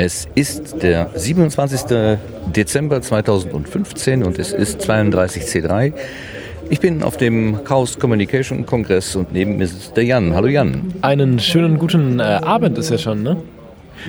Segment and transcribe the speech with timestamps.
[0.00, 2.16] Es ist der 27.
[2.54, 5.92] Dezember 2015 und es ist 32C3.
[6.70, 10.36] Ich bin auf dem Chaos Communication Kongress und neben mir sitzt der Jan.
[10.36, 10.94] Hallo Jan.
[11.02, 13.38] Einen schönen guten äh, Abend ist ja schon, ne?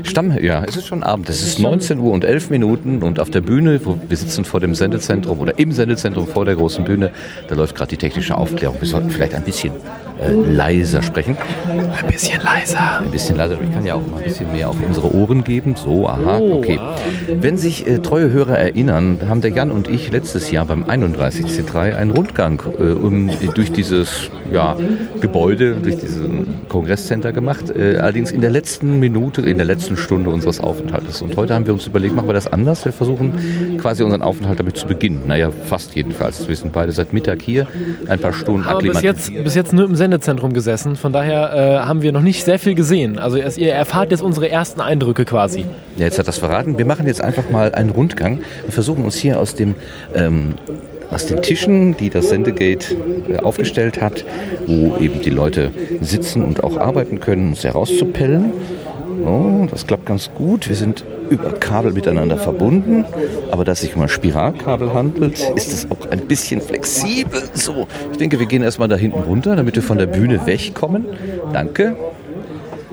[0.03, 1.27] Stamm, ja, es ist schon Abend.
[1.27, 4.59] Es ist 19 Uhr und 11 Minuten und auf der Bühne, wo wir sitzen vor
[4.59, 7.09] dem Sendezentrum oder im Sendezentrum vor der großen Bühne,
[7.47, 8.79] da läuft gerade die technische Aufklärung.
[8.79, 9.71] Wir sollten vielleicht ein bisschen
[10.21, 11.37] äh, leiser sprechen.
[11.67, 12.99] Ein bisschen leiser.
[12.99, 13.57] Ein bisschen leiser.
[13.61, 15.75] Ich kann ja auch mal ein bisschen mehr auf unsere Ohren geben.
[15.75, 16.79] So, aha, okay.
[17.27, 21.95] Wenn sich äh, treue Hörer erinnern, haben der Jan und ich letztes Jahr beim 31C3
[21.95, 24.75] einen Rundgang äh, um, durch dieses ja,
[25.21, 26.19] Gebäude, durch dieses
[26.67, 27.69] Kongresscenter gemacht.
[27.69, 31.21] Äh, allerdings in der letzten Minute, in der letzten Stunde unseres Aufenthaltes.
[31.21, 32.85] Und heute haben wir uns überlegt, machen wir das anders.
[32.85, 35.23] Wir versuchen quasi unseren Aufenthalt damit zu beginnen.
[35.27, 36.47] Naja, fast jedenfalls.
[36.47, 37.67] Wir sind beide seit Mittag hier,
[38.07, 40.95] ein paar Stunden Aber bis jetzt, bis jetzt nur im Sendezentrum gesessen.
[40.95, 43.19] Von daher äh, haben wir noch nicht sehr viel gesehen.
[43.19, 45.65] Also ihr erfahrt jetzt unsere ersten Eindrücke quasi.
[45.97, 46.79] Ja, jetzt hat das verraten.
[46.79, 49.75] Wir machen jetzt einfach mal einen Rundgang und versuchen uns hier aus dem
[50.15, 50.55] ähm,
[51.11, 52.95] aus den Tischen, die das Sendegate
[53.29, 54.25] äh, aufgestellt hat,
[54.65, 58.51] wo eben die Leute sitzen und auch arbeiten können, uns herauszupellen.
[59.25, 60.69] Oh, das klappt ganz gut.
[60.69, 63.05] Wir sind über Kabel miteinander verbunden,
[63.51, 67.41] aber da es sich um ein Spiralkabel handelt, ist es auch ein bisschen flexibel.
[67.53, 71.05] So, ich denke, wir gehen erstmal da hinten runter, damit wir von der Bühne wegkommen.
[71.53, 71.95] Danke.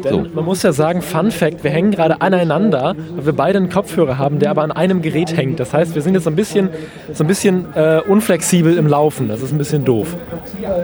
[0.03, 0.27] So.
[0.35, 4.19] Man muss ja sagen, Fun Fact, wir hängen gerade aneinander, weil wir beide einen Kopfhörer
[4.19, 5.61] haben, der aber an einem Gerät hängt.
[5.61, 6.69] Das heißt, wir sind jetzt so ein bisschen,
[7.13, 9.29] so ein bisschen äh, unflexibel im Laufen.
[9.29, 10.15] Das ist ein bisschen doof.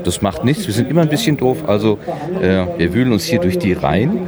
[0.04, 1.64] Das macht nichts, wir sind immer ein bisschen doof.
[1.66, 1.98] Also
[2.40, 4.26] äh, wir wühlen uns hier durch die Reihen.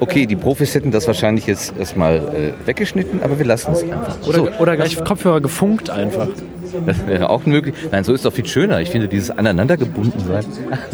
[0.00, 4.16] Okay, die Profis hätten das wahrscheinlich jetzt erstmal äh, weggeschnitten, aber wir lassen es einfach.
[4.26, 4.48] Oder, so.
[4.60, 6.28] oder gleich Kopfhörer gefunkt einfach.
[6.86, 7.74] Das wäre auch möglich.
[7.90, 8.80] Nein, so ist doch viel schöner.
[8.80, 10.44] Ich finde dieses Aneinandergebundensein,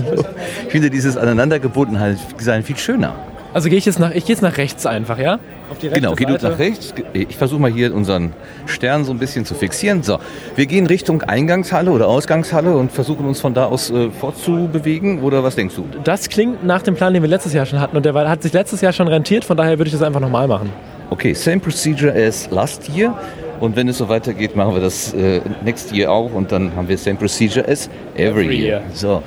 [0.67, 3.15] ich finde dieses Aneinandergebundensein viel schöner.
[3.55, 5.39] Also gehe ich jetzt nach, ich gehe jetzt nach rechts einfach, ja?
[5.71, 6.93] Auf die rechte genau, geh du nach rechts.
[7.13, 8.33] Ich versuche mal hier unseren
[8.67, 10.03] Stern so ein bisschen zu fixieren.
[10.03, 10.19] So,
[10.57, 15.23] wir gehen Richtung Eingangshalle oder Ausgangshalle und versuchen uns von da aus äh, fortzubewegen.
[15.23, 15.85] Oder was denkst du?
[16.03, 18.53] Das klingt nach dem Plan, den wir letztes Jahr schon hatten und der hat sich
[18.53, 19.45] letztes Jahr schon rentiert.
[19.45, 20.71] Von daher würde ich das einfach nochmal machen.
[21.11, 23.17] Okay, same procedure as last year.
[23.61, 26.89] Und wenn es so weitergeht, machen wir das äh, next year auch und dann haben
[26.89, 28.81] wir same procedure as every, every year.
[28.81, 28.83] year.
[28.93, 29.23] So.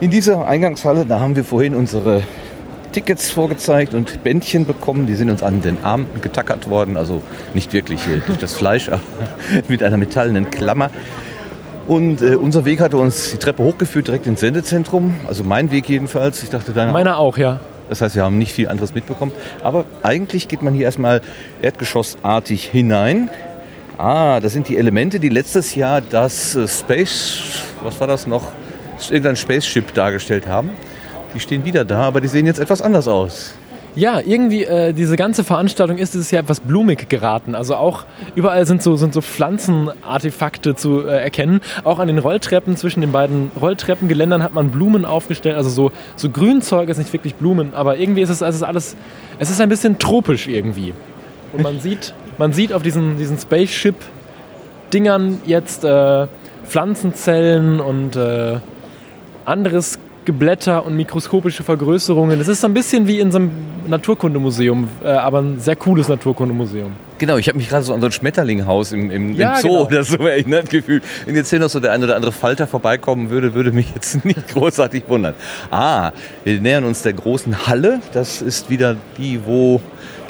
[0.00, 2.22] In dieser Eingangshalle, da haben wir vorhin unsere
[2.92, 5.06] Tickets vorgezeigt und Bändchen bekommen.
[5.06, 7.22] Die sind uns an den Arm getackert worden, also
[7.54, 9.00] nicht wirklich durch das Fleisch, aber
[9.68, 10.90] mit einer metallenen Klammer.
[11.86, 15.14] Und äh, unser Weg hatte uns die Treppe hochgeführt, direkt ins Sendezentrum.
[15.28, 16.42] Also mein Weg jedenfalls.
[16.42, 17.60] Ich dachte, deiner Meiner auch, ja.
[17.88, 19.32] Das heißt, wir haben nicht viel anderes mitbekommen.
[19.62, 21.20] Aber eigentlich geht man hier erstmal
[21.62, 23.30] erdgeschossartig hinein.
[23.98, 27.40] Ah, das sind die Elemente, die letztes Jahr das äh, Space,
[27.82, 28.52] was war das noch,
[29.08, 30.70] irgendein Spaceship dargestellt haben.
[31.34, 33.54] Die stehen wieder da, aber die sehen jetzt etwas anders aus.
[33.96, 37.54] Ja, irgendwie äh, diese ganze Veranstaltung ist dieses Jahr etwas blumig geraten.
[37.54, 41.62] Also auch überall sind so, sind so Pflanzenartefakte zu äh, erkennen.
[41.82, 45.56] Auch an den Rolltreppen zwischen den beiden Rolltreppengeländern hat man Blumen aufgestellt.
[45.56, 48.96] Also so, so Grünzeug ist nicht wirklich Blumen, aber irgendwie ist es, es ist alles,
[49.38, 50.92] es ist ein bisschen tropisch irgendwie.
[51.54, 56.26] Und man sieht, man sieht auf diesen, diesen Spaceship-Dingern jetzt äh,
[56.66, 58.58] Pflanzenzellen und äh,
[59.46, 62.38] anderes Geblätter und mikroskopische Vergrößerungen.
[62.38, 63.52] Das ist so ein bisschen wie in so einem
[63.86, 66.92] Naturkundemuseum, äh, aber ein sehr cooles Naturkundemuseum.
[67.18, 69.68] Genau, ich habe mich gerade so an so ein Schmetterlinghaus im, im, ja, im Zoo
[69.68, 69.86] genau.
[69.86, 71.02] oder so erinnert gefühlt.
[71.24, 74.22] Wenn jetzt hier noch so der eine oder andere Falter vorbeikommen würde, würde mich jetzt
[74.24, 75.34] nicht großartig wundern.
[75.70, 76.10] Ah,
[76.44, 78.00] wir nähern uns der großen Halle.
[78.12, 79.80] Das ist wieder die, wo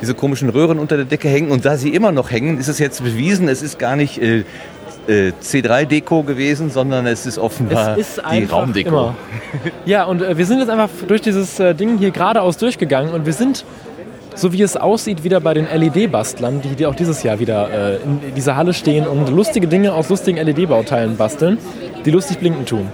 [0.01, 1.51] diese komischen Röhren unter der Decke hängen.
[1.51, 4.45] Und da sie immer noch hängen, ist es jetzt bewiesen, es ist gar nicht äh,
[5.09, 8.89] äh, C3-Deko gewesen, sondern es ist offenbar es ist die Raumdeko.
[8.89, 9.15] Immer.
[9.84, 13.27] Ja, und äh, wir sind jetzt einfach durch dieses äh, Ding hier geradeaus durchgegangen und
[13.27, 13.65] wir sind,
[14.34, 17.97] so wie es aussieht, wieder bei den LED-Bastlern, die, die, auch dieses Jahr wieder äh,
[18.03, 21.59] in dieser Halle stehen und lustige Dinge aus lustigen LED-Bauteilen basteln,
[22.05, 22.89] die lustig blinken tun.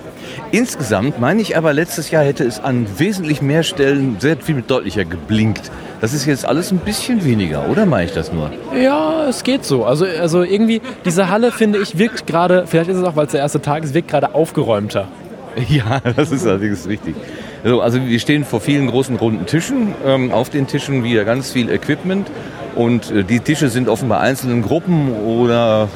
[0.50, 5.04] Insgesamt meine ich aber, letztes Jahr hätte es an wesentlich mehr Stellen sehr viel deutlicher
[5.04, 5.70] geblinkt.
[6.02, 8.50] Das ist jetzt alles ein bisschen weniger, oder meine ich das nur?
[8.76, 9.84] Ja, es geht so.
[9.84, 13.30] Also, also irgendwie, diese Halle, finde ich, wirkt gerade, vielleicht ist es auch, weil es
[13.30, 15.06] der erste Tag ist, wirkt gerade aufgeräumter.
[15.68, 17.14] Ja, das ist allerdings richtig.
[17.62, 19.94] Also, also wir stehen vor vielen großen runden Tischen.
[20.04, 22.26] Ähm, auf den Tischen wieder ganz viel Equipment.
[22.74, 25.88] Und äh, die Tische sind offenbar einzelnen Gruppen oder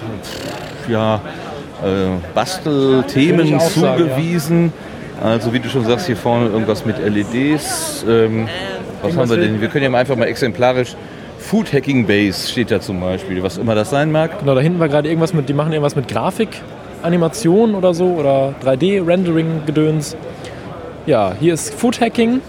[0.88, 1.22] ja,
[1.82, 4.72] äh, Bastelthemen zugewiesen.
[5.20, 5.30] Ja.
[5.30, 8.04] Also wie du schon sagst, hier vorne irgendwas mit LEDs.
[8.06, 8.46] Ähm,
[9.02, 9.60] was haben wir denn?
[9.60, 10.96] Wir können ja einfach mal exemplarisch
[11.38, 14.40] Food Hacking Base steht da zum Beispiel, was immer das sein mag.
[14.40, 16.48] Genau, da hinten war gerade irgendwas mit, die machen irgendwas mit Grafik,
[17.02, 20.16] Animation oder so oder 3D-Rendering-Gedöns.
[21.06, 22.40] Ja, hier ist Food Hacking.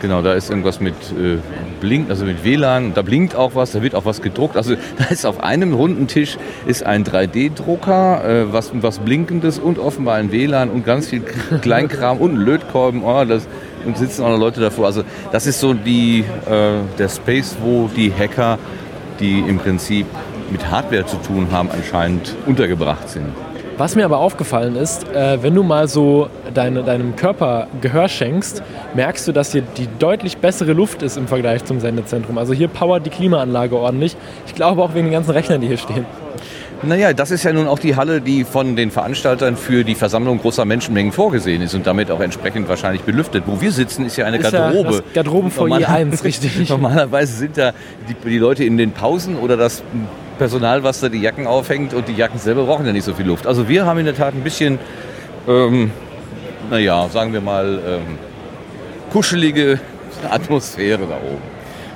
[0.00, 1.36] Genau, da ist irgendwas mit äh,
[1.80, 4.56] Blink, also mit WLAN, da blinkt auch was, da wird auch was gedruckt.
[4.56, 9.78] Also da ist auf einem runden Tisch ist ein 3D-Drucker, äh, was, was Blinkendes und
[9.78, 11.22] offenbar ein WLAN und ganz viel
[11.60, 13.04] Kleinkram und ein Lötkolben.
[13.04, 13.46] Oh, das,
[13.84, 14.86] und sitzen auch noch Leute davor.
[14.86, 18.58] Also das ist so die, äh, der Space, wo die Hacker,
[19.18, 20.06] die im Prinzip
[20.50, 23.26] mit Hardware zu tun haben, anscheinend untergebracht sind.
[23.80, 28.62] Was mir aber aufgefallen ist, äh, wenn du mal so deine, deinem Körper Gehör schenkst,
[28.94, 32.36] merkst du, dass hier die deutlich bessere Luft ist im Vergleich zum Sendezentrum.
[32.36, 34.18] Also hier powert die Klimaanlage ordentlich.
[34.46, 36.04] Ich glaube auch wegen den ganzen Rechnern, die hier stehen.
[36.82, 40.38] Naja, das ist ja nun auch die Halle, die von den Veranstaltern für die Versammlung
[40.38, 43.44] großer Menschenmengen vorgesehen ist und damit auch entsprechend wahrscheinlich belüftet.
[43.46, 44.94] Wo wir sitzen, ist ja eine ist Garderobe.
[44.94, 46.68] Ja Garderobenfoyer 1, richtig.
[46.70, 47.72] Normalerweise sind da
[48.08, 49.82] die, die Leute in den Pausen oder das
[50.38, 53.26] Personal, was da die Jacken aufhängt und die Jacken selber brauchen ja nicht so viel
[53.26, 53.46] Luft.
[53.46, 54.78] Also wir haben in der Tat ein bisschen,
[55.46, 55.90] ähm,
[56.70, 58.18] naja, sagen wir mal, ähm,
[59.12, 59.78] kuschelige
[60.30, 61.49] Atmosphäre da oben.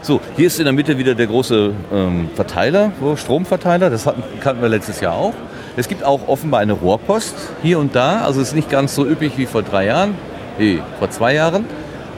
[0.04, 4.60] So, hier ist in der Mitte wieder der große ähm, Verteiler, Stromverteiler, das hatten, kannten
[4.60, 5.32] wir letztes Jahr auch.
[5.78, 9.06] Es gibt auch offenbar eine Rohrpost hier und da, also es ist nicht ganz so
[9.06, 10.14] üppig wie vor drei Jahren,
[10.58, 11.64] nee, vor zwei Jahren,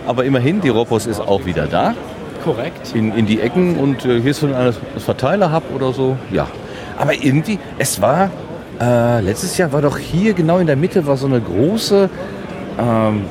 [0.05, 1.95] aber immerhin, die Rohrpost ist auch wieder da.
[2.43, 2.93] Korrekt.
[2.93, 6.49] In, in die Ecken und äh, hier ist so ein Verteiler-Hub oder so, ja.
[6.99, 8.33] Aber irgendwie, es war,
[8.81, 12.11] äh, letztes Jahr war doch hier genau in der Mitte war so eine große
[12.81, 13.27] ähm,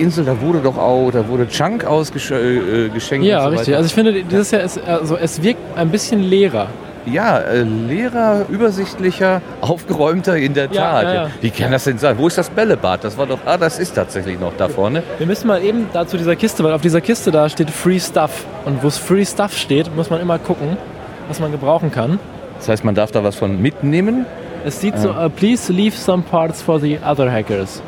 [0.00, 2.32] Insel, da wurde doch auch, da wurde Chunk ausgeschenkt.
[2.42, 3.76] Äh, ja, so richtig.
[3.76, 6.68] Also ich finde, dieses Jahr ist, also es wirkt ein bisschen leerer.
[7.06, 11.02] Ja, äh, leerer, übersichtlicher, aufgeräumter in der Tat.
[11.02, 11.30] Ja, ja, ja.
[11.40, 12.18] Wie kann das denn sein?
[12.18, 13.04] Wo ist das Bällebad?
[13.04, 15.02] Das war doch, ah, das ist tatsächlich noch da vorne.
[15.18, 17.98] Wir müssen mal eben da zu dieser Kiste, weil auf dieser Kiste da steht Free
[18.00, 18.44] Stuff.
[18.64, 20.76] Und wo es Free Stuff steht, muss man immer gucken,
[21.28, 22.18] was man gebrauchen kann.
[22.58, 24.26] Das heißt, man darf da was von mitnehmen?
[24.64, 27.80] Es sieht so, uh, please leave some parts for the other hackers.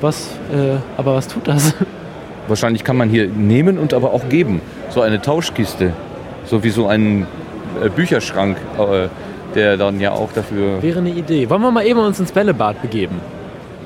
[0.00, 1.74] Was, äh, aber was tut das?
[2.48, 4.60] Wahrscheinlich kann man hier nehmen und aber auch geben.
[4.90, 5.92] So eine Tauschkiste.
[6.46, 7.26] So wie so ein
[7.82, 9.08] äh, Bücherschrank, äh,
[9.54, 10.82] der dann ja auch dafür.
[10.82, 11.48] Wäre eine Idee.
[11.50, 13.20] Wollen wir mal eben uns ins Bällebad begeben?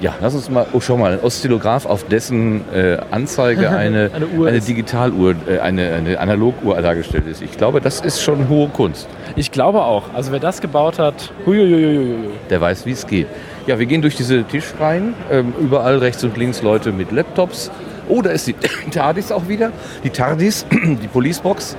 [0.00, 4.46] Ja, lass uns mal, oh schau mal, ein Oszillograph, auf dessen äh, Anzeige eine, eine,
[4.46, 7.42] eine Digitaluhr, äh, eine, eine Analoguhr dargestellt ist.
[7.42, 9.08] Ich glaube, das ist schon hohe Kunst.
[9.36, 10.04] Ich glaube auch.
[10.14, 12.16] Also wer das gebaut hat, huiuiuiui.
[12.50, 13.28] der weiß, wie es geht.
[13.66, 17.70] Ja, wir gehen durch diese Tischreihen, ähm, überall rechts und links Leute mit Laptops.
[18.08, 18.54] Oh, da ist die
[18.90, 19.72] TARDIS auch wieder.
[20.04, 21.76] Die TARDIS, die Policebox,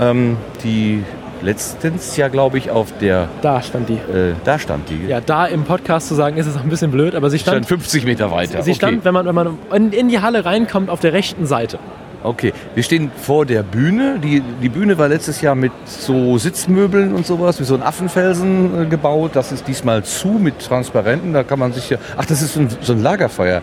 [0.00, 1.02] ähm, die
[1.42, 3.28] letztens ja, glaube ich, auf der.
[3.42, 3.94] Da stand die.
[3.94, 5.06] Äh, da stand die.
[5.08, 7.66] Ja, da im Podcast zu sagen, ist es auch ein bisschen blöd, aber sie stand.
[7.66, 8.62] stand 50 Meter weiter.
[8.62, 8.78] Sie okay.
[8.78, 11.78] stand, wenn man, wenn man in, in die Halle reinkommt, auf der rechten Seite.
[12.24, 14.18] Okay, wir stehen vor der Bühne.
[14.18, 18.84] Die, die Bühne war letztes Jahr mit so Sitzmöbeln und sowas, wie so ein Affenfelsen
[18.84, 19.32] äh, gebaut.
[19.34, 21.34] Das ist diesmal zu mit Transparenten.
[21.34, 21.98] Da kann man sich ja.
[22.16, 23.60] Ach, das ist so ein, so ein Lagerfeuer.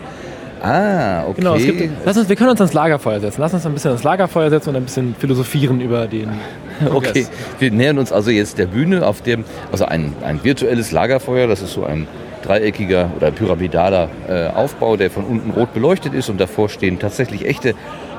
[0.62, 1.40] Ah, okay.
[1.40, 3.40] Genau, gibt, lass uns, wir können uns ans Lagerfeuer setzen.
[3.40, 6.30] Lass uns ein bisschen ans Lagerfeuer setzen und ein bisschen philosophieren über den.
[6.88, 7.26] Okay,
[7.58, 11.62] wir nähern uns also jetzt der Bühne, auf dem, also ein, ein virtuelles Lagerfeuer, das
[11.62, 12.06] ist so ein
[12.44, 17.46] dreieckiger oder pyramidaler äh, Aufbau, der von unten rot beleuchtet ist und davor stehen tatsächlich
[17.46, 17.74] echte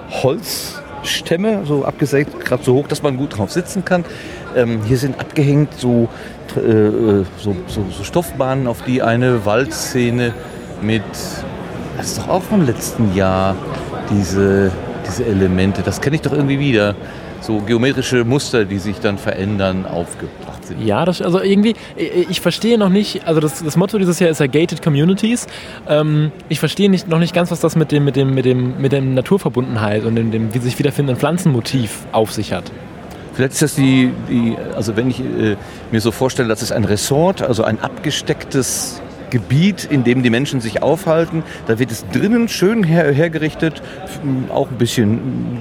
[0.10, 4.06] Holzstämme, so abgesägt, gerade so hoch, dass man gut drauf sitzen kann.
[4.56, 6.10] Ähm, hier sind abgehängt so,
[6.56, 10.34] äh, so, so, so Stoffbahnen, auf die eine Waldszene
[10.82, 11.04] mit
[11.98, 13.56] das ist doch auch vom letzten Jahr,
[14.10, 14.72] diese,
[15.08, 15.84] diese Elemente.
[15.84, 16.96] Das kenne ich doch irgendwie wieder.
[17.42, 20.88] So geometrische Muster, die sich dann verändern, aufgebracht sind.
[20.88, 24.40] Ja, das, also irgendwie, ich verstehe noch nicht, also das, das Motto dieses Jahr ist
[24.40, 25.48] ja Gated Communities.
[25.88, 28.82] Ähm, ich verstehe nicht, noch nicht ganz, was das mit dem, mit dem, mit dem,
[28.82, 32.72] mit dem Naturverbundenheit und dem, dem wie sich wiederfindenden Pflanzenmotiv auf sich hat.
[33.34, 35.56] Vielleicht ist das die, die also wenn ich äh,
[35.92, 39.02] mir so vorstelle, das ist ein Ressort, also ein abgestecktes
[39.34, 41.42] Gebiet, in dem die Menschen sich aufhalten.
[41.66, 43.82] Da wird es drinnen schön her hergerichtet,
[44.54, 45.58] auch ein bisschen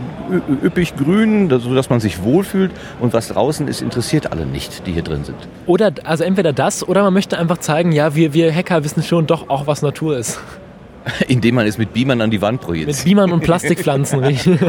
[0.63, 2.71] üppig grün, sodass man sich wohlfühlt.
[3.01, 5.39] Und was draußen ist, interessiert alle nicht, die hier drin sind.
[5.67, 9.27] Oder also entweder das oder man möchte einfach zeigen, ja, wir, wir Hacker wissen schon
[9.27, 10.39] doch auch, was Natur ist.
[11.29, 12.95] Indem man es mit Beamern an die Wand projiziert.
[12.99, 14.61] Mit Beamern und Plastikpflanzen, richtig.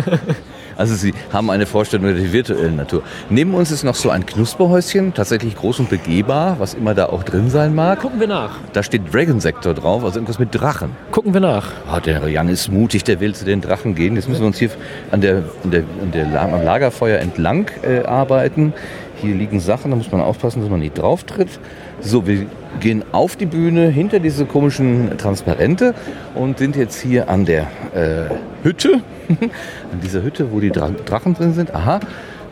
[0.78, 3.04] Also Sie haben eine Vorstellung der virtuellen Natur.
[3.30, 7.24] Neben uns ist noch so ein Knusperhäuschen, tatsächlich groß und begehbar, was immer da auch
[7.24, 8.00] drin sein mag.
[8.00, 8.58] Gucken wir nach.
[8.74, 10.92] Da steht Dragon Sektor drauf, also irgendwas mit Drachen.
[11.12, 11.72] Gucken wir nach.
[11.92, 14.16] Oh, der Jan ist mutig, der will zu den Drachen gehen.
[14.16, 14.70] Jetzt müssen wir uns hier
[15.12, 18.74] an der, an der, an der am Lagerfeuer entlang äh, arbeiten.
[19.22, 21.60] Hier liegen Sachen, da muss man aufpassen, dass man nicht drauf tritt.
[22.06, 22.48] So, wir
[22.82, 25.96] gehen auf die Bühne hinter diese komischen Transparente
[26.36, 28.30] und sind jetzt hier an der äh,
[28.62, 29.02] Hütte.
[29.30, 31.74] an dieser Hütte, wo die Drachen drin sind.
[31.74, 32.02] Aha.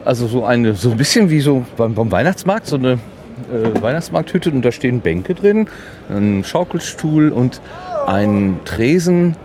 [0.06, 4.52] Also so eine, so ein bisschen wie so beim, beim Weihnachtsmarkt, so eine äh, Weihnachtsmarkthütte
[4.52, 5.68] und da stehen Bänke drin,
[6.10, 7.60] ein Schaukelstuhl und
[8.08, 9.36] ein Tresen,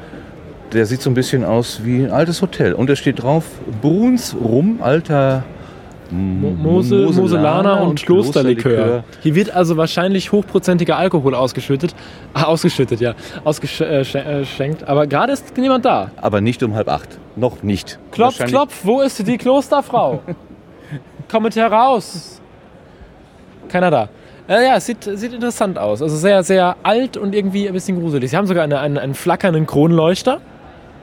[0.72, 2.74] der sieht so ein bisschen aus wie ein altes Hotel.
[2.74, 3.44] Und da steht drauf,
[3.82, 5.42] Bruns Rum, alter
[6.10, 8.72] Mo Mosel, Moselaner und, und Klosterlikör.
[8.72, 9.04] Klosterlikör.
[9.22, 11.94] Hier wird also wahrscheinlich hochprozentiger Alkohol ausgeschüttet.
[12.34, 13.14] Ah, ausgeschüttet, ja.
[13.44, 14.82] Ausgeschenkt.
[14.82, 16.10] Äh, Aber gerade ist niemand da.
[16.16, 17.18] Aber nicht um halb acht.
[17.34, 17.98] Noch nicht.
[18.12, 20.22] Klopf, klopf, wo ist die Klosterfrau?
[21.30, 22.40] Kommet heraus.
[23.68, 24.08] Keiner da.
[24.48, 26.02] Äh, ja, es sieht, sieht interessant aus.
[26.02, 28.30] Also sehr, sehr alt und irgendwie ein bisschen gruselig.
[28.30, 30.40] Sie haben sogar eine, einen, einen flackernden Kronleuchter.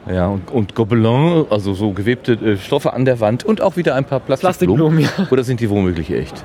[0.10, 3.96] Ja, und, und Gobelin, also so gewebte äh, Stoffe an der Wand und auch wieder
[3.96, 4.98] ein paar Plastikblumen.
[4.98, 5.32] Plastikblumen ja.
[5.32, 6.44] Oder sind die womöglich echt?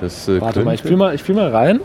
[0.00, 1.80] Das, äh, Warte mal, ich fühle mal, fühl mal rein.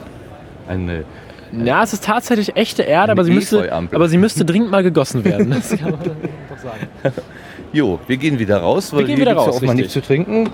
[0.67, 1.05] Eine,
[1.53, 5.24] ja, es ist tatsächlich echte Erde, aber sie, müsste, aber sie müsste dringend mal gegossen
[5.25, 5.50] werden.
[5.50, 6.88] Das kann man doch sagen.
[7.74, 10.50] Jo, wir gehen wieder raus, weil wir gehen wieder raus, auch mal nichts zu trinken.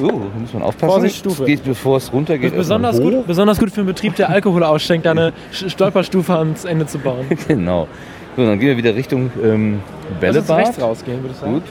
[0.00, 0.90] Oh, da muss man aufpassen.
[0.90, 1.44] Vorsichtsstufe.
[1.44, 2.56] Geht, bevor es runtergeht.
[2.56, 6.98] Besonders gut, besonders gut für einen Betrieb, der Alkohol ausschenkt, eine Stolperstufe ans Ende zu
[6.98, 7.26] bauen.
[7.46, 7.88] genau.
[8.36, 9.80] So, dann gehen wir wieder Richtung ähm,
[10.20, 10.48] Bällebad.
[10.48, 11.54] Lass rechts rausgehen, würde ich sagen.
[11.54, 11.62] Gut.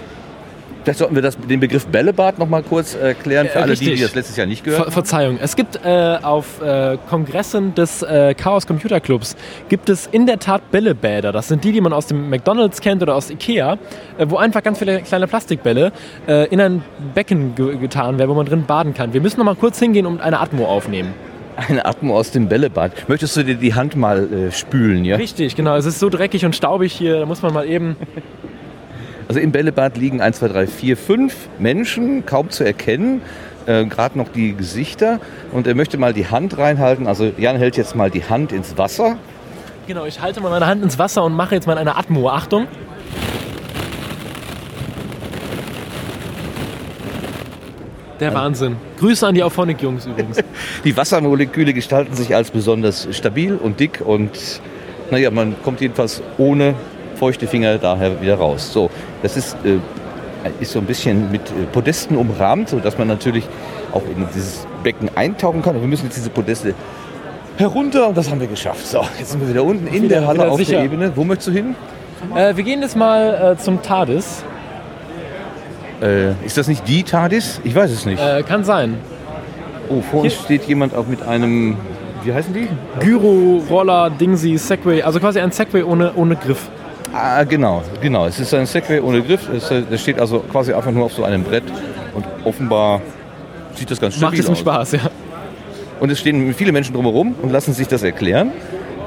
[0.83, 3.93] Vielleicht sollten wir das, den Begriff Bällebad noch mal kurz erklären für äh, alle, die,
[3.93, 4.91] die das letztes Jahr nicht gehört haben.
[4.91, 5.37] Ver Verzeihung.
[5.39, 9.35] Es gibt äh, auf äh, Kongressen des äh, Chaos Computer Clubs
[9.69, 11.31] gibt es in der Tat Bällebäder.
[11.31, 13.77] Das sind die, die man aus dem McDonalds kennt oder aus Ikea,
[14.17, 15.91] äh, wo einfach ganz viele kleine Plastikbälle
[16.27, 19.13] äh, in ein Becken ge getan werden, wo man drin baden kann.
[19.13, 21.13] Wir müssen noch mal kurz hingehen und eine Atmo aufnehmen.
[21.55, 23.09] Eine Atmo aus dem Bällebad.
[23.09, 25.17] Möchtest du dir die Hand mal spülen, ja?
[25.17, 25.75] Richtig, genau.
[25.75, 27.95] Es ist so dreckig und staubig hier, da muss man mal eben
[29.31, 33.21] Also im Bällebad liegen 1, 2, 3, 4, 5 Menschen, kaum zu erkennen.
[33.65, 35.21] Äh, Gerade noch die Gesichter.
[35.53, 37.07] Und er möchte mal die Hand reinhalten.
[37.07, 39.15] Also Jan hält jetzt mal die Hand ins Wasser.
[39.87, 42.29] Genau, ich halte mal meine Hand ins Wasser und mache jetzt mal eine Atmo.
[42.29, 42.67] Achtung.
[48.21, 48.77] Der Wahnsinn.
[48.99, 50.37] Grüße an die Auphonic-Jungs übrigens.
[50.85, 54.29] die Wassermoleküle gestalten sich als besonders stabil und dick und
[55.09, 56.75] naja, man kommt jedenfalls ohne
[57.15, 58.71] feuchte Finger daher wieder raus.
[58.71, 58.91] So,
[59.23, 59.79] das ist, äh,
[60.59, 63.47] ist so ein bisschen mit äh, Podesten umrahmt, sodass man natürlich
[63.91, 65.75] auch in dieses Becken eintauchen kann.
[65.75, 66.75] Und wir müssen jetzt diese Podeste
[67.57, 68.85] herunter und das haben wir geschafft.
[68.85, 70.77] So, jetzt sind wir wieder unten in wieder, der Halle auf sicher.
[70.77, 71.11] der Ebene.
[71.15, 71.75] Wo möchtest du hin?
[72.35, 74.43] Äh, wir gehen jetzt mal äh, zum TARDIS.
[76.01, 77.61] Äh, ist das nicht die TARDIS?
[77.63, 78.21] Ich weiß es nicht.
[78.21, 78.97] Äh, kann sein.
[79.89, 81.77] Oh, vor uns steht jemand auch mit einem,
[82.23, 82.67] wie heißen die?
[82.99, 85.01] Gyro, Roller, Dingsy, Segway.
[85.03, 86.69] Also quasi ein Segway ohne, ohne Griff.
[87.13, 88.25] Ah, genau, genau.
[88.25, 89.49] Es ist ein Segway ohne Griff.
[89.49, 91.65] Es, das steht also quasi einfach nur auf so einem Brett
[92.15, 93.01] und offenbar
[93.75, 94.59] sieht das ganz stabil Macht es aus.
[94.59, 95.11] Spaß, ja.
[95.99, 98.51] Und es stehen viele Menschen drumherum und lassen sich das erklären.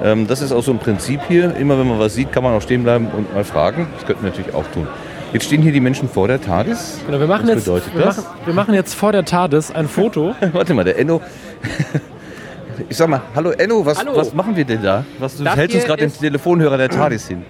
[0.03, 1.57] Ähm, das ist auch so ein Prinzip hier.
[1.57, 3.89] Immer wenn man was sieht, kann man auch stehen bleiben und mal fragen.
[3.97, 4.87] Das könnten wir natürlich auch tun.
[5.35, 7.01] Jetzt stehen hier die Menschen vor der TARDIS.
[7.07, 10.33] Genau, wir machen, was jetzt, wir, machen, wir machen jetzt vor der TARDIS ein Foto.
[10.53, 11.21] Warte mal, der Enno.
[12.89, 14.17] Ich sag mal, hallo Enno, was, hallo.
[14.17, 15.05] was machen wir denn da?
[15.21, 17.45] Was, du das hältst uns gerade den Telefonhörer der TARDIS hin.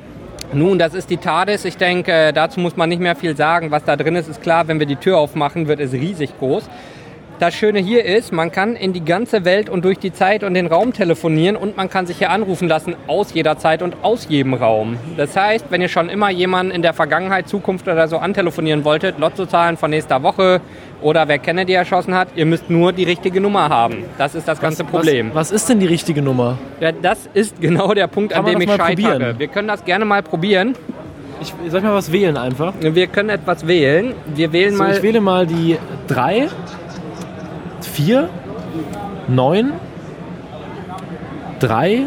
[0.52, 1.64] Nun, das ist die TARDIS.
[1.64, 3.70] Ich denke, dazu muss man nicht mehr viel sagen.
[3.70, 4.68] Was da drin ist, ist klar.
[4.68, 6.68] Wenn wir die Tür aufmachen, wird es riesig groß.
[7.40, 10.54] Das Schöne hier ist, man kann in die ganze Welt und durch die Zeit und
[10.54, 14.28] den Raum telefonieren und man kann sich hier anrufen lassen aus jeder Zeit und aus
[14.28, 14.96] jedem Raum.
[15.16, 19.18] Das heißt, wenn ihr schon immer jemanden in der Vergangenheit, Zukunft oder so antelefonieren wolltet,
[19.18, 20.60] Lottozahlen von nächster Woche
[21.02, 24.04] oder wer Kennedy erschossen hat, ihr müsst nur die richtige Nummer haben.
[24.16, 25.30] Das ist das ganze was, Problem.
[25.34, 26.56] Was, was, ist denn die richtige Nummer?
[26.78, 28.94] Ja, das ist genau der Punkt, kann an dem ich scheitere.
[28.94, 29.38] Probieren?
[29.38, 30.76] Wir können das gerne mal probieren.
[31.40, 32.74] Ich, soll ich mal was wählen einfach?
[32.80, 34.14] Wir können etwas wählen.
[34.34, 34.92] Wir wählen so, mal.
[34.92, 35.76] Ich wähle mal die
[36.06, 36.48] 3.
[37.94, 38.28] 4,
[39.28, 39.72] 9,
[41.60, 42.02] 3.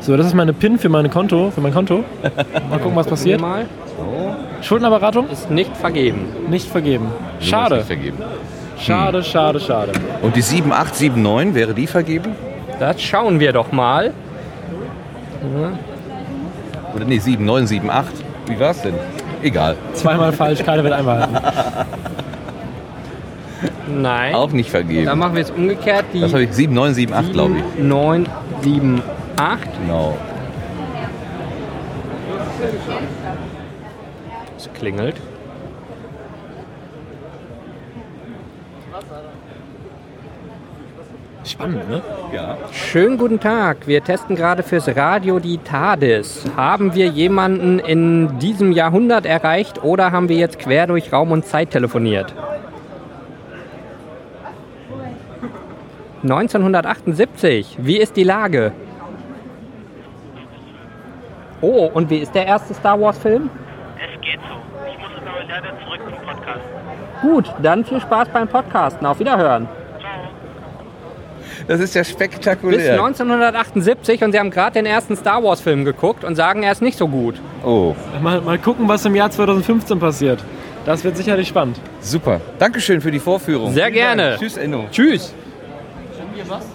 [0.00, 2.04] So, das ist meine PIN für, meine Konto, für mein Konto.
[2.70, 3.40] Mal gucken, was passiert.
[3.40, 3.64] Mal.
[4.60, 5.30] Schuldenberatung?
[5.30, 6.26] Ist nicht vergeben.
[6.50, 7.06] Nicht vergeben.
[7.40, 7.76] Schade.
[7.76, 8.18] Nicht vergeben.
[8.78, 9.24] Schade, hm.
[9.24, 9.92] schade, schade.
[10.20, 12.32] Und die 7879, wäre die vergeben?
[12.78, 14.12] Das schauen wir doch mal.
[16.94, 18.26] Oder nee, 7978.
[18.46, 18.94] Wie war's denn?
[19.42, 19.76] Egal.
[19.94, 21.28] Zweimal falsch, keine wird einmal.
[23.88, 24.34] Nein.
[24.34, 25.06] Auch nicht vergeben.
[25.06, 26.06] Dann machen wir es umgekehrt.
[26.12, 27.82] Die das habe ich 7978, glaube ich.
[27.82, 29.70] 978.
[29.86, 30.16] Genau.
[34.56, 35.16] Es klingelt.
[41.44, 42.02] Spannend, ne?
[42.32, 42.56] Ja.
[42.72, 43.86] Schönen guten Tag.
[43.86, 46.46] Wir testen gerade fürs Radio die TARDIS.
[46.56, 51.44] Haben wir jemanden in diesem Jahrhundert erreicht oder haben wir jetzt quer durch Raum und
[51.44, 52.34] Zeit telefoniert?
[56.24, 57.76] 1978.
[57.80, 58.72] Wie ist die Lage?
[61.60, 63.48] Oh, und wie ist der erste Star Wars-Film?
[63.96, 64.56] Es geht so.
[64.90, 66.60] Ich muss jetzt aber leider zurück zum Podcast.
[67.22, 69.06] Gut, dann viel Spaß beim Podcasten.
[69.06, 69.68] Auf Wiederhören.
[71.66, 72.92] Das ist ja Bis spektakulär.
[72.92, 76.82] 1978 und sie haben gerade den ersten Star Wars Film geguckt und sagen, er ist
[76.82, 77.36] nicht so gut.
[77.64, 80.44] Oh, Mal, mal gucken, was im Jahr 2015 passiert.
[80.84, 81.80] Das wird sicherlich spannend.
[82.00, 82.42] super.
[82.58, 83.72] Dankeschön für die Vorführung.
[83.72, 84.22] Sehr Vielen gerne.
[84.30, 84.40] Dank.
[84.40, 84.84] Tschüss, Enno.
[84.90, 85.34] Tschüss.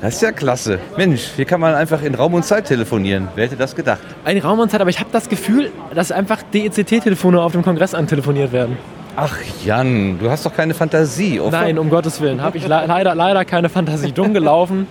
[0.01, 0.79] Das ist ja klasse.
[0.97, 3.27] Mensch, hier kann man einfach in Raum und Zeit telefonieren.
[3.35, 4.01] Wer hätte das gedacht?
[4.25, 7.93] Ein Raum und Zeit, aber ich habe das Gefühl, dass einfach DECT-Telefone auf dem Kongress
[7.93, 8.77] antelefoniert werden.
[9.15, 9.35] Ach,
[9.65, 11.39] Jan, du hast doch keine Fantasie.
[11.39, 11.59] Oder?
[11.59, 12.41] Nein, um Gottes Willen.
[12.41, 14.11] Habe ich le leider, leider keine Fantasie.
[14.11, 14.87] Dumm gelaufen.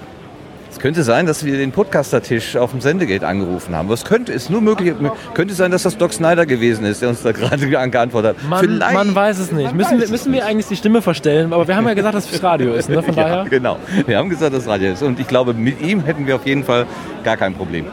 [0.71, 3.89] Es könnte sein, dass wir den Podcaster-Tisch auf dem Sendegate angerufen haben.
[3.89, 4.95] Was könnte, ist nur möglich,
[5.35, 8.49] könnte sein, dass das Doc Snyder gewesen ist, der uns da gerade geantwortet hat.
[8.49, 8.95] Man, Vielleicht.
[8.95, 9.67] man weiß es nicht.
[9.69, 11.53] Man Müssen, wir, müssen wir eigentlich die Stimme verstellen?
[11.53, 12.89] Aber wir haben ja gesagt, dass es Radio ist.
[12.89, 13.03] Ne?
[13.03, 13.45] Von Ja, daher.
[13.51, 13.79] genau.
[14.07, 15.03] Wir haben gesagt, dass Radio ist.
[15.03, 16.87] Und ich glaube, mit ihm hätten wir auf jeden Fall
[17.25, 17.87] gar kein Problem.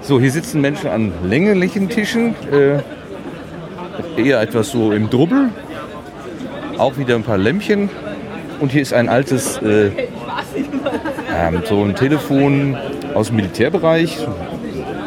[0.00, 2.34] So, hier sitzen Menschen an länglichen Tischen.
[2.50, 2.80] Äh,
[4.20, 5.50] eher etwas so im Drubbel.
[6.78, 7.90] Auch wieder ein paar Lämpchen.
[8.60, 9.90] Und hier ist ein altes, äh,
[11.34, 12.76] ähm, so ein Telefon
[13.14, 14.26] aus dem Militärbereich.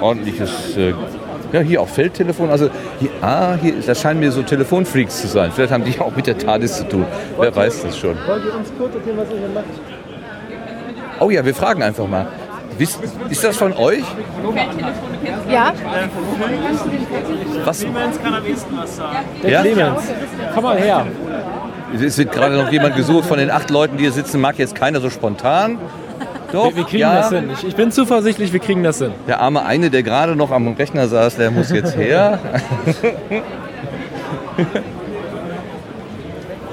[0.02, 0.94] Ordentliches, äh,
[1.52, 2.50] ja, hier auch Feldtelefon.
[2.50, 2.70] Also,
[3.00, 5.52] hier, ah, hier, das scheinen mir so Telefonfreaks zu sein.
[5.54, 7.06] Vielleicht haben die auch mit der TARDIS zu tun.
[7.40, 8.16] Wer weiß das schon.
[8.28, 9.66] Wollt ihr uns kurz erzählen, was ihr hier macht?
[11.20, 12.28] Oh ja, wir fragen einfach mal.
[12.78, 14.04] Wisst, ist das von euch?
[15.50, 15.74] Ja,
[17.66, 17.86] Was?
[19.42, 19.62] Der Ja?
[19.62, 20.02] Clemens.
[20.54, 21.08] Komm mal her.
[22.00, 24.42] Es wird gerade noch jemand gesucht von den acht Leuten, die hier sitzen.
[24.42, 25.80] Mag jetzt keiner so spontan.
[26.52, 27.16] Doch, Wir, wir kriegen ja.
[27.16, 27.50] das hin.
[27.54, 29.12] Ich, ich bin zuversichtlich, wir kriegen das hin.
[29.28, 32.40] Der arme eine, der gerade noch am Rechner saß, der muss jetzt her.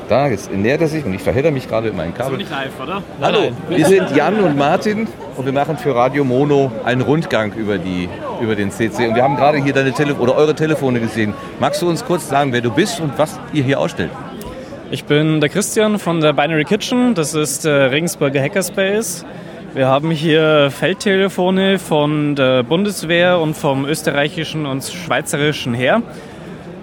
[0.09, 2.39] Da, jetzt nähert er sich und ich verhedder mich gerade in meinen Kabel.
[2.39, 3.03] live, oder?
[3.23, 7.79] Hallo, wir sind Jan und Martin und wir machen für Radio Mono einen Rundgang über,
[7.79, 9.09] die, über den CC.
[9.09, 11.33] Und wir haben gerade hier deine Tele oder eure Telefone gesehen.
[11.59, 14.11] Magst du uns kurz sagen, wer du bist und was ihr hier ausstellt?
[14.91, 17.15] Ich bin der Christian von der Binary Kitchen.
[17.15, 19.25] Das ist der Regensburger Hackerspace.
[19.75, 26.01] Wir haben hier Feldtelefone von der Bundeswehr und vom österreichischen und schweizerischen Heer.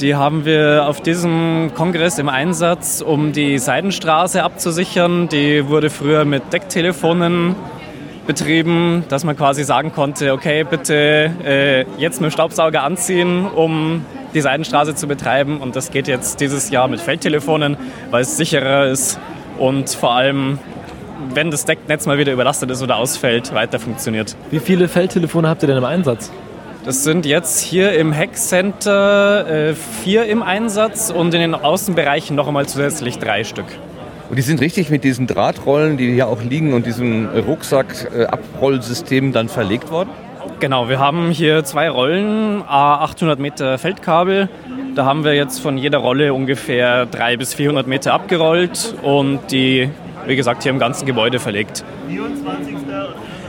[0.02, 5.30] Die haben wir auf diesem Kongress im Einsatz, um die Seidenstraße abzusichern.
[5.30, 7.56] Die wurde früher mit Decktelefonen
[8.28, 14.06] betrieben, dass man quasi sagen konnte, okay, bitte äh, jetzt mit dem Staubsauger anziehen, um
[14.34, 15.62] die Seidenstraße zu betreiben.
[15.62, 17.78] Und das geht jetzt dieses Jahr mit Feldtelefonen,
[18.10, 19.18] weil es sicherer ist
[19.58, 20.60] und vor allem,
[21.34, 24.36] wenn das Decknetz mal wieder überlastet ist oder ausfällt, weiter funktioniert.
[24.50, 26.32] Wie viele Feldtelefone habt ihr denn im Einsatz?
[26.84, 32.48] Das sind jetzt hier im Hackcenter äh, vier im Einsatz und in den Außenbereichen noch
[32.48, 33.68] einmal zusätzlich drei Stück.
[34.32, 39.50] Und die sind richtig mit diesen Drahtrollen, die hier auch liegen und diesem Rucksack-Abrollsystem dann
[39.50, 40.10] verlegt worden?
[40.62, 44.48] Genau, wir haben hier zwei Rollen, a 800 Meter Feldkabel.
[44.96, 49.90] Da haben wir jetzt von jeder Rolle ungefähr 300 bis 400 Meter abgerollt und die,
[50.26, 51.84] wie gesagt, hier im ganzen Gebäude verlegt.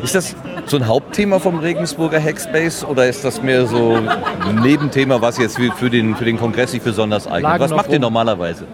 [0.03, 0.35] Ist das
[0.67, 5.59] so ein Hauptthema vom Regensburger Hackspace oder ist das mehr so ein Nebenthema, was jetzt
[5.77, 7.43] für den, für den Kongress sich besonders eignet?
[7.43, 8.65] Lagen Was macht ihr normalerweise?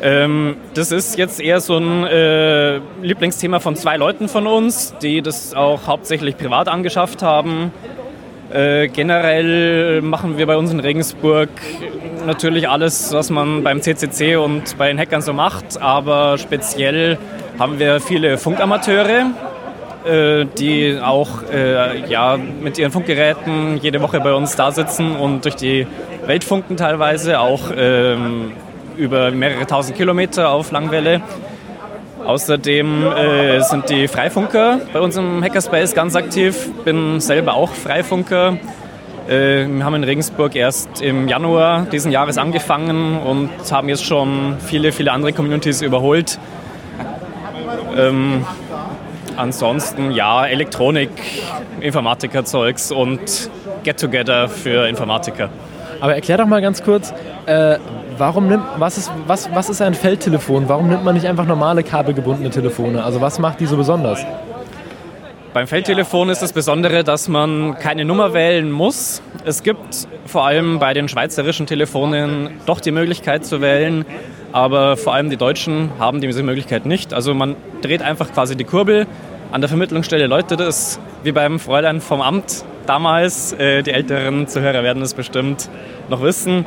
[0.00, 5.22] Ähm, das ist jetzt eher so ein äh, Lieblingsthema von zwei Leuten von uns, die
[5.22, 7.72] das auch hauptsächlich privat angeschafft haben.
[8.50, 11.50] Äh, generell machen wir bei uns in Regensburg
[12.28, 17.18] natürlich alles, was man beim CCC und bei den Hackern so macht, aber speziell
[17.58, 19.26] haben wir viele Funkamateure,
[20.06, 25.44] äh, die auch äh, ja, mit ihren Funkgeräten jede Woche bei uns da sitzen und
[25.44, 25.88] durch die
[26.26, 28.52] Welt funken teilweise, auch ähm,
[28.96, 31.20] über mehrere tausend Kilometer auf Langwelle.
[32.24, 36.68] Außerdem äh, sind die Freifunker bei uns im Hackerspace ganz aktiv.
[36.84, 38.58] Bin selber auch Freifunker.
[39.28, 44.56] Äh, wir haben in Regensburg erst im Januar diesen Jahres angefangen und haben jetzt schon
[44.58, 46.38] viele, viele andere Communities überholt.
[47.94, 48.46] Ähm,
[49.36, 51.10] ansonsten ja, Elektronik,
[51.80, 53.50] Informatiker-Zeugs und
[53.84, 55.50] Get-Together für Informatiker.
[56.00, 57.12] Aber erklär doch mal ganz kurz,
[57.44, 57.76] äh,
[58.16, 60.70] warum nimmt, was, ist, was, was ist ein Feldtelefon?
[60.70, 63.04] Warum nimmt man nicht einfach normale kabelgebundene Telefone?
[63.04, 64.24] Also was macht die so besonders?
[65.54, 69.22] Beim Feldtelefon ist das Besondere, dass man keine Nummer wählen muss.
[69.46, 74.04] Es gibt vor allem bei den schweizerischen Telefonen doch die Möglichkeit zu wählen,
[74.52, 77.14] aber vor allem die Deutschen haben diese Möglichkeit nicht.
[77.14, 79.06] Also man dreht einfach quasi die Kurbel,
[79.50, 83.54] an der Vermittlungsstelle läutet es, wie beim Fräulein vom Amt damals.
[83.54, 85.70] Äh, Die älteren Zuhörer werden es bestimmt
[86.10, 86.66] noch wissen.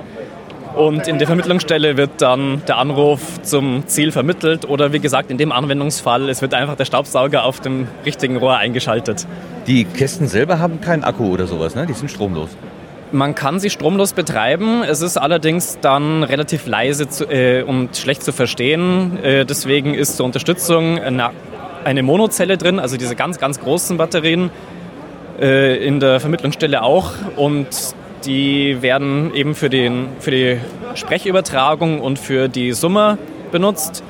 [0.76, 5.38] Und in der Vermittlungsstelle wird dann der Anruf zum Ziel vermittelt oder wie gesagt in
[5.38, 9.28] dem Anwendungsfall, es wird einfach der Staubsauger auf dem richtigen Rohr eingeschaltet.
[9.68, 11.86] Die Kästen selber haben keinen Akku oder sowas, ne?
[11.86, 12.50] Die sind stromlos.
[13.12, 18.24] Man kann sie stromlos betreiben, es ist allerdings dann relativ leise zu, äh, und schlecht
[18.24, 19.22] zu verstehen.
[19.22, 21.32] Äh, deswegen ist zur Unterstützung eine
[21.84, 24.52] eine Monozelle drin, also diese ganz, ganz großen Batterien.
[25.42, 27.14] Äh, in der Vermittlungsstelle auch.
[27.36, 27.68] Und
[28.26, 30.58] die werden eben für, den, für die
[30.96, 33.18] Sprechübertragung und für die Summer
[33.52, 34.04] benutzt.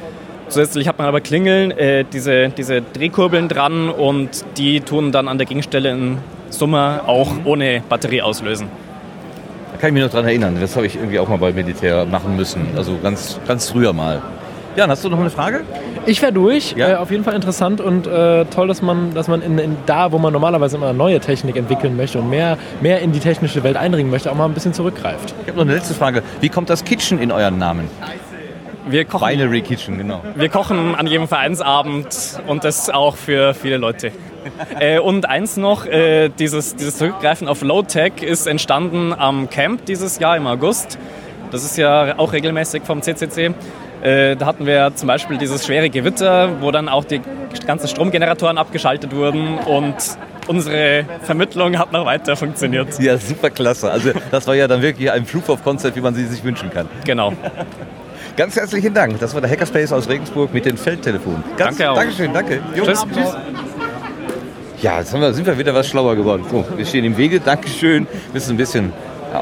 [0.48, 5.38] Zusätzlich hat man aber Klingeln, äh, diese, diese Drehkurbeln dran und die tun dann an
[5.38, 6.18] der Gegenstelle in
[6.50, 8.68] Summer auch ohne Batterie auslösen.
[9.72, 10.58] Da kann ich mich noch dran erinnern.
[10.60, 12.68] Das habe ich irgendwie auch mal bei Militär machen müssen.
[12.76, 14.22] Also ganz, ganz früher mal.
[14.76, 15.62] Jan, hast du noch eine Frage?
[16.06, 16.74] Ich wäre durch.
[16.76, 16.90] Ja.
[16.90, 20.12] Äh, auf jeden Fall interessant und äh, toll, dass man, dass man in, in da,
[20.12, 23.78] wo man normalerweise immer neue Technik entwickeln möchte und mehr, mehr in die technische Welt
[23.78, 25.34] eindringen möchte, auch mal ein bisschen zurückgreift.
[25.42, 26.24] Ich habe noch eine letzte Frage.
[26.40, 27.88] Wie kommt das Kitchen in euren Namen?
[28.88, 30.22] Wir kochen, Binary Kitchen, genau.
[30.36, 34.12] wir kochen an jedem Vereinsabend und das auch für viele Leute.
[34.80, 40.18] äh, und eins noch, äh, dieses, dieses Zurückgreifen auf Low-Tech ist entstanden am Camp dieses
[40.18, 40.98] Jahr im August.
[41.52, 43.54] Das ist ja auch regelmäßig vom CCC.
[44.02, 47.22] Äh, da hatten wir zum Beispiel dieses schwere Gewitter, wo dann auch die
[47.68, 49.96] ganzen Stromgeneratoren abgeschaltet wurden und
[50.48, 53.00] unsere Vermittlung hat noch weiter funktioniert.
[53.00, 53.92] Ja, super klasse.
[53.92, 56.70] Also das war ja dann wirklich ein Proof of Concept, wie man sie sich wünschen
[56.72, 56.88] kann.
[57.06, 57.34] Genau.
[58.38, 59.20] Ganz herzlichen Dank.
[59.20, 61.44] Das war der Hackerspace aus Regensburg mit den Feldtelefonen.
[61.58, 61.96] Ganz, Danke auch.
[61.96, 62.60] Dankeschön, danke.
[62.76, 63.06] Jo, Tschüss.
[64.82, 66.44] Ja, jetzt wir, sind wir wieder was schlauer geworden.
[66.50, 67.40] So, wir stehen im Wege.
[67.40, 68.08] Dankeschön.
[68.34, 68.94] Müssen ein bisschen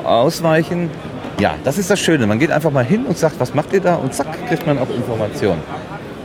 [0.04, 0.90] ausweichen.
[1.40, 2.28] Ja, das ist das Schöne.
[2.28, 3.96] Man geht einfach mal hin und sagt, was macht ihr da?
[3.96, 5.62] Und zack, kriegt man auch Informationen.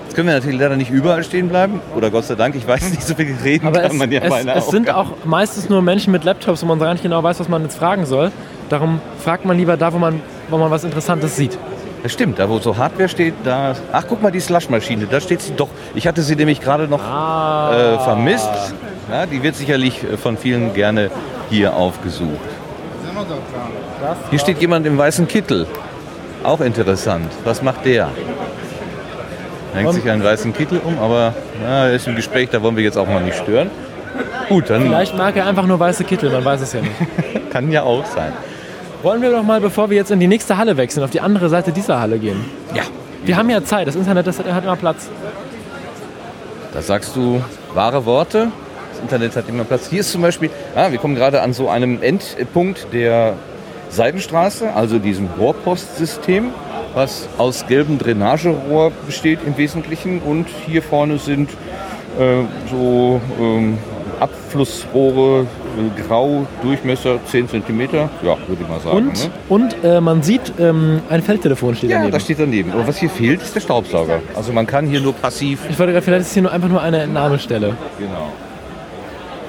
[0.04, 1.80] Jetzt können wir natürlich leider nicht überall stehen bleiben.
[1.96, 4.20] Oder Gott sei Dank, ich weiß nicht, so viel reden Aber kann es, man ja
[4.22, 5.10] es, bei einer es sind Aufgabe.
[5.22, 7.76] auch meistens nur Menschen mit Laptops, wo man gar nicht genau weiß, was man jetzt
[7.78, 8.30] fragen soll.
[8.68, 11.58] Darum fragt man lieber da, wo man, wo man was Interessantes sieht.
[12.02, 13.74] Das stimmt, da wo so Hardware steht, da.
[13.92, 15.68] Ach, guck mal, die Slushmaschine, da steht sie doch.
[15.94, 17.94] Ich hatte sie nämlich gerade noch Ah.
[17.94, 18.50] äh, vermisst.
[19.10, 21.10] Ja, die wird sicherlich äh, von vielen gerne
[21.50, 22.30] hier aufgesucht.
[24.30, 25.66] Hier steht jemand im weißen Kittel.
[26.42, 27.30] Auch interessant.
[27.44, 28.08] Was macht der?
[29.74, 32.76] Hängt Und- sich einen weißen Kittel um, aber na, er ist im Gespräch, da wollen
[32.76, 33.70] wir jetzt auch mal nicht stören.
[34.48, 36.94] Gut, dann Vielleicht mag er einfach nur weiße Kittel, man weiß es ja nicht.
[37.50, 38.32] kann ja auch sein.
[39.02, 41.48] Wollen wir doch mal, bevor wir jetzt in die nächste Halle wechseln, auf die andere
[41.48, 42.44] Seite dieser Halle gehen?
[42.74, 42.82] Ja.
[43.24, 45.08] Wir haben ja Zeit, das Internet das hat immer Platz.
[46.72, 48.48] Da sagst du wahre Worte.
[48.94, 49.88] Das Internet hat immer Platz.
[49.88, 53.34] Hier ist zum Beispiel, ah, wir kommen gerade an so einem Endpunkt der
[53.90, 56.50] Seidenstraße, also diesem Rohrpostsystem,
[56.94, 60.20] was aus gelbem Drainagerohr besteht im Wesentlichen.
[60.20, 63.78] Und hier vorne sind äh, so ähm,
[64.20, 67.80] Abflussrohre, äh, grau, Durchmesser 10 cm.
[67.80, 68.96] Ja, würde ich mal sagen.
[68.96, 69.30] Und, ne?
[69.48, 72.12] und äh, man sieht, ähm, ein Feldtelefon steht Ja, daneben.
[72.12, 72.70] das steht daneben.
[72.70, 74.20] Aber was hier fehlt, ist der Staubsauger.
[74.36, 76.80] Also man kann hier nur passiv ich wollte gerade, vielleicht ist hier nur einfach nur
[76.80, 77.76] eine Entnahmestelle.
[77.98, 78.32] Genau.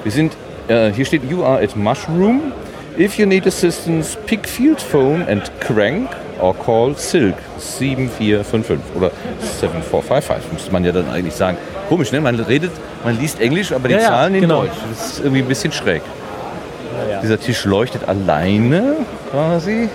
[0.06, 0.36] Wir sind,
[0.68, 2.52] äh, hier steht, you are at Mushroom.
[2.96, 6.08] If you need assistance, pick Field Phone and Crank
[6.40, 11.56] or call Silk 7455 oder 7455, müsste man ja dann eigentlich sagen.
[11.88, 12.20] Komisch, ne?
[12.20, 12.70] Man redet,
[13.04, 14.60] man liest Englisch, aber die Ja, ja, Zahlen in genau.
[14.62, 14.74] Deutsch.
[14.96, 16.02] Das ist irgendwie ein bisschen schräg.
[17.10, 17.20] ja.
[17.20, 18.98] Dieser Tisch leuchtet alleine
[19.32, 19.88] quasi.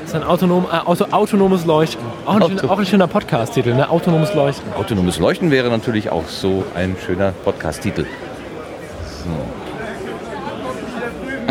[0.00, 2.04] Das ist ein autonom, äh, auto, autonomes Leuchten.
[2.26, 3.88] Auch ein, Auto- schöner, auch ein schöner Podcast-Titel, ne?
[3.88, 4.72] Autonomes Leuchten.
[4.76, 8.04] Autonomes Leuchten wäre natürlich auch so ein schöner Podcast-Titel.
[9.24, 9.30] So.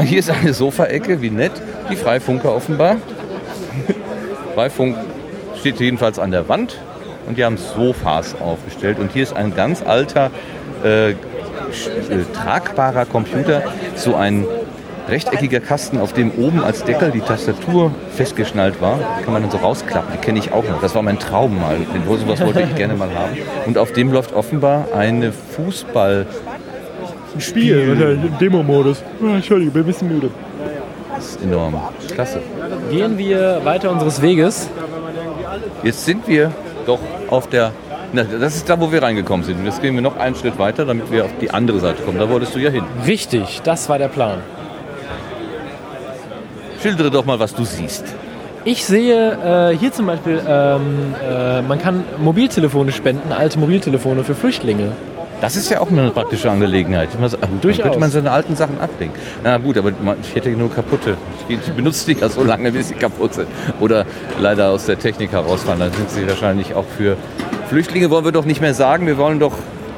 [0.04, 1.52] Hier ist eine Sofaecke, wie nett.
[1.90, 2.98] Die Freifunker offenbar.
[4.56, 4.98] Freifunk
[5.60, 6.78] steht jedenfalls an der Wand
[7.28, 9.00] und die haben Sofas aufgestellt.
[9.00, 10.32] Und hier ist ein ganz alter,
[10.84, 11.16] äh, äh,
[12.34, 13.64] tragbarer Computer,
[13.96, 14.46] so ein
[15.08, 19.00] rechteckiger Kasten, auf dem oben als Deckel die Tastatur festgeschnallt war.
[19.24, 20.14] Kann man dann so rausklappen.
[20.14, 20.82] Die kenne ich auch noch.
[20.82, 21.78] Das war mein Traum mal.
[21.78, 23.38] Den sowas wollte ich gerne mal haben.
[23.66, 26.26] Und auf dem läuft offenbar eine Fußball.
[27.40, 29.04] Spiel, im Demo-Modus.
[29.22, 30.30] Entschuldigung, bin ein bisschen müde.
[31.16, 31.80] Das ist enorm.
[32.14, 32.42] Klasse.
[32.90, 34.70] Gehen wir weiter unseres Weges.
[35.84, 36.52] Jetzt sind wir
[36.86, 37.72] doch auf der.
[38.14, 39.64] Na, das ist da, wo wir reingekommen sind.
[39.64, 42.20] Jetzt gehen wir noch einen Schritt weiter, damit wir auf die andere Seite kommen.
[42.20, 42.84] Da wolltest du ja hin.
[43.06, 44.40] Richtig, das war der Plan.
[46.82, 48.04] Schildere doch mal, was du siehst.
[48.64, 54.36] Ich sehe äh, hier zum Beispiel, ähm, äh, man kann Mobiltelefone spenden, alte Mobiltelefone für
[54.36, 54.92] Flüchtlinge.
[55.42, 57.10] Das ist ja auch eine praktische Angelegenheit.
[57.20, 57.84] Dann Durchaus.
[57.84, 59.12] könnte man seine alten Sachen ablegen.
[59.44, 61.18] Na gut, aber man- ich hätte nur kaputte.
[61.50, 63.48] Ich benutze die ja so lange, bis sie kaputt sind.
[63.80, 64.06] Oder
[64.40, 65.80] leider aus der Technik herausfallen.
[65.80, 67.18] Dann sind sie wahrscheinlich auch für
[67.70, 69.08] Flüchtlinge, wollen wir doch nicht mehr sagen.
[69.08, 69.54] Wir wollen doch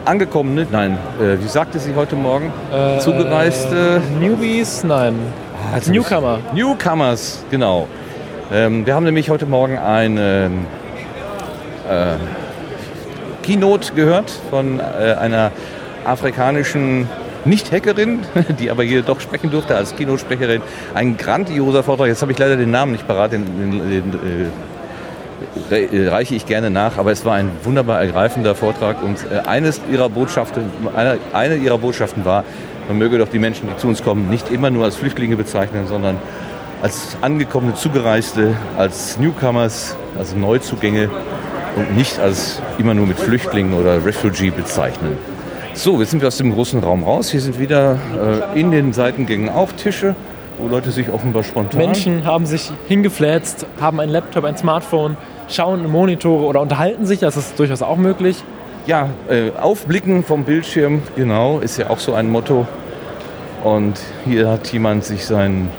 [0.06, 2.51] Angekommene, nein, äh, wie sagte sie heute Morgen?
[2.73, 4.01] Äh, Zugereiste.
[4.19, 4.84] Newbies?
[4.84, 5.15] Nein.
[5.73, 6.39] Ah, Newcomer.
[6.53, 7.88] Newcomers, genau.
[8.51, 10.51] Ähm, wir haben nämlich heute Morgen eine
[11.89, 12.15] äh,
[13.43, 15.51] Keynote gehört von äh, einer
[16.06, 17.08] afrikanischen
[17.45, 18.19] Nicht-Hackerin,
[18.60, 20.62] die aber hier doch sprechen durfte als Keynote-Sprecherin.
[20.93, 22.08] Ein grandioser Vortrag.
[22.08, 24.49] Jetzt habe ich leider den Namen nicht parat, den, den, den,
[25.71, 25.75] äh,
[26.06, 29.82] re- reiche ich gerne nach, aber es war ein wunderbar ergreifender Vortrag und äh, eines
[29.91, 30.63] ihrer Botschaften,
[30.95, 32.43] eine, eine ihrer Botschaften war,
[32.88, 35.88] man möge doch die Menschen, die zu uns kommen, nicht immer nur als Flüchtlinge bezeichnen,
[35.88, 36.17] sondern
[36.82, 41.10] als angekommene Zugereiste, als Newcomers, als Neuzugänge
[41.75, 45.17] und nicht als immer nur mit Flüchtlingen oder Refugee bezeichnen.
[45.73, 47.31] So, jetzt sind wir aus dem großen Raum raus.
[47.31, 47.97] Hier sind wieder
[48.53, 50.15] äh, in den Seitengängen auch Tische,
[50.59, 51.79] wo Leute sich offenbar spontan...
[51.79, 55.17] Menschen haben sich hingefläzt, haben einen Laptop, ein Smartphone,
[55.49, 58.43] schauen in Monitore oder unterhalten sich, das ist durchaus auch möglich.
[58.86, 62.67] Ja, äh, aufblicken vom Bildschirm, genau, ist ja auch so ein Motto.
[63.63, 65.69] Und hier hat jemand sich seinen,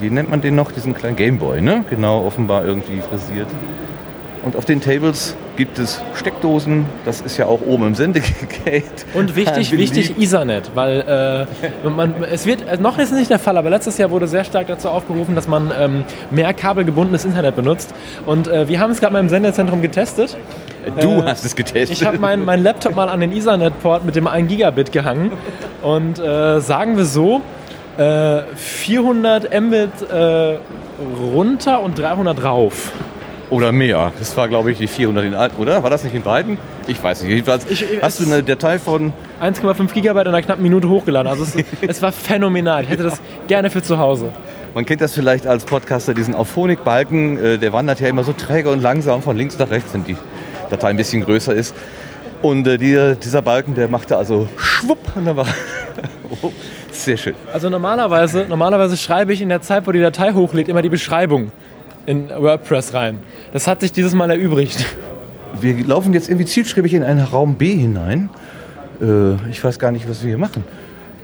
[0.00, 1.84] wie nennt man den noch, diesen kleinen Gameboy, ne?
[1.90, 3.48] Genau, offenbar irgendwie frisiert.
[4.46, 8.84] Und auf den Tables gibt es Steckdosen, das ist ja auch oben im Sendegate.
[9.12, 11.48] Und wichtig, wichtig Ethernet, weil
[11.84, 14.28] äh, man, es wird, äh, noch ist es nicht der Fall, aber letztes Jahr wurde
[14.28, 17.92] sehr stark dazu aufgerufen, dass man ähm, mehr kabelgebundenes Internet benutzt.
[18.24, 20.36] Und äh, wir haben es gerade mal im Sendezentrum getestet.
[21.00, 21.98] Du Äh, hast es getestet.
[21.98, 25.32] Ich habe meinen mein Laptop mal an den Ethernet-Port mit dem 1 Gigabit gehangen
[25.82, 27.40] und äh, sagen wir so,
[27.98, 30.58] äh, 400 Mbit äh,
[31.34, 32.92] runter und 300 rauf.
[33.48, 34.12] Oder mehr.
[34.18, 35.82] Das war, glaube ich, die 400 in alten, oder?
[35.82, 36.58] War das nicht in beiden?
[36.88, 37.30] Ich weiß nicht.
[37.30, 41.30] Jedenfalls Ich- ich- hast du eine Datei von 1,5 Gigabyte in einer knappen Minute hochgeladen.
[41.30, 41.54] Also es,
[41.88, 42.82] es war phänomenal.
[42.82, 44.32] Ich hätte das gerne für zu Hause.
[44.74, 48.68] Man kennt das vielleicht als Podcaster, diesen Auphonic-Balken, äh, der wandert ja immer so träge
[48.70, 50.16] und langsam von links nach rechts, wenn die
[50.68, 51.74] Datei ein bisschen größer ist.
[52.42, 55.46] Und äh, die, dieser Balken, der machte also schwupp und dann war
[56.42, 56.50] oh,
[56.90, 57.34] sehr schön.
[57.52, 61.52] Also normalerweise, normalerweise schreibe ich in der Zeit, wo die Datei hochlädt, immer die Beschreibung
[62.06, 63.18] in WordPress rein.
[63.52, 64.84] Das hat sich dieses Mal erübrigt.
[65.60, 68.30] Wir laufen jetzt irgendwie zielstrebig in einen Raum B hinein.
[69.00, 70.64] Äh, ich weiß gar nicht, was wir hier machen.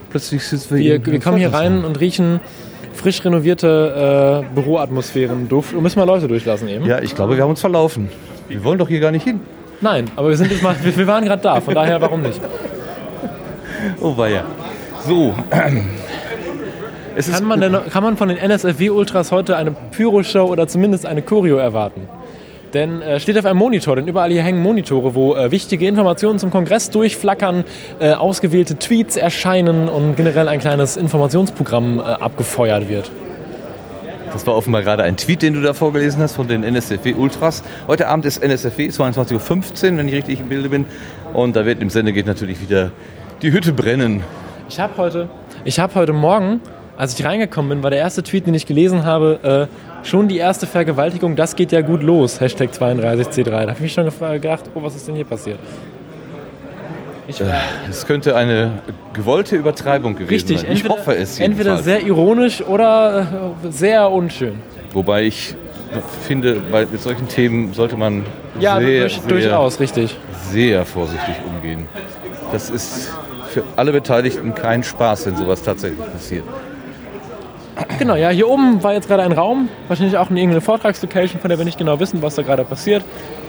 [0.09, 2.39] Plötzlich sitzen wir, in- wir kommen hier rein und riechen
[2.93, 5.47] frisch renovierte äh, Büroatmosphären.
[5.49, 5.73] Duft.
[5.73, 6.85] Und müssen mal Leute durchlassen eben.
[6.85, 8.09] Ja, ich glaube, wir haben uns verlaufen.
[8.47, 9.39] Wir wollen doch hier gar nicht hin.
[9.81, 12.39] Nein, aber wir sind jetzt mal, wir, wir waren gerade da, von daher warum nicht?
[13.99, 14.43] Oh, war ja.
[15.07, 15.33] So.
[17.15, 21.05] Es Kann man, denn, kann man von den NSFW Ultras heute eine Pyro-Show oder zumindest
[21.05, 22.07] eine Choreo erwarten?
[22.73, 26.39] Denn äh, steht auf einem Monitor, denn überall hier hängen Monitore, wo äh, wichtige Informationen
[26.39, 27.65] zum Kongress durchflackern,
[27.99, 33.11] äh, ausgewählte Tweets erscheinen und generell ein kleines Informationsprogramm äh, abgefeuert wird.
[34.31, 37.61] Das war offenbar gerade ein Tweet, den du da vorgelesen hast von den NSFW Ultras.
[37.85, 40.85] Heute Abend ist NSFW, 22.15 Uhr, wenn ich richtig im Bilde bin.
[41.33, 42.91] Und da wird im Sende geht natürlich wieder
[43.43, 44.23] die Hütte brennen.
[44.67, 45.29] Ich habe heute,
[45.63, 46.61] ich habe heute Morgen,
[46.97, 49.67] als ich reingekommen bin, war der erste Tweet, den ich gelesen habe,
[50.03, 53.43] äh, schon die erste Vergewaltigung, das geht ja gut los, Hashtag 32C3.
[53.49, 55.59] Da habe ich mich schon gefra- gedacht, oh, was ist denn hier passiert?
[57.25, 57.41] Ich,
[57.89, 58.71] Es könnte eine
[59.13, 60.71] gewollte Übertreibung gewesen richtig, sein.
[60.71, 64.55] Ich entweder, hoffe es entweder sehr ironisch oder äh, sehr unschön.
[64.91, 65.55] Wobei ich
[66.27, 68.25] finde, bei, mit solchen Themen sollte man
[68.59, 70.17] Ja, sehr, durch, sehr, durchaus, richtig.
[70.51, 71.87] sehr vorsichtig umgehen.
[72.51, 73.09] Das ist
[73.49, 76.43] für alle Beteiligten kein Spaß, wenn sowas tatsächlich passiert.
[77.99, 81.49] Genau, ja, hier oben war jetzt gerade ein Raum, wahrscheinlich auch eine irgendeine Vortragslocation, von
[81.49, 83.03] der wir nicht genau wissen, was da gerade passiert.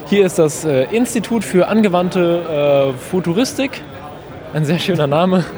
[0.07, 3.83] Hier ist das äh, Institut für angewandte äh, Futuristik.
[4.53, 5.45] Ein sehr schöner Name.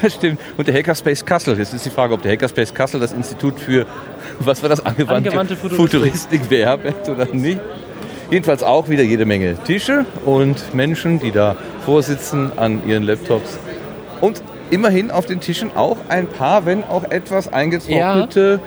[0.00, 0.40] Das stimmt.
[0.56, 1.58] Und der Hackerspace Kassel.
[1.58, 3.84] Jetzt ist die Frage, ob der Hackerspace Kassel das Institut für,
[4.38, 6.00] was war das, angewandte, Angewandte Futuristik.
[6.00, 7.60] Futuristik beherbergt oder nicht.
[8.30, 13.58] Jedenfalls auch wieder jede Menge Tische und Menschen, die da vorsitzen an ihren Laptops.
[14.22, 18.60] Und immerhin auf den Tischen auch ein paar, wenn auch etwas eingetrocknete.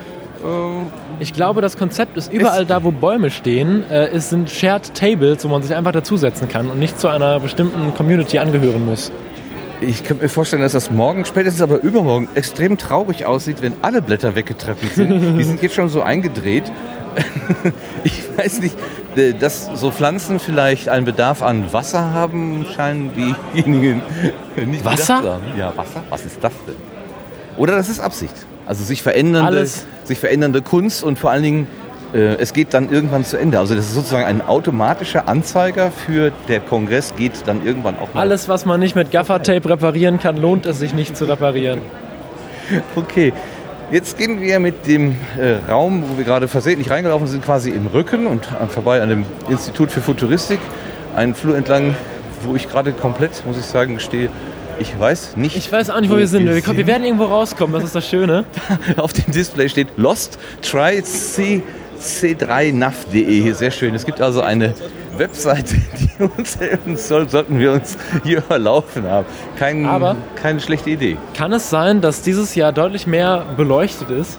[1.20, 5.44] Ich glaube, das Konzept ist überall da, wo Bäume stehen, äh, es sind Shared Tables,
[5.44, 9.10] wo man sich einfach dazusetzen kann und nicht zu einer bestimmten Community angehören muss.
[9.80, 14.02] Ich kann mir vorstellen, dass das morgen, spätestens aber übermorgen, extrem traurig aussieht, wenn alle
[14.02, 15.10] Blätter weggetreffelt sind.
[15.38, 16.64] Die sind jetzt schon so eingedreht.
[18.04, 19.07] Ich weiß nicht, äh,
[19.38, 24.02] dass so Pflanzen vielleicht einen Bedarf an Wasser haben, scheinen diejenigen
[24.66, 25.16] nicht Wasser?
[25.22, 25.42] haben.
[25.56, 26.02] Ja, Wasser?
[26.10, 26.76] Was ist das denn?
[27.56, 28.34] Oder das ist Absicht.
[28.66, 29.86] Also sich verändernde, Alles.
[30.04, 31.66] sich verändernde Kunst und vor allen Dingen,
[32.14, 33.58] äh, es geht dann irgendwann zu Ende.
[33.58, 38.20] Also das ist sozusagen ein automatischer Anzeiger für der Kongress geht dann irgendwann auch mal.
[38.20, 41.80] Alles, was man nicht mit Gaffertape reparieren kann, lohnt es sich nicht zu reparieren.
[42.94, 43.32] Okay,
[43.90, 47.86] jetzt gehen wir mit dem äh, Raum, wo wir gerade versehentlich reingelaufen sind, quasi im
[47.86, 50.60] Rücken und äh, vorbei an dem Institut für Futuristik.
[51.14, 51.94] Einen Flur entlang,
[52.42, 54.30] wo ich gerade komplett, muss ich sagen, gestehe,
[54.78, 55.56] ich weiß nicht.
[55.56, 56.46] Ich weiß auch nicht, wo wir sind.
[56.46, 58.44] Wir, wir werden irgendwo rauskommen, das ist das Schöne.
[58.96, 61.62] Auf dem Display steht Lost Try C,
[62.00, 63.52] C3nav.de.
[63.52, 63.94] Sehr schön.
[63.94, 64.74] Es gibt also eine
[65.18, 65.76] Webseite,
[66.18, 69.26] die uns helfen soll, sollten wir uns hier verlaufen haben.
[69.58, 71.16] Kein, Aber- keine schlechte Idee.
[71.36, 74.38] Kann es sein, dass dieses Jahr deutlich mehr beleuchtet ist?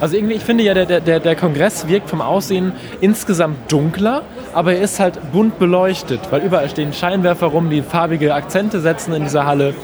[0.00, 2.70] Also irgendwie, ich finde ja, der, der, der Kongress wirkt vom Aussehen
[3.00, 4.22] insgesamt dunkler,
[4.54, 9.12] aber er ist halt bunt beleuchtet, weil überall stehen Scheinwerfer rum, die farbige Akzente setzen
[9.12, 9.74] in dieser Halle.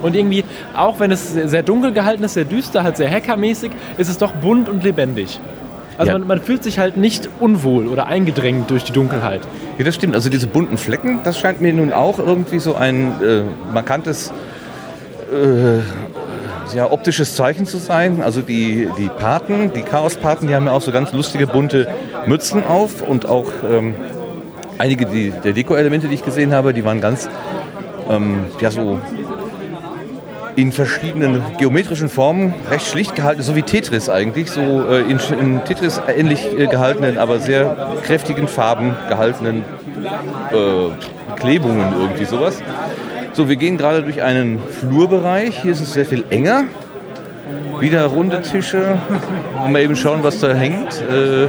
[0.00, 0.44] Und irgendwie,
[0.76, 4.30] auch wenn es sehr dunkel gehalten ist, sehr düster, halt sehr hackermäßig, ist es doch
[4.30, 5.40] bunt und lebendig.
[5.98, 6.18] Also Ja.
[6.18, 9.40] man, man fühlt sich halt nicht unwohl oder eingedrängt durch die Dunkelheit.
[9.78, 10.14] Ja, das stimmt.
[10.14, 13.42] Also diese bunten Flecken, das scheint mir nun auch irgendwie so ein äh,
[13.74, 14.32] markantes
[15.32, 15.80] äh,
[16.76, 18.22] ja, optisches Zeichen zu sein.
[18.22, 21.88] Also die, die Paten, die Chaos-Paten, die haben ja auch so ganz lustige bunte
[22.26, 23.94] Mützen auf und auch ähm,
[24.78, 27.28] einige die, der Deko-Elemente, die ich gesehen habe, die waren ganz
[28.08, 29.00] ähm, ja, so
[30.58, 35.64] in verschiedenen geometrischen Formen recht schlicht gehalten, so wie Tetris eigentlich, so äh, in, in
[35.64, 39.64] Tetris ähnlich äh, gehaltenen, aber sehr kräftigen Farben gehaltenen
[40.50, 42.60] äh, Klebungen, irgendwie sowas.
[43.34, 45.62] So, wir gehen gerade durch einen Flurbereich.
[45.62, 46.64] Hier ist es sehr viel enger.
[47.78, 48.98] Wieder runde Tische.
[49.70, 51.00] Mal eben schauen, was da hängt.
[51.02, 51.46] Äh,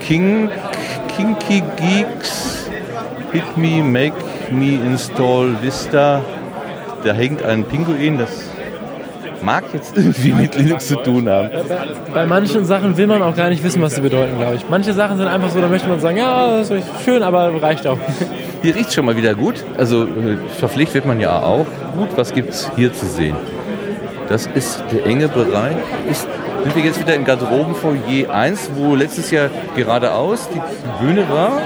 [0.00, 0.50] King,
[1.16, 2.68] Kinky Geeks,
[3.30, 4.16] Hit Me, Make
[4.50, 6.22] Me Install Vista.
[7.04, 8.50] Da hängt ein Pinguin, das
[9.42, 11.50] mag jetzt irgendwie mit Linux zu tun haben.
[12.14, 14.68] Bei manchen Sachen will man auch gar nicht wissen, was sie bedeuten, glaube ich.
[14.68, 17.86] Manche Sachen sind einfach so, da möchte man sagen, ja, das ist schön, aber reicht
[17.86, 17.98] auch.
[18.62, 19.64] Hier riecht schon mal wieder gut.
[19.76, 21.66] Also äh, verpflegt wird man ja auch.
[21.96, 23.36] Gut, was gibt es hier zu sehen?
[24.28, 25.76] Das ist der enge Bereich.
[26.08, 26.28] Ist,
[26.62, 30.60] sind wir jetzt wieder im Garderobenfoyer 1, wo letztes Jahr geradeaus die
[31.04, 31.60] Bühne war?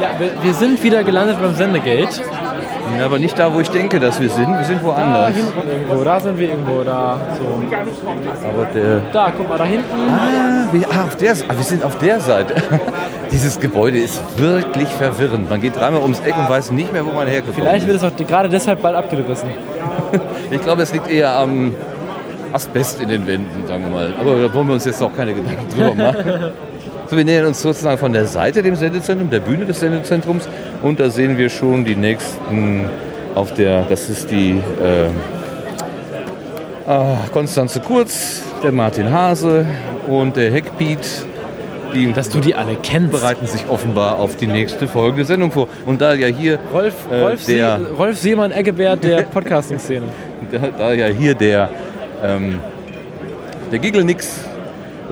[0.00, 2.22] Ja, wir, wir sind wieder gelandet beim Sendegate.
[2.98, 4.48] Ja, aber nicht da, wo ich denke, dass wir sind.
[4.48, 5.34] Wir sind Da woanders.
[5.34, 7.18] hinten irgendwo, da sind wir irgendwo, da.
[7.38, 8.48] So.
[8.48, 9.00] Aber der.
[9.12, 9.84] Da, guck mal, da hinten.
[10.10, 12.54] Ah, wir, ah, auf der, ah, wir sind auf der Seite.
[13.32, 15.48] Dieses Gebäude ist wirklich verwirrend.
[15.48, 18.04] Man geht dreimal ums Eck und weiß nicht mehr, wo man hergekommen Vielleicht wird es
[18.04, 19.50] auch gerade deshalb bald abgerissen.
[20.50, 21.74] Ich glaube, es liegt eher am
[22.52, 24.14] Asbest in den Wänden, sagen wir mal.
[24.20, 26.52] Aber da wollen wir uns jetzt auch keine Gedanken drüber machen.
[27.12, 30.48] Wir nähern uns sozusagen von der Seite dem Sendezentrum, der Bühne des Sendezentrums.
[30.82, 32.88] Und da sehen wir schon die nächsten
[33.34, 35.08] auf der, das ist die äh,
[36.86, 39.66] ah, Konstanze Kurz, der Martin Hase
[40.08, 40.98] und der Heckpiet.
[41.94, 43.10] Die Dass du die alle kennst.
[43.12, 45.68] bereiten sich offenbar auf die nächste folgende Sendung vor.
[45.84, 50.06] Und da ja hier Rolf, Äh, Rolf, der- See, Rolf Seemann-Eggebert der Podcasting-Szene.
[50.50, 51.68] da, da ja hier der,
[52.24, 52.60] ähm,
[53.70, 54.40] der Gigelnix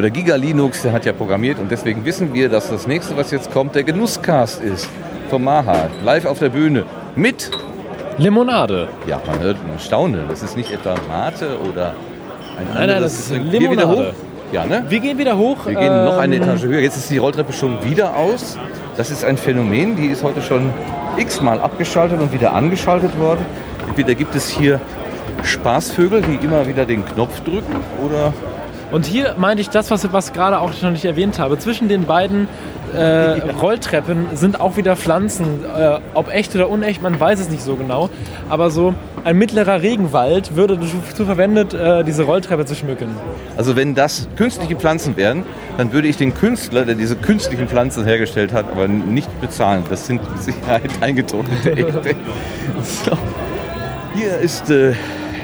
[0.00, 3.30] oder Giga Linux, der hat ja programmiert und deswegen wissen wir, dass das nächste, was
[3.30, 4.88] jetzt kommt, der Genusscast ist.
[5.28, 6.86] Vom Maha, live auf der Bühne
[7.16, 7.50] mit,
[8.16, 8.88] Limonade.
[9.06, 11.94] ja, man hört ein Staunen, das ist nicht etwa Mate oder
[12.58, 13.50] ein Nein, nein, das ist Getränk.
[13.50, 14.08] Hier wieder Limonade.
[14.08, 14.14] hoch?
[14.52, 14.84] Ja, ne?
[14.88, 15.66] Wir gehen wieder hoch.
[15.66, 16.80] Wir gehen noch eine ähm, Etage höher.
[16.80, 18.56] Jetzt ist die Rolltreppe schon wieder aus.
[18.96, 20.70] Das ist ein Phänomen, die ist heute schon
[21.18, 23.44] x-mal abgeschaltet und wieder angeschaltet worden.
[23.86, 24.80] Entweder gibt es hier
[25.42, 28.32] Spaßvögel, die immer wieder den Knopf drücken, oder
[28.92, 31.58] Und hier meinte ich das, was, was gerade auch schon nicht erwähnt habe.
[31.58, 32.48] Zwischen den beiden
[32.94, 35.64] äh, Rolltreppen sind auch wieder Pflanzen.
[35.64, 38.10] Äh, ob echt oder unecht, man weiß es nicht so genau.
[38.48, 43.10] Aber so ein mittlerer Regenwald würde dazu verwendet, äh, diese Rolltreppe zu schmücken.
[43.56, 45.44] Also wenn das künstliche Pflanzen wären,
[45.76, 49.84] dann würde ich den Künstler, der diese künstlichen Pflanzen hergestellt hat, aber nicht bezahlen.
[49.88, 52.16] Das sind mit Sicherheit eingetrocknete echte.
[52.82, 53.12] So.
[54.14, 54.94] Hier ist, äh,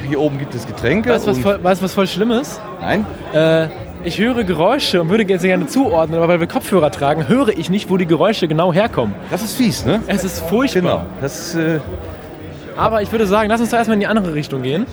[0.07, 1.11] hier oben gibt es Getränke.
[1.11, 2.61] Weißt du, was voll, weißt, was voll schlimm ist?
[2.81, 3.05] Nein?
[3.33, 3.69] Äh,
[4.05, 7.71] ich höre Geräusche und würde jetzt gerne zuordnen, aber weil wir Kopfhörer tragen, höre ich
[7.71, 9.15] nicht, wo die Geräusche genau herkommen.
[9.31, 10.01] Das ist fies, ne?
[10.07, 10.81] Es ist furchtbar.
[10.81, 11.03] Genau.
[11.21, 11.81] Das, äh,
[12.77, 14.87] Aber ich würde sagen, lass uns da erstmal in die andere Richtung gehen.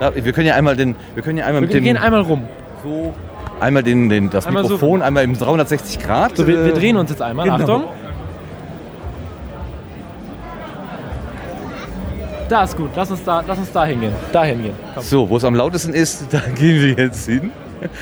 [0.00, 2.22] da, wir können ja einmal den, wir können ja einmal Wir mit dem, gehen einmal
[2.22, 2.42] rum.
[2.82, 3.14] so,
[3.60, 6.36] einmal den, den, das Einmal so- Mikrofon, einmal im 360 Grad.
[6.36, 7.44] So, wir, wir äh, drehen uns jetzt einmal.
[7.44, 7.56] genau.
[7.62, 7.84] Achtung.
[12.48, 12.90] Da ist gut.
[12.94, 14.12] Lass uns da, lass uns da hingehen.
[14.32, 14.74] Da hingehen.
[14.94, 15.02] Komm.
[15.02, 17.50] So, wo es am lautesten ist, da gehen wir jetzt hin.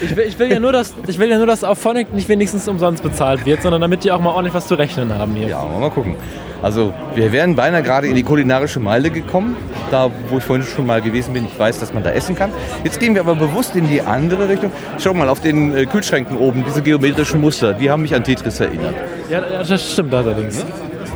[0.01, 2.29] Ich, will, ich, will ja nur, dass, ich will ja nur, dass auf Phonic nicht
[2.29, 5.49] wenigstens umsonst bezahlt wird, sondern damit die auch mal ordentlich was zu rechnen haben hier.
[5.49, 6.15] Ja, mal gucken.
[6.63, 9.57] Also, wir wären beinahe gerade in die kulinarische Meile gekommen,
[9.91, 11.45] da wo ich vorhin schon mal gewesen bin.
[11.45, 12.53] Ich weiß, dass man da essen kann.
[12.85, 14.71] Jetzt gehen wir aber bewusst in die andere Richtung.
[14.99, 18.61] Schau mal auf den äh, Kühlschränken oben, diese geometrischen Muster, die haben mich an Tetris
[18.61, 18.95] erinnert.
[19.29, 20.65] Ja, ja, das stimmt allerdings.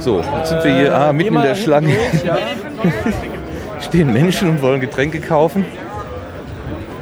[0.08, 1.94] So, jetzt sind wir hier ah, mitten in der Schlange.
[1.94, 2.38] durch, ja.
[3.82, 5.66] stehen Menschen und wollen Getränke kaufen.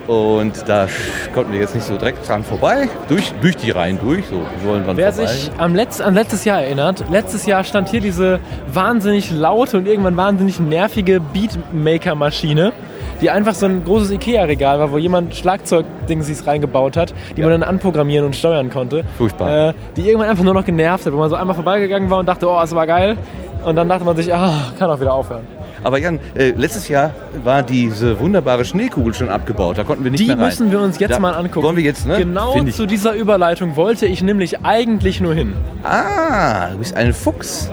[0.08, 0.88] Und da
[1.32, 2.88] konnten wir jetzt nicht so direkt dran vorbei.
[3.08, 4.26] Durch, durch die Reihen durch.
[4.26, 5.30] So, wir wollen dran Wer vorbei.
[5.30, 8.40] sich am Letz-, an letztes Jahr erinnert, letztes Jahr stand hier diese
[8.72, 12.72] wahnsinnig laute und irgendwann wahnsinnig nervige Beatmaker-Maschine,
[13.20, 17.62] die einfach so ein großes Ikea-Regal war, wo jemand Schlagzeug-Dingsies reingebaut hat, die man dann
[17.62, 19.04] anprogrammieren und steuern konnte.
[19.18, 19.68] Furchtbar.
[19.70, 22.26] Äh, die irgendwann einfach nur noch genervt hat, wo man so einmal vorbeigegangen war und
[22.26, 23.16] dachte, oh, es war geil.
[23.64, 25.46] Und dann dachte man sich, ah, kann auch wieder aufhören.
[25.82, 27.12] Aber Jan, äh, letztes Jahr
[27.44, 29.78] war diese wunderbare Schneekugel schon abgebaut.
[29.78, 30.46] Da konnten wir nicht Die mehr rein.
[30.46, 31.64] müssen wir uns jetzt Da mal angucken.
[31.64, 32.16] Wollen wir jetzt, ne?
[32.18, 35.52] Genau zu dieser Überleitung wollte ich nämlich eigentlich nur hin.
[35.84, 37.70] Ah, du bist ein Fuchs.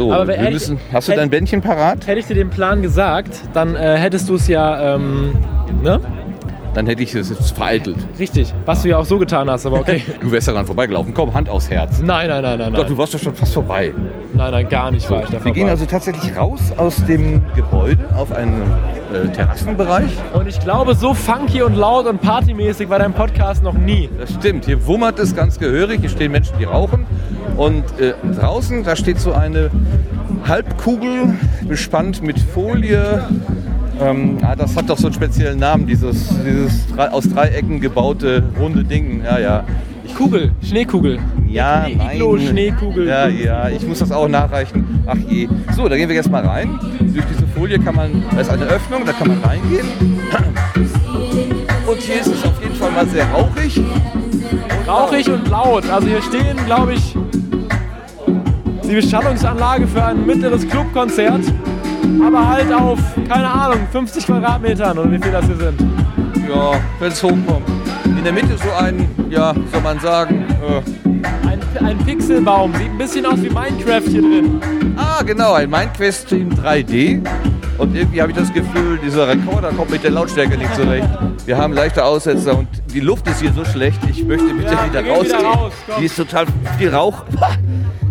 [0.00, 2.06] So, Aber wir müssen, hast du dein Bändchen parat?
[2.06, 5.34] Hätte ich dir den Plan gesagt, dann äh, hättest du es ja, ähm,
[5.82, 6.00] ne?
[6.74, 7.96] Dann hätte ich es jetzt vereitelt.
[8.18, 8.54] Richtig.
[8.64, 10.02] Was du ja auch so getan hast, aber okay.
[10.20, 11.12] Du wärst daran vorbeigelaufen.
[11.14, 12.00] Komm, Hand aufs Herz.
[12.00, 13.92] nein, nein, nein, nein, Doch, du warst doch schon fast vorbei.
[14.34, 15.70] Nein, nein, gar nicht war ich da Wir gehen vorbei.
[15.72, 18.62] also tatsächlich raus aus dem Gebäude auf einen
[19.12, 20.12] äh, Terrassenbereich.
[20.32, 24.08] Und ich glaube, so funky und laut und partymäßig war dein Podcast noch nie.
[24.18, 26.00] Das stimmt, hier wummert es ganz gehörig.
[26.00, 27.04] Hier stehen Menschen, die rauchen.
[27.56, 29.70] Und äh, draußen, da steht so eine
[30.46, 31.34] Halbkugel
[31.68, 33.24] bespannt mit Folie.
[34.00, 38.42] Ähm, ah, das hat doch so einen speziellen Namen, dieses, dieses drei, aus Dreiecken gebaute
[38.58, 39.22] runde Ding.
[39.24, 39.64] Ja, ja.
[40.04, 41.18] Ich, Kugel, Schneekugel.
[41.48, 42.16] ja, nein.
[42.16, 43.06] Iglo-Schneekugel.
[43.06, 45.04] Ja, ja, ich muss das auch nachreichen.
[45.06, 45.48] Ach je.
[45.76, 46.78] So, da gehen wir jetzt mal rein.
[46.98, 49.86] Durch diese Folie kann man, da ist eine Öffnung, da kann man reingehen.
[51.86, 53.80] Und hier ist es auf jeden Fall mal sehr rauchig.
[54.86, 55.88] Rauchig und laut.
[55.90, 57.16] Also hier stehen, glaube ich,
[58.88, 61.42] die Beschallungsanlage für ein mittleres Clubkonzert.
[62.26, 62.98] Aber halt auf,
[63.28, 65.80] keine Ahnung, 50 Quadratmetern oder wie viel das hier sind.
[66.48, 67.68] Ja, wenn es hochkommt.
[68.04, 72.74] In der Mitte so ein, ja, soll man sagen, äh, Ein, ein Pixelbaum.
[72.74, 74.60] Sieht ein bisschen aus wie Minecraft hier drin.
[74.96, 77.20] ah genau, ein Mindquest in 3D.
[77.78, 81.08] Und irgendwie habe ich das Gefühl, dieser Rekorder kommt mit der Lautstärke nicht zurecht.
[81.46, 84.00] Wir haben leichte Aussetzer und die Luft ist hier so schlecht.
[84.10, 85.46] Ich möchte bitte Ja, wieder wir gehen wieder rausgehen.
[85.46, 85.72] raus.
[85.96, 86.46] Hier ist total
[86.78, 87.24] viel Rauch.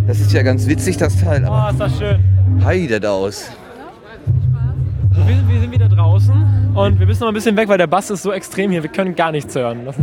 [0.08, 1.46] Das ist ja ganz witzig, das Teil.
[1.46, 2.18] Aber Oh, ist das schön.
[2.66, 3.52] heidet aus.
[5.20, 7.78] So, wir, sind, wir sind wieder draußen und wir müssen noch ein bisschen weg, weil
[7.78, 8.84] der Bass ist so extrem hier.
[8.84, 9.80] Wir können gar nichts hören.
[9.86, 9.96] Das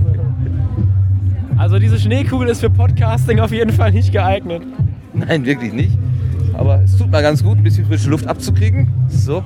[1.57, 4.63] Also diese Schneekugel ist für Podcasting auf jeden Fall nicht geeignet.
[5.15, 5.97] Nein, wirklich nicht.
[6.55, 8.89] Aber es tut mal ganz gut, ein bisschen frische Luft abzukriegen.
[9.09, 9.43] So.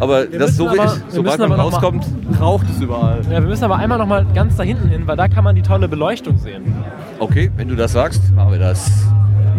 [0.00, 2.06] Aber das müssen so aber- wenig, wir sobald man rauskommt,
[2.40, 3.20] raucht es überall.
[3.24, 5.54] Ja, wir müssen aber einmal noch mal ganz da hinten hin, weil da kann man
[5.54, 6.62] die tolle Beleuchtung sehen.
[7.18, 8.90] Okay, wenn du das sagst, machen wir das.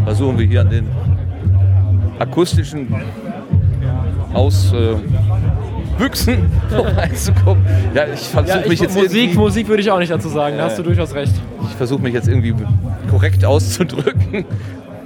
[0.05, 0.87] Versuchen wir hier an den
[2.19, 2.87] akustischen
[4.35, 4.99] Ausbüchsen
[6.69, 7.65] vorbeizukommen.
[7.95, 10.65] Ja, ich versuche Ja, mich jetzt Musik, Musik würde ich auch nicht dazu sagen, da
[10.65, 11.33] hast du durchaus recht.
[11.63, 12.53] ich versuche mich jetzt irgendwie
[13.09, 14.45] korrekt auszudrücken.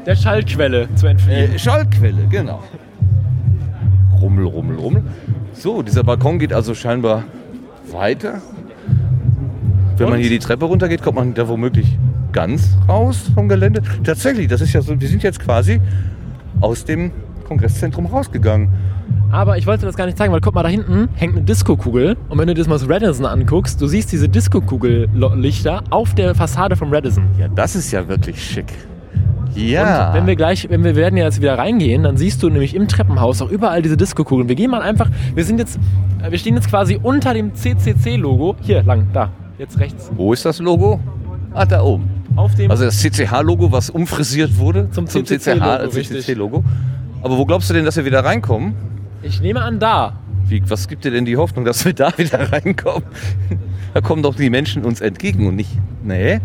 [0.06, 1.54] Der Schallquelle zu entfliehen.
[1.54, 2.64] Äh, Schallquelle, genau.
[4.20, 5.04] Rummel, rummel, rummel.
[5.54, 7.24] So, dieser Balkon geht also scheinbar
[7.92, 8.42] weiter.
[9.98, 11.98] Wenn man hier die Treppe runtergeht, kommt man da womöglich
[12.32, 13.82] ganz raus vom Gelände.
[14.04, 15.80] Tatsächlich, das ist ja so, wir sind jetzt quasi
[16.62, 17.12] aus dem
[17.48, 18.70] Kongresszentrum rausgegangen.
[19.32, 22.18] Aber ich wollte das gar nicht zeigen, weil guck mal, da hinten hängt eine Diskokugel.
[22.30, 26.34] Und wenn du dir das mal das Radisson anguckst, du siehst diese Diskokugel-Lichter auf der
[26.34, 27.26] Fassade vom Radisson.
[27.38, 28.74] Ja, das ist ja wirklich schick.
[29.56, 30.10] Ja.
[30.10, 32.76] Und wenn wir gleich, wenn wir werden ja jetzt wieder reingehen, dann siehst du nämlich
[32.76, 34.48] im Treppenhaus auch überall diese Diskokugeln.
[34.48, 35.80] Wir gehen mal einfach, wir sind jetzt,
[36.24, 38.56] äh, wir stehen jetzt quasi unter dem CCC-Logo.
[38.62, 40.10] Hier lang, da, jetzt rechts.
[40.16, 41.00] Wo ist das Logo?
[41.54, 42.10] Ah, da oben.
[42.36, 46.64] Auf dem, Also das CCH-Logo, was umfrisiert wurde Zum zum CCC-Logo, CCC-Logo.
[47.22, 48.76] Aber wo glaubst du denn, dass wir wieder reinkommen?
[49.22, 50.14] Ich nehme an, da.
[50.46, 53.08] Wie, was gibt dir denn die Hoffnung, dass wir da wieder reinkommen?
[53.94, 55.72] Da kommen doch die Menschen uns entgegen und nicht.
[56.04, 56.40] Nee.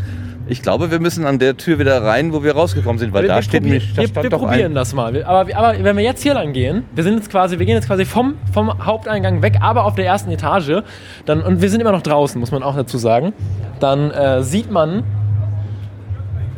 [0.46, 3.28] Ich glaube, wir müssen an der Tür wieder rein, wo wir rausgekommen sind, weil wir,
[3.28, 4.74] da wir steht nämlich, wir, wir probieren ein.
[4.74, 5.24] das mal.
[5.24, 7.86] Aber, aber wenn wir jetzt hier lang gehen, wir sind jetzt quasi, wir gehen jetzt
[7.86, 10.82] quasi vom, vom Haupteingang weg, aber auf der ersten Etage,
[11.24, 13.32] dann, und wir sind immer noch draußen, muss man auch dazu sagen,
[13.80, 15.04] dann äh, sieht man,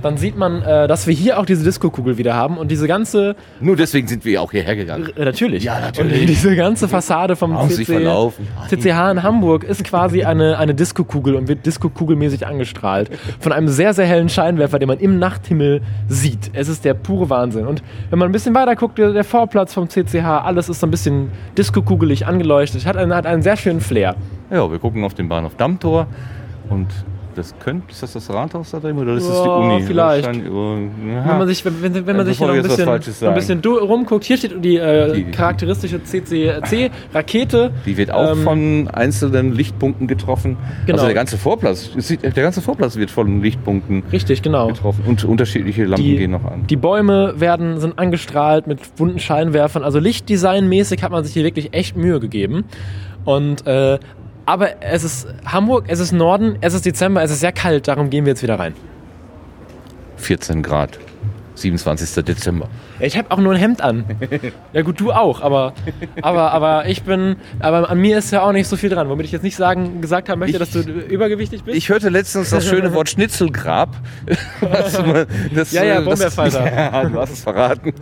[0.07, 3.37] dann sieht man, äh, dass wir hier auch diese Disco-Kugel wieder haben und diese ganze,
[3.61, 5.11] Nur deswegen sind wir auch hierher gegangen.
[5.17, 6.21] äh, natürlich, Ja, natürlich.
[6.21, 8.07] Und diese ganze Fassade vom CC.
[8.69, 13.11] CCH in Hamburg ist quasi eine, eine Disco-Kugel und wird Disco-Kugelmäßig angestrahlt.
[13.41, 16.51] Von einem sehr, sehr hellen Scheinwerfer, den man im Nachthimmel sieht.
[16.53, 17.67] Es ist der pure Wahnsinn.
[17.67, 20.87] Und wenn man ein bisschen weiter guckt, der, der Vorplatz vom CCH, alles ist so
[20.87, 22.87] ein bisschen Disco-kugelig angeleuchtet.
[22.87, 24.15] Hat einen, hat einen sehr schönen Flair.
[24.51, 26.07] Ja, wir gucken auf den Bahnhof Dammtor
[26.69, 26.87] und
[27.37, 29.83] das könnte, ist das das Rathaus da drin oder ist das die Uni?
[29.83, 30.27] vielleicht.
[30.51, 30.77] Oh,
[31.09, 31.29] ja.
[31.29, 32.89] Wenn man sich, wenn, wenn, wenn man sich hier noch ein bisschen,
[33.29, 37.71] ein bisschen rumguckt, hier steht die, äh, Die- charakteristische CCC-Rakete.
[37.85, 40.57] Die wird auch Ähm, von einzelnen Lichtpunkten getroffen.
[40.87, 40.95] Genau.
[40.97, 44.69] Also der ganze Vorplatz, der ganze Vorplatz wird von Lichtpunkten Richtig, genau.
[44.69, 46.67] getroffen und unterschiedliche Lampen Die, gehen noch an.
[46.67, 49.83] die Bäume werden, sind angestrahlt mit bunten Scheinwerfern.
[49.85, 52.65] Also Lichtdesignmäßig hat man sich hier wirklich echt Mühe gegeben.
[53.25, 53.99] Und äh,
[54.47, 58.11] aber es ist Hamburg, es ist Norden, es ist Dezember, es ist sehr kalt, darum
[58.11, 58.75] gehen wir jetzt wieder rein.
[60.17, 60.99] 14 Grad.
[61.57, 62.25] 27.
[62.25, 62.69] Dezember.
[63.01, 64.05] Ja, ich habe auch nur ein Hemd an.
[64.73, 65.73] Ja gut, du auch, aber,
[66.23, 69.27] aber, aber ich bin, aber an mir ist ja auch nicht so viel dran, womit
[69.27, 71.77] ich jetzt nicht sagen, gesagt haben möchte, Ich- dass du übergewichtig bist.
[71.77, 73.91] Ich hörte letztens das schöne Wort Schnitzelgrab.
[74.61, 75.01] Was
[75.55, 76.65] das, Ja, ja, äh, Brombeerfalter.
[76.77, 77.93] Ja, du hast es verraten.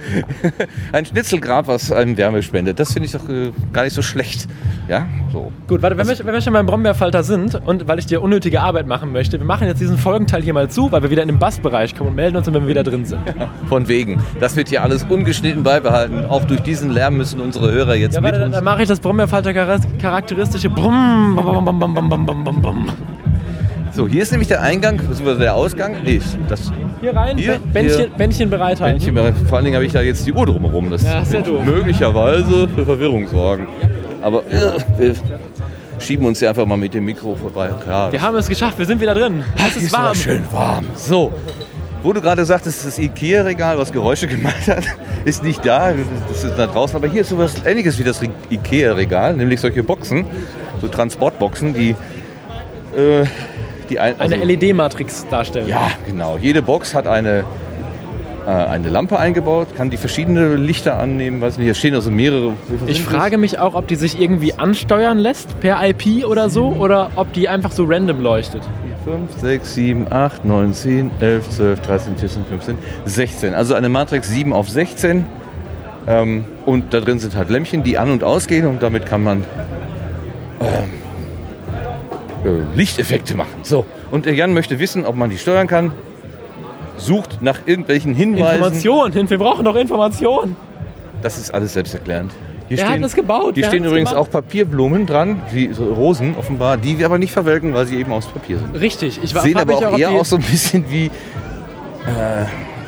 [0.92, 2.78] Ein Schnitzelgrab, was einem Wärme spendet.
[2.78, 4.46] Das finde ich doch äh, gar nicht so schlecht.
[4.88, 5.50] Ja, so.
[5.66, 8.60] Gut, warte, wenn wir, wenn wir schon beim Brombeerfalter sind und weil ich dir unnötige
[8.60, 11.28] Arbeit machen möchte, wir machen jetzt diesen Folgenteil hier mal zu, weil wir wieder in
[11.28, 13.20] den Bassbereich kommen und melden uns, wenn wir wieder drin sind.
[13.68, 14.22] Von wegen.
[14.40, 16.24] Das wird hier alles ungeschnitten beibehalten.
[16.26, 18.54] Auch durch diesen Lärm müssen unsere Hörer jetzt Ja, mit warte, dann, uns.
[18.56, 22.62] dann mache ich das Brombeerfalter chara- charakteristische Brumm, bum, bum, bum, bum, bum, bum, bum,
[22.62, 22.86] bum.
[23.92, 25.96] So, hier ist nämlich der Eingang, beziehungsweise der Ausgang.
[26.04, 28.08] Nee, das Hier rein, Hier, Bä- Bändchen, hier.
[28.16, 29.14] Bändchen bereithalten.
[29.14, 30.90] Bändchen, vor allen Dingen habe ich da jetzt die Uhr drumherum.
[30.90, 31.64] Das, Ja, ist ja doof.
[31.64, 33.68] möglicherweise für Verwirrung sorgen.
[34.20, 35.14] Aber äh, wir
[36.00, 37.70] schieben uns hier einfach mal mit dem Mikro vorbei.
[37.84, 39.44] Klar, Wir haben es geschafft, wir sind wieder drin.
[39.56, 40.06] Es ist warm.
[40.06, 40.86] aber schön warm.
[40.96, 41.32] So,
[42.04, 44.84] wo du gerade sagtest, das Ikea-Regal, was Geräusche gemacht hat,
[45.24, 45.92] ist nicht da.
[46.28, 46.94] Das ist da draußen.
[46.94, 50.24] Aber hier ist sowas ähnliches wie das Re- Ikea-Regal, nämlich solche Boxen,
[50.80, 51.90] so Transportboxen, die,
[52.96, 53.24] äh,
[53.90, 55.66] die ein, Eine also- LED-Matrix darstellen.
[55.68, 56.38] Ja, genau.
[56.40, 57.44] Jede Box hat eine,
[58.46, 61.40] äh, eine Lampe eingebaut, kann die verschiedene Lichter annehmen.
[61.40, 62.52] Weiß nicht, hier stehen also mehrere.
[62.86, 67.10] Ich frage mich auch, ob die sich irgendwie ansteuern lässt per IP oder so oder
[67.16, 68.62] ob die einfach so random leuchtet.
[69.04, 69.14] Das?
[69.14, 73.54] 5, 6, 7, 8, 9, 10, 11, 12, 13, 14, 15, 16.
[73.54, 75.24] Also eine Matrix 7 auf 16.
[76.06, 79.44] Ähm, und da drin sind halt Lämpchen, die an- und ausgehen und damit kann man
[80.60, 80.90] ähm,
[82.44, 83.54] äh, Lichteffekte machen.
[83.62, 85.92] So, und Jan möchte wissen, ob man die steuern kann.
[86.96, 88.56] Sucht nach irgendwelchen Hinweisen.
[88.56, 90.56] Information, wir brauchen doch Information.
[91.22, 92.32] Das ist alles selbsterklärend.
[92.76, 93.54] Hier Wer hat das gebaut?
[93.54, 94.26] Hier stehen übrigens gemacht?
[94.26, 98.12] auch Papierblumen dran, wie so Rosen offenbar, die wir aber nicht verwelken, weil sie eben
[98.12, 98.74] aus Papier sind.
[98.80, 101.06] Richtig, ich war Sehen aber auch ob eher aus so ein bisschen wie.
[101.06, 102.44] Äh,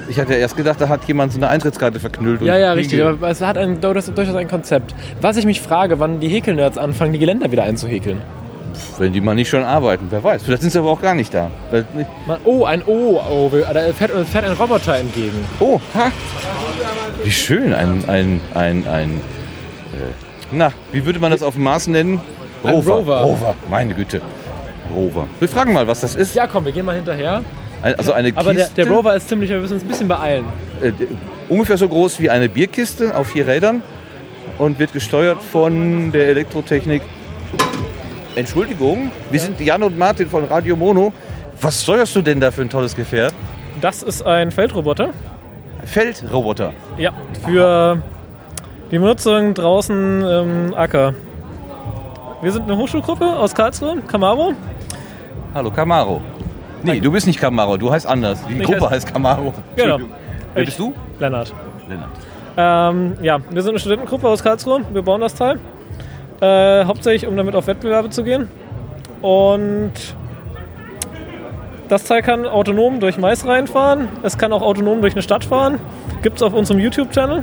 [0.08, 2.40] ich hatte erst gedacht, da hat jemand so eine Eintrittskarte verknüllt.
[2.42, 4.94] Ja, ja, richtig, aber es hat ein, durchaus ein Konzept.
[5.20, 8.20] Was ich mich frage, wann die Häkelnerds anfangen, die Geländer wieder einzuhäkeln.
[8.98, 10.42] Wenn die mal nicht schon arbeiten, wer weiß.
[10.42, 11.50] Vielleicht sind sie aber auch gar nicht da.
[12.26, 15.44] Man, oh, ein O, oh, wir- da fährt, fährt ein Roboter entgegen.
[15.60, 16.12] Oh, ha.
[17.24, 19.20] Wie schön, ein, ein, ein, ein
[20.52, 22.20] na, wie würde man das auf dem Mars nennen?
[22.64, 23.20] Ein Rover.
[23.22, 24.20] Rover, meine Güte.
[24.94, 25.26] Rover.
[25.40, 26.34] Wir fragen mal, was das ist.
[26.34, 27.42] Ja, komm, wir gehen mal hinterher.
[27.82, 30.08] Ein- Also eine Aber der, Kiste, der Rover ist ziemlich, wir müssen uns ein bisschen
[30.08, 30.44] beeilen.
[30.82, 30.92] äh,
[31.48, 33.82] ungefähr so groß wie eine Bierkiste auf vier Rädern
[34.58, 37.02] und wird gesteuert von der Elektrotechnik.
[38.34, 41.12] Entschuldigung, wir sind Jan und Martin von Radio Mono.
[41.60, 43.32] Was steuerst du denn da für ein tolles Gefährt?
[43.80, 45.10] Das ist ein Feldroboter.
[45.84, 46.72] Feldroboter.
[46.98, 47.12] Ja,
[47.46, 48.02] für
[48.90, 51.14] die Benutzung draußen im Acker.
[52.42, 54.52] Wir sind eine Hochschulgruppe aus Karlsruhe, Camaro.
[55.54, 56.20] Hallo, Camaro.
[56.82, 58.38] Nee, du bist nicht Camaro, du heißt anders.
[58.48, 59.54] Die Ich Gruppe heiß- heißt Camaro.
[59.74, 59.98] Genau.
[60.54, 60.92] Wer bist du?
[61.18, 61.52] Lennart.
[61.88, 62.10] Lennart.
[62.58, 64.80] Ähm, ja, wir sind eine Studentengruppe aus Karlsruhe.
[64.92, 65.58] Wir bauen das Teil.
[66.40, 68.48] Äh, hauptsächlich, um damit auf Wettbewerbe zu gehen.
[69.22, 69.92] Und
[71.88, 74.08] das Teil kann autonom durch Mais reinfahren.
[74.22, 75.78] Es kann auch autonom durch eine Stadt fahren.
[76.22, 77.42] Gibt es auf unserem YouTube-Channel.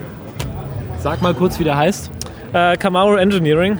[1.03, 2.09] Sag mal kurz, wie der heißt.
[2.53, 3.77] Äh, Camaro Engineering.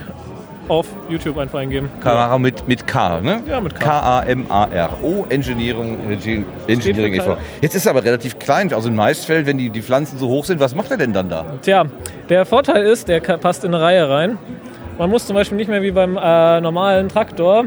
[0.68, 1.88] Auf YouTube einfach eingeben.
[2.02, 3.42] Camaro mit, mit K, ne?
[3.48, 3.82] Ja, mit K.
[3.82, 7.38] K-A-M-A-R-O, Engineering, Engi- Engineering e.V.
[7.62, 10.44] Jetzt ist er aber relativ klein, also im Maisfeld, wenn die, die Pflanzen so hoch
[10.44, 11.46] sind, was macht er denn dann da?
[11.62, 11.84] Tja,
[12.28, 14.36] der Vorteil ist, der passt in eine Reihe rein.
[14.98, 17.64] Man muss zum Beispiel nicht mehr wie beim äh, normalen Traktor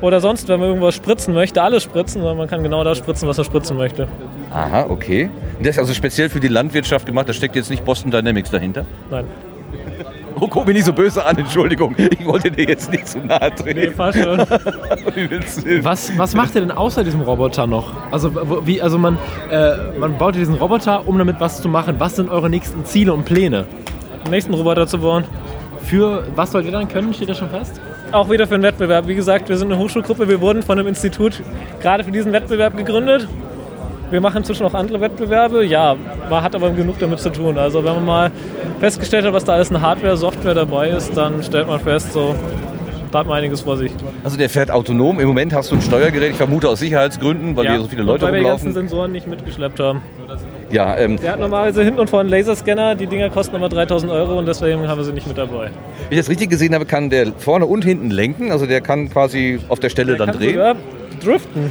[0.00, 3.26] oder sonst, wenn man irgendwas spritzen möchte, alles spritzen, sondern man kann genau das spritzen,
[3.28, 4.06] was er spritzen möchte.
[4.50, 5.30] Aha, okay.
[5.60, 8.84] Das ist also speziell für die Landwirtschaft gemacht, da steckt jetzt nicht Boston Dynamics dahinter.
[9.10, 9.24] Nein.
[10.40, 11.96] Oh, guck mich nicht so böse an, Entschuldigung.
[11.98, 13.94] Ich wollte dir jetzt nicht zu nahe Nee, treten.
[13.94, 14.38] fast schon.
[15.82, 17.92] Was, was macht ihr denn außer diesem Roboter noch?
[18.12, 18.30] Also,
[18.64, 19.18] wie, also man,
[19.50, 21.96] äh, man baut diesen Roboter, um damit was zu machen.
[21.98, 23.66] Was sind eure nächsten Ziele und Pläne?
[24.24, 25.24] Den nächsten Roboter zu bauen.
[25.82, 27.12] Für was sollt ihr dann können?
[27.14, 27.80] Steht das schon fest?
[28.12, 29.08] Auch wieder für einen Wettbewerb.
[29.08, 30.28] Wie gesagt, wir sind eine Hochschulgruppe.
[30.28, 31.42] Wir wurden von einem Institut
[31.82, 33.26] gerade für diesen Wettbewerb gegründet.
[34.10, 35.64] Wir machen inzwischen auch andere Wettbewerbe.
[35.64, 35.96] Ja,
[36.30, 37.58] man hat aber genug damit zu tun.
[37.58, 38.30] Also wenn man mal
[38.80, 42.34] festgestellt hat, was da alles an Hardware, Software dabei ist, dann stellt man fest, so,
[43.12, 43.92] da hat man einiges vor sich.
[44.24, 45.20] Also der fährt autonom.
[45.20, 48.06] Im Moment hast du ein Steuergerät, ich vermute aus Sicherheitsgründen, weil hier so viele Und
[48.08, 48.88] Leute weil wir die ganzen rumlaufen.
[48.88, 50.00] Sensoren nicht mitgeschleppt haben.
[50.70, 52.94] Ja, ähm, Der hat normalerweise hinten und vorne einen Laserscanner.
[52.94, 55.64] Die Dinger kosten aber 3000 Euro und deswegen haben wir sie nicht mit dabei.
[56.08, 58.52] wenn ich das richtig gesehen habe, kann der vorne und hinten lenken.
[58.52, 60.76] Also der kann quasi auf der Stelle Der dann drehen.
[61.22, 61.70] driften.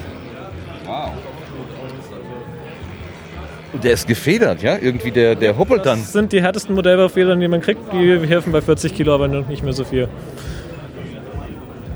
[3.77, 4.77] Der ist gefedert, ja?
[4.79, 5.99] Irgendwie der, der hoppelt dann.
[5.99, 7.81] Das sind die härtesten Modellbaufedern, die man kriegt.
[7.93, 10.07] Die helfen bei 40 Kilo, aber nicht mehr so viel.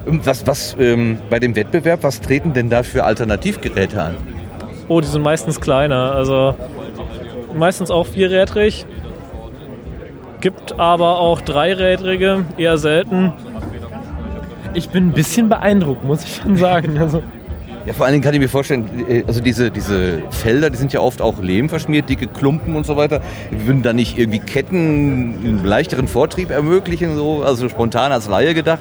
[0.06, 4.16] Was, was ähm, bei dem Wettbewerb, was treten denn da für Alternativgeräte an?
[4.88, 6.14] Oh, die sind meistens kleiner.
[6.14, 6.56] Also
[7.56, 8.86] meistens auch vierrädrig.
[10.42, 13.34] Gibt aber auch dreirädrige, eher selten.
[14.74, 16.98] Ich bin ein bisschen beeindruckt, muss ich schon sagen.
[16.98, 17.22] Also,
[17.86, 20.94] Ja, vor allen Dingen kann ich mir vorstellen, äh, also diese, diese Felder, die sind
[20.94, 23.22] ja oft auch Lehm verschmiert, dicke Klumpen und so weiter.
[23.50, 24.76] Würden da nicht irgendwie Ketten
[25.44, 28.80] einen leichteren Vortrieb ermöglichen, so, also spontan als Laie gedacht?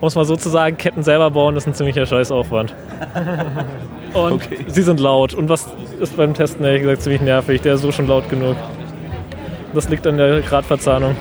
[0.00, 2.74] Muss man sozusagen Ketten selber bauen, ist ein ziemlicher Scheißaufwand.
[4.14, 4.58] Und Okay.
[4.66, 5.34] sie sind laut.
[5.34, 5.68] Und was
[6.00, 7.60] ist beim Testen ehrlich gesagt ziemlich nervig?
[7.60, 8.56] Der ist so schon laut genug.
[9.74, 11.14] Das liegt an der Gradverzahnung.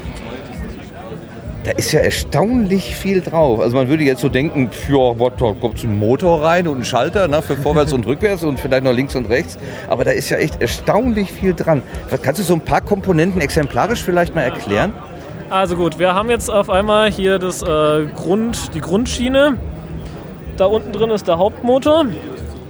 [1.70, 3.59] Da ist ja erstaunlich viel drauf.
[3.59, 6.84] Also man würde jetzt so denken, ja, what, da kommt ein Motor rein und ein
[6.84, 9.59] Schalter ne, für vorwärts und rückwärts und vielleicht noch links und rechts.
[9.88, 11.84] Aber da ist ja echt erstaunlich viel dran.
[12.09, 14.93] Was, kannst du so ein paar Komponenten exemplarisch vielleicht mal erklären?
[15.51, 19.57] Also gut, wir haben jetzt auf einmal hier das, äh, Grund, die Grundschiene.
[20.57, 22.05] Da unten drin ist der Hauptmotor.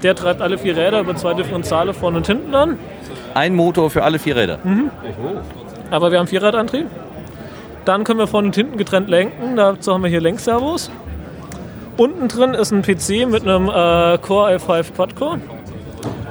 [0.04, 2.78] Der treibt alle vier Räder über zwei Differentiale vorne und hinten an.
[3.34, 4.60] Ein Motor für alle vier Räder.
[5.89, 6.88] Aber wir haben Vierradantrieb.
[7.86, 9.56] Dann können wir vorne und hinten getrennt lenken.
[9.56, 10.92] Dazu haben wir hier Lenkservos.
[11.98, 15.40] Unten drin ist ein PC mit einem äh, Core i5 Quad-Core.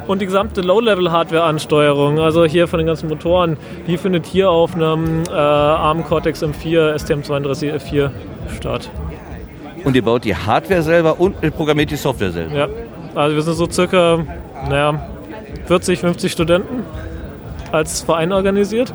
[0.06, 5.24] Und die gesamte Low-Level-Hardware-Ansteuerung, also hier von den ganzen Motoren, die findet hier auf einem
[5.28, 8.10] äh, ARM Cortex M4 STM32F4
[8.56, 8.90] statt.
[9.84, 12.56] Und ihr baut die Hardware selber und programmiert die Software selber.
[12.56, 12.68] Ja,
[13.14, 14.24] also wir sind so circa
[14.68, 15.08] naja,
[15.66, 16.84] 40, 50 Studenten
[17.72, 18.92] als Verein organisiert.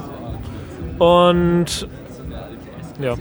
[0.97, 1.87] Und
[2.99, 3.15] ja,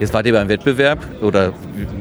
[0.00, 1.52] Jetzt wart ihr beim Wettbewerb oder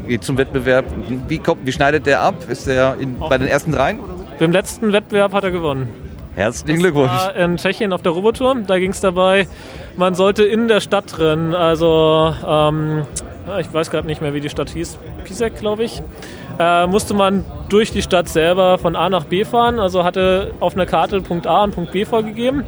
[0.08, 0.86] geht zum Wettbewerb.
[1.28, 2.36] Wie, kommt, wie schneidet der ab?
[2.48, 4.00] Ist der in, bei den ersten dreien?
[4.40, 5.90] beim letzten Wettbewerb hat er gewonnen.
[6.36, 7.12] Herzlichen Glückwunsch.
[7.12, 8.56] war in Tschechien auf der Robotour.
[8.68, 9.48] Da ging es dabei,
[9.96, 13.08] man sollte in der Stadt drin, also ähm,
[13.60, 16.04] ich weiß gerade nicht mehr, wie die Stadt hieß, Pisek, glaube ich,
[16.60, 20.76] äh, musste man durch die Stadt selber von A nach B fahren, also hatte auf
[20.76, 22.64] einer Karte Punkt A und Punkt B vorgegeben.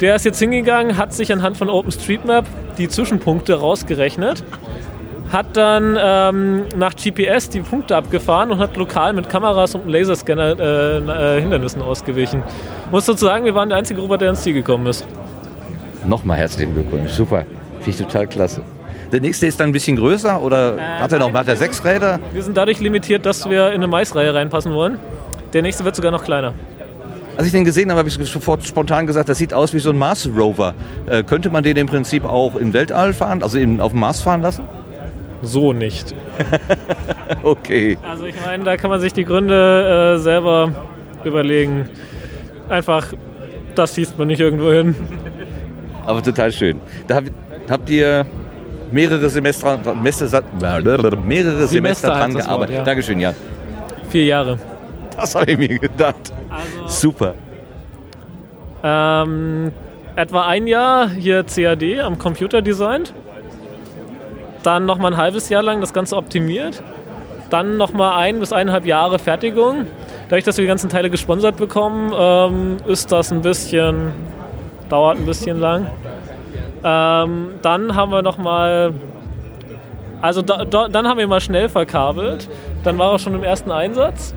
[0.00, 2.44] Der ist jetzt hingegangen, hat sich anhand von OpenStreetMap
[2.76, 4.44] die Zwischenpunkte rausgerechnet,
[5.32, 9.90] hat dann ähm, nach GPS die Punkte abgefahren und hat lokal mit Kameras und einem
[9.90, 12.42] Laserscanner äh, äh, Hindernissen ausgewichen.
[12.90, 15.06] Muss dazu sagen, wir waren der einzige Roboter, der ins Ziel gekommen ist.
[16.04, 17.10] Nochmal herzlichen Glückwunsch.
[17.10, 17.44] Super.
[17.80, 18.60] Finde ich total klasse.
[19.12, 22.20] Der nächste ist dann ein bisschen größer oder hat er noch hat er sechs Räder?
[22.32, 24.98] Wir sind dadurch limitiert, dass wir in eine Maisreihe reinpassen wollen.
[25.52, 26.54] Der nächste wird sogar noch kleiner.
[27.36, 29.90] Als ich den gesehen habe, habe ich sofort spontan gesagt, das sieht aus wie so
[29.90, 30.74] ein Mars Rover.
[31.06, 34.22] Äh, könnte man den im Prinzip auch im Weltall fahren, also in, auf dem Mars
[34.22, 34.64] fahren lassen?
[35.42, 36.14] So nicht.
[37.42, 37.98] Okay.
[38.08, 40.72] Also ich meine, da kann man sich die Gründe äh, selber
[41.24, 41.88] überlegen.
[42.68, 43.12] Einfach,
[43.74, 44.94] das schießt man nicht irgendwo hin.
[46.06, 46.80] Aber total schön.
[47.06, 47.32] Da habt,
[47.68, 48.26] habt ihr
[48.90, 50.42] mehrere Semester, Semester,
[51.24, 52.48] mehrere Semester dran heißt das gearbeitet.
[52.48, 52.84] Wort, ja.
[52.84, 53.34] Dankeschön, ja.
[54.08, 54.58] Vier Jahre.
[55.20, 56.32] Das habe ich mir gedacht.
[56.86, 57.34] Super.
[58.82, 59.72] Ähm,
[60.14, 63.14] etwa ein Jahr hier CAD am Computer designt.
[64.62, 66.82] Dann nochmal ein halbes Jahr lang das Ganze optimiert.
[67.50, 69.86] Dann nochmal ein bis eineinhalb Jahre Fertigung.
[70.28, 74.12] Dadurch, dass wir die ganzen Teile gesponsert bekommen, ähm, ist das ein bisschen,
[74.88, 75.86] dauert ein bisschen lang.
[76.82, 78.92] Ähm, dann haben wir nochmal,
[80.20, 82.48] also da, da, dann haben wir mal schnell verkabelt.
[82.82, 84.34] Dann war er schon im ersten Einsatz.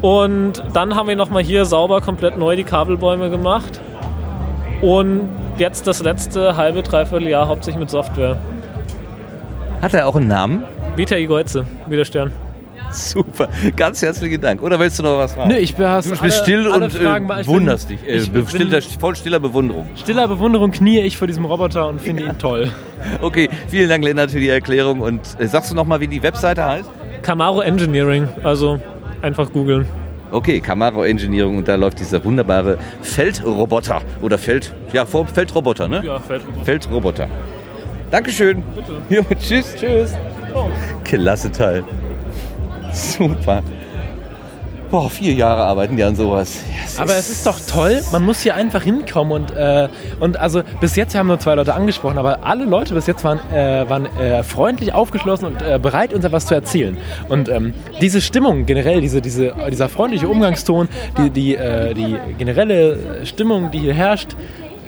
[0.00, 3.80] Und dann haben wir nochmal hier sauber komplett neu die Kabelbäume gemacht.
[4.80, 5.28] Und
[5.58, 8.36] jetzt das letzte halbe, dreiviertel Jahr hauptsächlich mit Software.
[9.82, 10.64] Hat er auch einen Namen?
[10.96, 12.32] Vita Igoize, wie der Stern.
[12.90, 13.48] Super.
[13.76, 14.62] Ganz herzlichen Dank.
[14.62, 15.50] Oder willst du noch was fragen?
[15.50, 18.02] Nö, ich bin Du bist still und Fragen, äh, ich bin- wunderst dich.
[18.02, 19.86] Äh, ich be- bin- stiller, voll stiller Bewunderung.
[19.94, 22.70] Stiller Bewunderung knie ich vor diesem Roboter und finde ihn toll.
[23.22, 25.00] Okay, vielen Dank, Lennart, für die Erklärung.
[25.00, 26.90] Und äh, sagst du noch mal, wie die Webseite heißt?
[27.22, 28.80] Camaro Engineering, also
[29.22, 29.86] einfach googeln.
[30.30, 36.02] Okay, Camaro Engineering und da läuft dieser wunderbare Feldroboter oder Feld, ja, Feldroboter, ne?
[36.04, 36.42] Ja, fällt.
[36.64, 37.28] Feldroboter.
[38.10, 38.62] Dankeschön.
[38.74, 38.92] Bitte.
[39.08, 39.74] Jo, tschüss.
[39.74, 40.14] Tschüss.
[41.04, 41.84] Klasse Teil.
[42.92, 43.62] Super.
[44.90, 46.62] Boah, vier Jahre arbeiten die an sowas.
[46.96, 50.62] Ja, Aber es ist doch toll, man muss hier einfach hinkommen und, äh, und also
[50.80, 53.88] bis jetzt wir haben nur zwei Leute angesprochen, aber alle Leute bis jetzt waren, äh,
[53.88, 56.96] waren äh, freundlich aufgeschlossen und äh, bereit, uns etwas zu erzählen.
[57.28, 63.26] Und ähm, diese Stimmung generell, diese, diese, dieser freundliche Umgangston, die, die, äh, die generelle
[63.26, 64.36] Stimmung, die hier herrscht,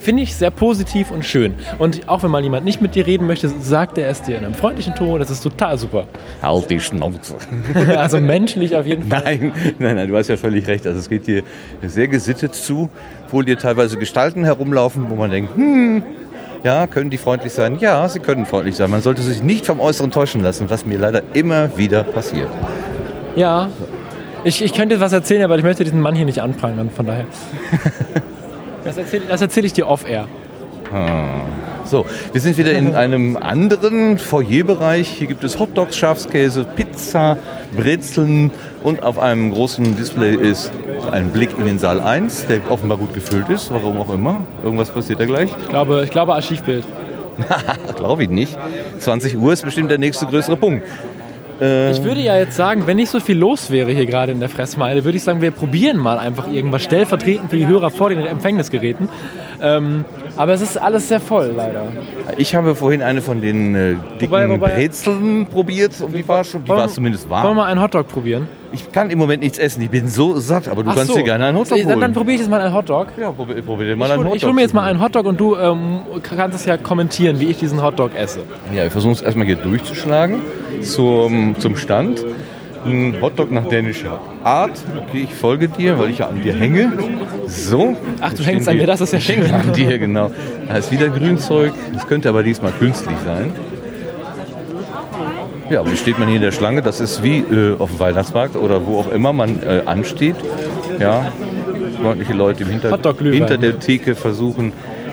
[0.00, 1.54] finde ich sehr positiv und schön.
[1.78, 4.44] Und auch wenn mal jemand nicht mit dir reden möchte, sagt er es dir in
[4.44, 6.06] einem freundlichen Ton, das ist total super.
[6.42, 7.36] Halt die Schnauze.
[7.96, 9.22] Also menschlich auf jeden Fall.
[9.24, 10.86] Nein, nein, nein, du hast ja völlig recht.
[10.86, 11.42] Also es geht hier
[11.82, 12.88] sehr gesittet zu,
[13.26, 16.02] obwohl hier teilweise Gestalten herumlaufen, wo man denkt, hm,
[16.64, 17.78] ja, können die freundlich sein?
[17.80, 18.90] Ja, sie können freundlich sein.
[18.90, 22.48] Man sollte sich nicht vom Äußeren täuschen lassen, was mir leider immer wieder passiert.
[23.36, 23.68] Ja.
[24.44, 27.26] Ich, ich könnte was erzählen, aber ich möchte diesen Mann hier nicht anprangern, von daher.
[28.84, 30.26] Das erzähle erzähl ich dir off-air.
[31.84, 35.08] So, wir sind wieder in einem anderen Foyerbereich.
[35.08, 37.36] Hier gibt es Hotdogs, Schafskäse, Pizza,
[37.76, 38.50] Brezeln
[38.82, 40.72] und auf einem großen Display ist
[41.10, 44.42] ein Blick in den Saal 1, der offenbar gut gefüllt ist, warum auch immer.
[44.62, 45.50] Irgendwas passiert da gleich.
[45.62, 46.84] Ich glaube, ich glaube Archivbild.
[47.96, 48.58] Glaube ich nicht.
[48.98, 50.86] 20 Uhr ist bestimmt der nächste größere Punkt.
[51.60, 54.48] Ich würde ja jetzt sagen, wenn nicht so viel los wäre hier gerade in der
[54.48, 58.20] Fressmeile, würde ich sagen, wir probieren mal einfach irgendwas stellvertretend für die Hörer vor den
[58.20, 59.10] Empfängnisgeräten.
[59.62, 60.04] Ähm,
[60.36, 61.82] aber es ist alles sehr voll, leider.
[62.38, 66.44] Ich habe vorhin eine von den äh, dicken Wobei- wobei- Brezeln probiert und die war
[66.44, 67.56] schon, die war zumindest Wollen wir warm.
[67.56, 68.48] mal einen Hotdog probieren?
[68.72, 71.18] Ich kann im Moment nichts essen, ich bin so satt, aber du Ach kannst so.
[71.18, 72.12] dir gerne einen Hotdog Dann, dann holen.
[72.14, 73.08] probiere ich jetzt mal einen Hotdog.
[73.20, 74.48] Ja, probier, probier mal Ich einen hole Hotdog.
[74.48, 77.58] hol mir jetzt mal einen Hotdog und du ähm, kannst es ja kommentieren, wie ich
[77.58, 78.40] diesen Hotdog esse.
[78.72, 80.36] Ja, wir versuchen es erstmal hier durchzuschlagen
[80.82, 82.24] zum, zum Stand.
[82.84, 84.82] Ein Hotdog nach dänischer Art.
[85.08, 86.92] Okay, ich folge dir, weil ich ja an dir hänge.
[87.46, 87.96] So.
[88.20, 89.42] Ach, du hängst an mir, das ist ja schön.
[89.52, 90.30] an dir, genau.
[90.66, 91.72] Da ist wieder Grünzeug.
[91.92, 93.52] Das könnte aber diesmal künstlich sein.
[95.68, 96.82] Ja, wie steht man hier in der Schlange?
[96.82, 100.36] Das ist wie äh, auf dem Weihnachtsmarkt oder wo auch immer man äh, ansteht.
[100.98, 101.32] Ja,
[102.02, 102.98] freundliche Leute im Hinter
[103.30, 104.72] hinter der Theke versuchen,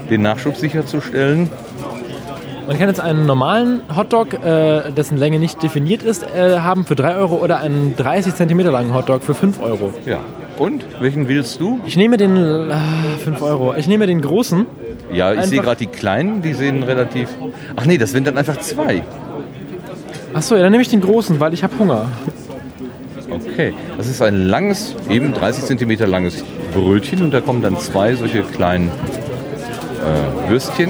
[0.10, 1.50] den Nachschub sicherzustellen.
[2.68, 6.96] Man kann jetzt einen normalen Hotdog, äh, dessen Länge nicht definiert ist, äh, haben für
[6.96, 9.94] 3 Euro oder einen 30 cm langen Hotdog für 5 Euro.
[10.06, 10.20] Ja.
[10.58, 11.80] Und welchen willst du?
[11.86, 12.74] Ich nehme den, äh,
[13.24, 14.66] 5 Euro, ich nehme den großen.
[15.14, 17.30] Ja, ich sehe Einfach- gerade die kleinen, die sehen relativ.
[17.78, 19.04] Ach nee, das sind dann einfach zwei.
[20.34, 22.08] Achso, ja, dann nehme ich den großen, weil ich habe Hunger.
[23.30, 23.74] Okay.
[23.98, 26.44] Das ist ein langes, eben 30 cm langes
[26.74, 30.90] Brötchen und da kommen dann zwei solche kleinen äh, Würstchen.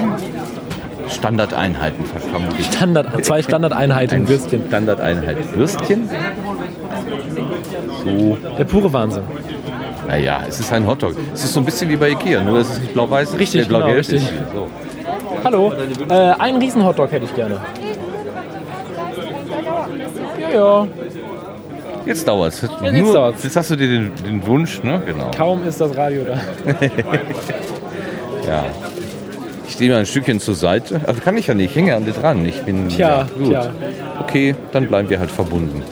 [1.10, 2.66] Standardeinheiten vermutlich.
[2.68, 4.64] Standard, zwei Standardeinheiten Ein Würstchen.
[4.68, 6.10] Standardeinheit Würstchen.
[8.03, 9.24] So, Der pure Wahnsinn.
[10.08, 11.16] naja, es ist ein Hotdog.
[11.34, 13.38] Es ist so ein bisschen wie bei Ikea, nur es ist nicht blau-weiß.
[13.39, 14.24] Richtig, blau-gelb genau, richtig.
[14.24, 14.53] ist.
[14.53, 14.68] So.
[15.43, 15.74] Hallo,
[16.10, 17.60] äh, einen riesen Hotdog hätte ich gerne.
[20.51, 20.88] Ja, ja.
[22.05, 22.62] Jetzt dauert's.
[22.62, 23.43] jetzt Nur, dauert's.
[23.43, 25.01] Jetzt hast du dir den, den Wunsch, ne?
[25.05, 25.30] Genau.
[25.36, 26.39] Kaum ist das Radio da.
[28.47, 28.64] Ja.
[29.78, 31.01] Ich stehe mal ein Stückchen zur Seite.
[31.05, 32.43] Also kann ich ja nicht, ich hänge an dir dran.
[32.47, 32.89] Ich bin.
[32.89, 33.49] Tja, ja, gut.
[33.51, 33.69] tja.
[34.23, 35.84] Okay, dann bleiben wir halt verbunden.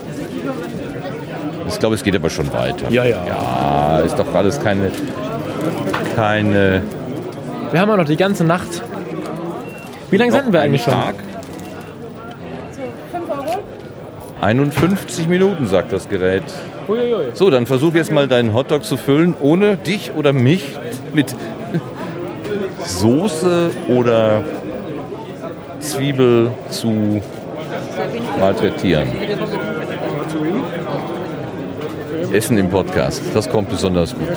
[1.68, 2.90] Ich glaube, es geht aber schon weiter.
[2.90, 3.24] Ja, ja.
[3.28, 4.90] Ja, ist doch alles keine.
[6.16, 6.82] keine.
[7.70, 8.82] Wir haben auch noch die ganze Nacht.
[10.10, 10.94] Wie lange senden wir eigentlich schon?
[10.94, 11.16] Tag.
[14.42, 16.44] 51 Minuten, sagt das Gerät.
[16.88, 17.26] Uiuiui.
[17.34, 20.76] So, dann versuch jetzt mal deinen Hotdog zu füllen, ohne dich oder mich
[21.14, 21.36] mit
[22.86, 24.44] Soße oder
[25.80, 27.22] Zwiebel zu
[28.40, 29.08] malträtieren.
[32.32, 34.28] Essen im Podcast, das kommt besonders gut.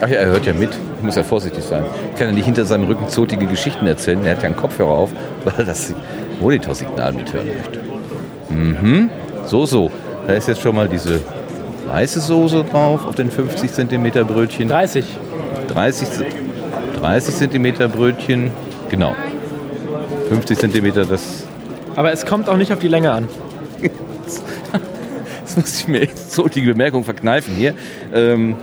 [0.00, 0.70] Ach ja, er hört ja mit.
[0.96, 1.84] Ich muss ja vorsichtig sein.
[2.12, 4.24] Ich kann ja nicht hinter seinem Rücken zotige Geschichten erzählen.
[4.24, 5.10] Er hat ja einen Kopfhörer auf,
[5.44, 5.94] weil er das
[6.40, 7.80] Monitorsignal mithören möchte.
[8.50, 9.10] Mhm.
[9.46, 9.90] So, so.
[10.26, 11.20] Da ist jetzt schon mal diese
[11.88, 14.68] weiße Soße drauf auf den 50 cm Brötchen.
[14.68, 15.04] 30.
[15.68, 16.08] 30,
[17.02, 18.52] 30 cm Brötchen.
[18.88, 19.16] Genau.
[20.28, 21.44] 50 cm, das,
[21.96, 23.28] Aber es kommt auch nicht auf die Länge an.
[25.42, 27.74] das muss ich mir echt so die Bemerkung verkneifen hier.
[28.14, 28.54] Ähm,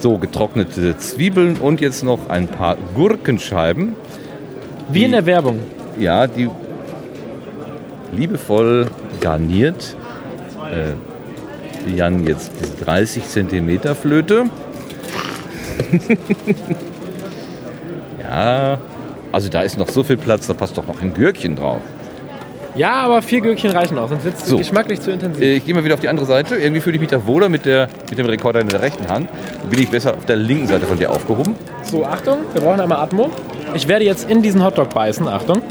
[0.00, 3.94] so, getrocknete Zwiebeln und jetzt noch ein paar Gurkenscheiben.
[4.88, 5.60] Wie in der Werbung.
[5.98, 6.48] Ja, die
[8.12, 8.86] liebevoll
[9.20, 9.96] garniert.
[10.72, 10.94] Äh,
[11.86, 14.46] die Jan jetzt diese 30 cm Flöte.
[18.34, 18.78] ja,
[19.32, 21.80] also da ist noch so viel Platz, da passt doch noch ein Gürkchen drauf.
[22.76, 24.58] Ja, aber vier Gürkchen reichen auch, sonst wird es So.
[24.58, 25.40] geschmacklich zu intensiv.
[25.42, 26.56] Äh, Ich gehe mal wieder auf die andere Seite.
[26.56, 29.28] Irgendwie fühle ich mich da wohler mit, der, mit dem Rekorder in der rechten Hand.
[29.70, 31.54] Bin ich besser auf der linken Seite von dir aufgehoben.
[31.84, 33.30] So, Achtung, wir brauchen einmal Atmo.
[33.74, 35.62] Ich werde jetzt in diesen Hotdog beißen, Achtung.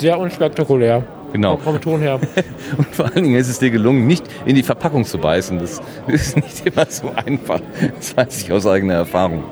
[0.00, 1.02] Sehr unspektakulär.
[1.32, 1.56] Genau.
[1.58, 2.18] Vom Ton her.
[2.76, 5.58] Und vor allen Dingen ist es dir gelungen, nicht in die Verpackung zu beißen.
[5.58, 7.60] Das ist nicht immer so einfach.
[7.96, 9.44] Das weiß ich aus eigener Erfahrung.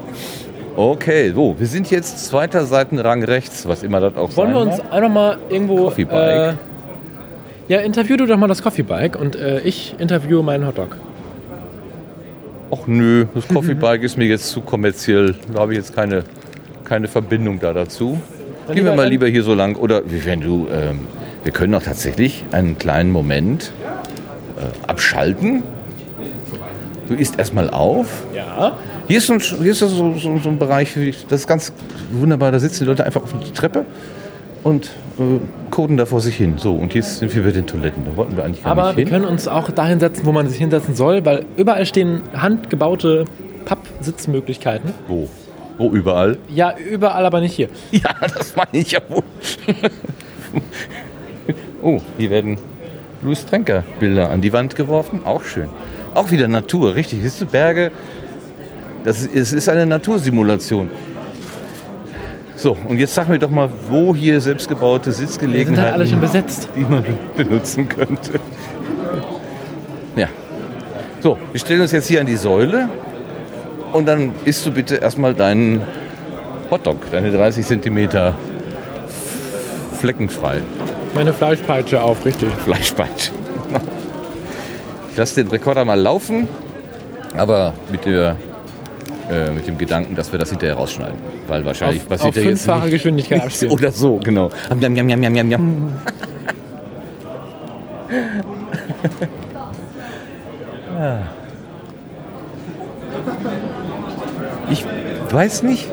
[0.76, 4.60] Okay, so, wir sind jetzt zweiter Seitenrang rechts, was immer das auch Wollen sein wir
[4.60, 5.84] uns einfach mal irgendwo.
[5.84, 6.54] Coffee Bike.
[7.68, 10.96] Äh, ja, interview du doch mal das Coffee Bike und äh, ich interviewe meinen Hotdog.
[12.70, 15.34] Ach nö, das Coffee Bike ist mir jetzt zu kommerziell.
[15.52, 16.24] Da habe ich jetzt keine,
[16.84, 18.20] keine Verbindung da dazu.
[18.72, 19.76] Gehen wir mal lieber hier so lang.
[19.76, 21.06] Oder wenn du, ähm,
[21.46, 23.72] wir können auch tatsächlich einen kleinen Moment
[24.58, 25.62] äh, abschalten.
[27.06, 28.24] Du isst erstmal auf.
[28.34, 28.76] Ja.
[29.06, 30.94] Hier ist, so ein, hier ist so, so, so ein Bereich,
[31.28, 31.72] das ist ganz
[32.10, 32.50] wunderbar.
[32.50, 33.84] Da sitzen die Leute einfach auf der Treppe
[34.64, 34.86] und
[35.20, 35.38] äh,
[35.70, 36.54] koden da vor sich hin.
[36.56, 38.04] So, und jetzt sind wir bei den Toiletten.
[38.04, 39.12] Da wollten wir eigentlich gar Aber nicht wir hin.
[39.12, 43.24] können uns auch dahin setzen, wo man sich hinsetzen soll, weil überall stehen handgebaute
[43.66, 44.92] Pappsitzmöglichkeiten.
[45.06, 45.28] Wo?
[45.78, 46.38] Wo überall?
[46.52, 47.68] Ja, überall, aber nicht hier.
[47.92, 49.22] Ja, das meine ich ja wohl.
[51.86, 52.58] Oh, hier werden
[53.22, 55.20] Louis Trenker Bilder an die Wand geworfen.
[55.24, 55.68] Auch schön.
[56.14, 57.22] Auch wieder Natur, richtig.
[57.22, 57.92] Siehst du, Berge,
[59.04, 60.90] das ist, es ist eine Natursimulation.
[62.56, 66.68] So, und jetzt sag mir doch mal, wo hier selbstgebaute halt Sitzgelegenheiten, alle schon besetzt.
[66.74, 67.04] die man
[67.36, 68.40] benutzen könnte.
[70.16, 70.28] Ja.
[71.20, 72.88] So, wir stellen uns jetzt hier an die Säule
[73.92, 75.82] und dann isst du bitte erstmal deinen
[76.70, 78.34] Hotdog, deine 30 Zentimeter
[80.00, 80.62] fleckenfrei
[81.16, 82.50] Meine Fleischpeitsche auf, richtig.
[82.64, 83.32] Fleischband.
[85.10, 86.46] Ich lasse den Rekorder mal laufen,
[87.34, 88.36] aber mit, der,
[89.30, 91.16] äh, mit dem Gedanken, dass wir das hinterher rausschneiden.
[91.48, 93.72] Weil wahrscheinlich Auf, passiert auf ja jetzt fünffache Geschwindigkeit abspielen.
[93.72, 94.50] oder so, genau.
[94.78, 95.92] Jam, jam, jam, jam, jam, jam.
[104.70, 104.84] Ich
[105.30, 105.88] weiß nicht.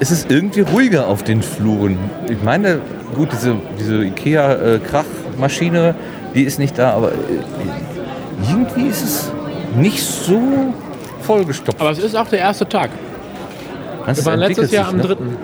[0.00, 1.98] Es ist irgendwie ruhiger auf den Fluren.
[2.28, 2.80] Ich meine,
[3.14, 5.94] gut, diese, diese IKEA-Krachmaschine,
[6.34, 7.14] die ist nicht da, aber äh,
[8.50, 9.32] irgendwie ist es
[9.76, 10.74] nicht so
[11.20, 11.80] vollgestopft.
[11.80, 12.90] Aber es ist auch der erste Tag.
[14.06, 15.02] Das Wir waren letztes Jahr am ne?
[15.02, 15.36] dritten.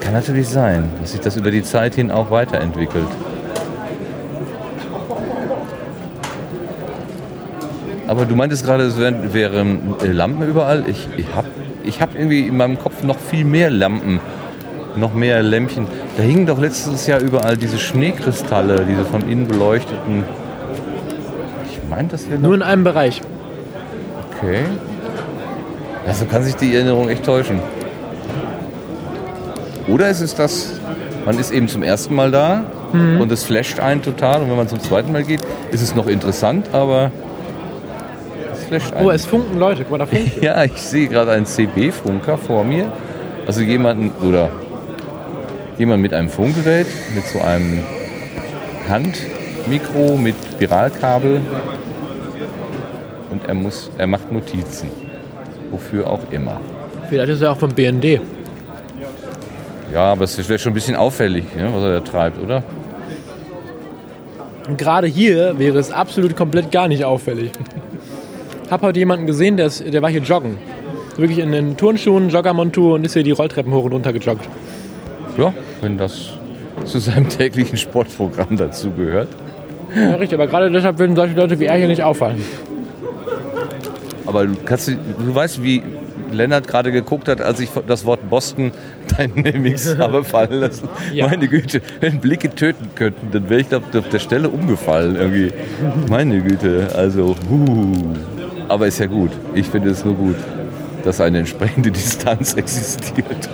[0.00, 3.06] Kann natürlich sein, dass sich das über die Zeit hin auch weiterentwickelt.
[8.06, 10.84] Aber du meintest gerade, es wären, wären äh, Lampen überall.
[10.86, 11.48] Ich, ich habe
[11.84, 14.20] ich hab irgendwie in meinem Kopf noch viel mehr Lampen,
[14.96, 15.86] noch mehr Lämpchen.
[16.16, 20.24] Da hingen doch letztes Jahr überall diese Schneekristalle, diese von innen beleuchteten.
[21.70, 23.20] Ich meine, das noch Nur in einem Bereich.
[24.36, 24.60] Okay.
[26.06, 27.60] Also kann sich die Erinnerung echt täuschen.
[29.88, 30.80] Oder ist es das,
[31.26, 34.68] man ist eben zum ersten Mal da und es flasht einen total und wenn man
[34.68, 35.40] zum zweiten Mal geht,
[35.72, 37.10] ist es noch interessant, aber
[38.64, 39.06] flasht einen.
[39.06, 39.82] Oh, es funken Leute.
[39.82, 40.42] Guck mal, da funken.
[40.42, 42.90] ja, ich sehe gerade einen CB-Funker vor mir.
[43.46, 44.50] Also jemanden oder
[45.78, 47.82] jemand mit einem Funkgerät, mit so einem
[48.88, 51.40] Handmikro mit Spiralkabel
[53.30, 54.88] und er muss, er macht Notizen.
[55.70, 56.60] Wofür auch immer.
[57.08, 58.20] Vielleicht ist er auch vom BND.
[59.92, 62.62] Ja, aber es wäre schon ein bisschen auffällig, ne, was er da treibt, oder?
[64.68, 67.52] Und gerade hier wäre es absolut komplett gar nicht auffällig.
[68.74, 70.58] Hab heute jemanden gesehen, der, ist, der war hier joggen.
[71.16, 74.48] Wirklich in den Turnschuhen, Joggermontur und ist hier die Rolltreppen hoch und runter gejoggt.
[75.38, 76.30] Ja, wenn das
[76.84, 79.28] zu seinem täglichen Sportprogramm dazu gehört.
[79.94, 82.42] Ja, richtig, aber gerade deshalb würden solche Leute wie er hier nicht auffallen.
[84.26, 84.96] Aber du, kannst, du
[85.32, 85.80] weißt, wie
[86.32, 88.72] Lennart gerade geguckt hat, als ich das Wort Boston
[89.34, 90.88] Mix habe fallen lassen.
[91.12, 91.28] Ja.
[91.28, 95.52] Meine Güte, wenn Blicke töten könnten, dann wäre ich da auf der Stelle umgefallen irgendwie.
[96.10, 98.16] Meine Güte, also, huh.
[98.68, 99.30] Aber ist ja gut.
[99.54, 100.36] Ich finde es nur gut,
[101.04, 103.48] dass eine entsprechende Distanz existiert.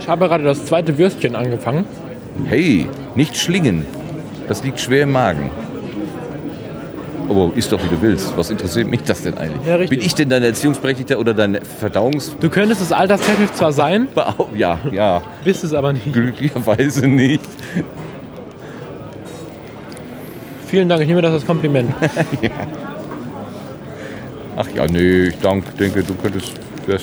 [0.00, 1.84] Ich habe gerade das zweite Würstchen angefangen.
[2.46, 3.86] Hey, nicht schlingen.
[4.48, 5.50] Das liegt schwer im Magen.
[7.28, 8.36] Aber isst doch, wie du willst.
[8.36, 9.66] Was interessiert mich das denn eigentlich?
[9.66, 9.76] Ja.
[9.78, 12.36] Bin ich denn dein Erziehungsberechtigter oder dein Verdauungs...
[12.40, 14.08] Du könntest es alterstechnisch zwar sein,
[14.54, 16.12] Ja, ja, bist es aber nicht.
[16.12, 17.42] glücklicherweise nicht.
[20.72, 21.92] Vielen Dank, ich nehme das als Kompliment.
[24.56, 26.54] Ach ja, nee, ich dank, denke, du könntest...
[26.86, 27.02] Das,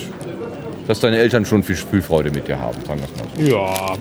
[0.88, 3.58] dass deine Eltern schon viel Spielfreude mit dir haben, sagen wir mal so.
[3.58, 3.96] Ja.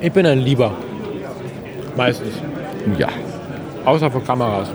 [0.00, 0.72] Ich bin ein Lieber.
[1.96, 2.34] Meistens.
[2.96, 3.08] Ja,
[3.84, 4.68] Außer vor Kameras.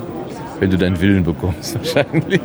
[0.60, 2.42] wenn du deinen Willen bekommst, wahrscheinlich.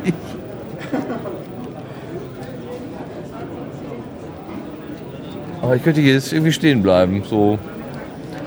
[5.67, 7.59] Aber ich könnte hier jetzt irgendwie stehen bleiben, so...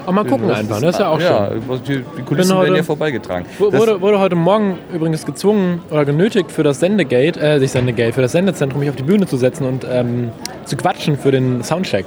[0.04, 1.80] Aber mal gucken einfach, das ist ja auch ja, schön.
[1.86, 3.44] Die, die Kulissen heute- werden ja vorbeigetragen.
[3.58, 8.22] Wurde, wurde heute Morgen übrigens gezwungen oder genötigt für das Sendegate, äh, nicht Sendegate, für
[8.22, 10.30] das Sendezentrum mich auf die Bühne zu setzen und ähm,
[10.64, 12.06] zu quatschen für den Soundcheck.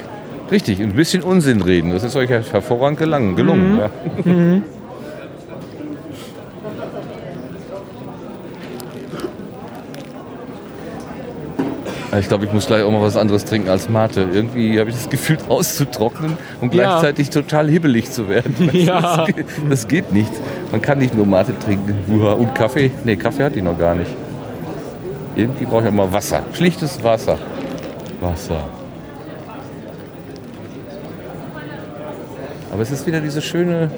[0.49, 1.91] Richtig, ein bisschen Unsinn reden.
[1.91, 3.79] Das ist euch ja hervorragend gelangen, gelungen.
[3.79, 4.61] Ja.
[12.19, 14.27] Ich glaube, ich muss gleich auch mal was anderes trinken als Mate.
[14.31, 16.83] Irgendwie habe ich das Gefühl, auszutrocknen und Ja.
[16.99, 18.69] gleichzeitig total hibbelig zu werden.
[18.73, 19.17] Ja.
[19.17, 20.31] Das, geht, das geht nicht.
[20.71, 21.95] Man kann nicht nur Mate trinken.
[22.21, 22.91] Und Kaffee?
[23.03, 24.11] Nee, Kaffee hat die noch gar nicht.
[25.35, 26.43] Irgendwie brauche ich auch mal Wasser.
[26.53, 27.37] Schlichtes Wasser.
[28.21, 28.63] Wasser.
[32.71, 33.89] Aber es ist wieder diese schöne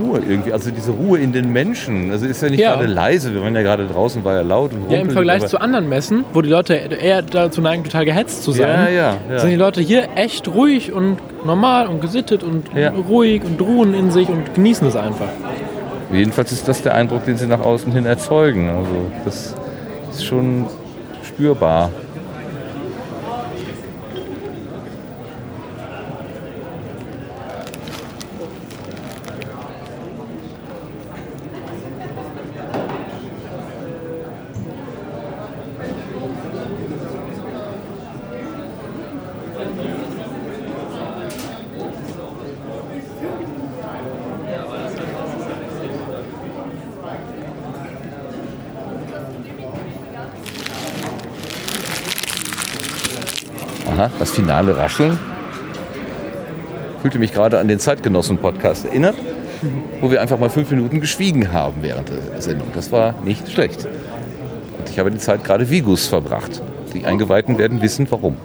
[0.00, 2.10] Ruhe irgendwie, also diese Ruhe in den Menschen.
[2.10, 2.74] Also ist ja nicht Ja.
[2.74, 5.46] gerade leise, wir waren ja gerade draußen, war ja laut und Ja, im rumpelig, Vergleich
[5.46, 9.16] zu anderen Messen, wo die Leute eher dazu neigen, total gehetzt zu sein, Ja, ja,
[9.30, 9.38] ja.
[9.38, 12.66] sind die Leute hier echt ruhig und normal und gesittet und
[13.08, 15.28] ruhig und ruhen in sich und genießen es einfach.
[16.12, 18.68] Jedenfalls ist das der Eindruck, den sie nach außen hin erzeugen.
[18.70, 19.54] Also das
[20.12, 20.66] ist schon
[21.24, 21.90] spürbar.
[53.88, 55.18] Aha, das finale Rascheln.
[57.00, 59.14] Fühlte mich gerade an den Zeitgenossen-Podcast erinnert,
[60.02, 62.68] wo wir einfach mal fünf Minuten geschwiegen haben während der Sendung.
[62.74, 63.86] Das war nicht schlecht.
[64.78, 66.60] Und ich habe die Zeit gerade Vigus verbracht.
[66.92, 68.36] Die Eingeweihten werden wissen, warum.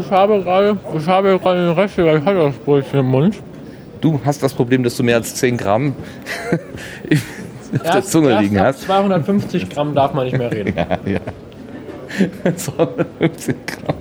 [0.00, 3.36] Ich habe gerade, ich habe gerade den Rest der Kaltersbrötchen im Mund.
[4.00, 5.94] Du hast das Problem, dass du mehr als 10 Gramm
[7.84, 8.82] auf der Zunge erst liegen hast.
[8.82, 10.74] 250 Gramm darf man nicht mehr reden.
[10.76, 11.20] Ja, ja.
[12.56, 13.96] 250 Gramm.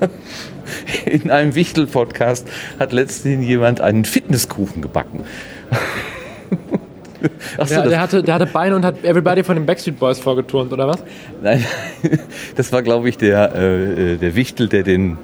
[1.06, 2.46] In einem Wichtel-Podcast
[2.78, 5.24] hat letztens jemand einen Fitnesskuchen gebacken.
[7.58, 10.20] Achso, Der, das, der, hatte, der hatte Beine und hat Everybody von den Backstreet Boys
[10.20, 11.02] vorgeturnt, oder was?
[11.42, 11.64] nein,
[12.56, 15.18] das war, glaube ich, der, äh, der Wichtel, der den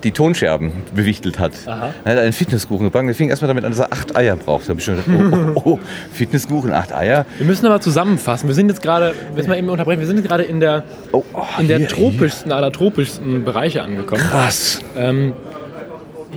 [0.00, 1.52] die Tonscherben bewichtelt hat.
[1.66, 1.92] Aha.
[2.04, 3.06] Er hat einen Fitnesskuchen gebacken.
[3.08, 4.64] Der fing erstmal damit an, dass er acht Eier braucht.
[4.64, 5.78] Da habe ich schon gedacht, oh, oh, oh,
[6.12, 7.26] Fitnesskuchen, acht Eier.
[7.38, 8.48] Wir müssen aber zusammenfassen.
[8.48, 11.24] Wir sind jetzt gerade, müssen wir eben unterbrechen, wir sind jetzt gerade in der, Oh,
[11.34, 14.22] oh, in der hier, tropischsten aller tropischsten Bereiche angekommen.
[14.22, 14.80] Krass.
[14.96, 15.32] Ähm,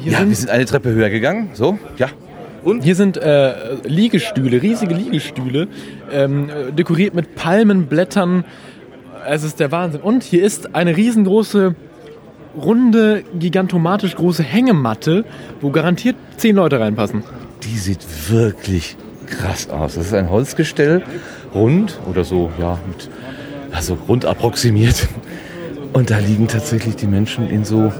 [0.06, 1.50] Ja, sind, wir sind eine Treppe höher gegangen.
[1.54, 2.08] So, ja.
[2.64, 2.84] Und?
[2.84, 3.54] Hier sind äh,
[3.86, 5.68] Liegestühle, riesige Liegestühle,
[6.12, 8.46] ähm, äh, dekoriert mit Palmenblättern.
[9.28, 10.02] Es ist der Wahnsinn.
[10.02, 11.76] Und hier ist eine riesengroße,
[12.56, 15.26] runde, gigantomatisch große Hängematte,
[15.62, 17.24] wo garantiert zehn Leute reinpassen.
[17.64, 18.00] Die sieht
[18.30, 18.96] wirklich
[19.28, 19.96] krass aus.
[19.96, 21.04] Das ist ein Holzgestell,
[21.54, 23.10] rund oder so, ja, mit,
[23.72, 25.08] also rund approximiert.
[25.94, 27.92] Und da liegen tatsächlich die Menschen in so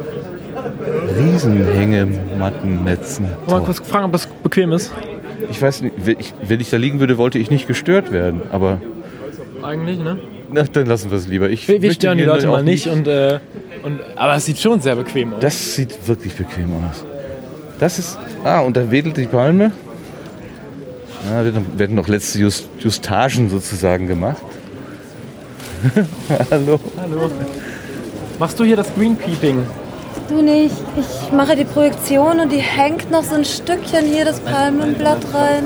[1.18, 3.28] Riesenhängemattennetzen.
[3.48, 4.94] Mal kurz fragen, ob das bequem ist.
[5.50, 8.42] Ich weiß nicht, wenn ich, wenn ich da liegen würde, wollte ich nicht gestört werden.
[8.52, 8.80] Aber
[9.64, 10.20] Eigentlich, ne?
[10.52, 11.50] Na, dann lassen wir es lieber.
[11.50, 12.88] Ich Wir, wir möchte stören die Leute auch mal nicht.
[12.88, 13.40] Und, äh,
[13.84, 15.40] und, aber es sieht schon sehr bequem aus.
[15.42, 17.04] Das sieht wirklich bequem aus.
[17.80, 18.18] Das ist.
[18.44, 19.72] Ah, und da wedelt die Palme.
[21.30, 24.42] Ja, werden- werden noch letzte Just, Justagen sozusagen gemacht.
[26.52, 26.80] Hallo.
[26.98, 27.32] Hallo.
[28.40, 29.64] Machst du hier das Greenpeeping?
[30.30, 30.76] Du nicht.
[30.98, 35.66] Ich mache die Projektion und die hängt noch so ein Stückchen hier das Palmenblatt rein.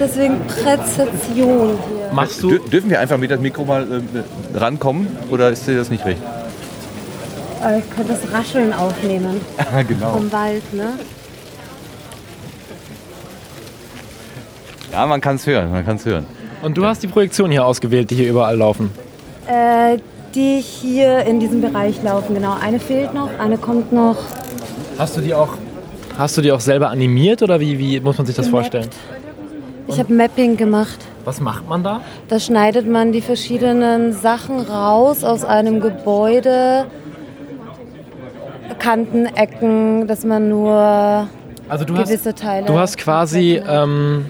[0.00, 2.12] Deswegen Präzision hier.
[2.12, 5.06] Machst du, Dür dürfen wir einfach mit das Mikro mal äh, rankommen?
[5.30, 6.20] Oder ist dir das nicht recht?
[7.64, 10.12] Äh, Ich könnte das Rascheln aufnehmen Ah, genau.
[10.14, 10.92] vom Wald, ne?
[14.92, 16.26] Ja, man kann es hören, man kann es hören.
[16.62, 18.90] und du hast die Projektion hier ausgewählt, die hier überall laufen.
[19.46, 19.98] Äh,
[20.34, 22.56] die hier in diesem Bereich laufen, genau.
[22.60, 24.16] Eine fehlt noch, eine kommt noch.
[24.98, 25.50] Hast du die auch,
[26.18, 28.72] hast du die auch selber animiert oder wie, wie muss man sich das Gemappt.
[28.72, 28.90] vorstellen?
[29.86, 30.98] Ich habe Mapping gemacht.
[31.24, 32.00] Was macht man da?
[32.28, 36.86] Da schneidet man die verschiedenen Sachen raus aus einem Gebäude.
[38.78, 41.28] Kanten, Ecken, dass man nur
[41.68, 42.66] Also du hast, gewisse Teile.
[42.66, 44.26] du hast quasi ähm,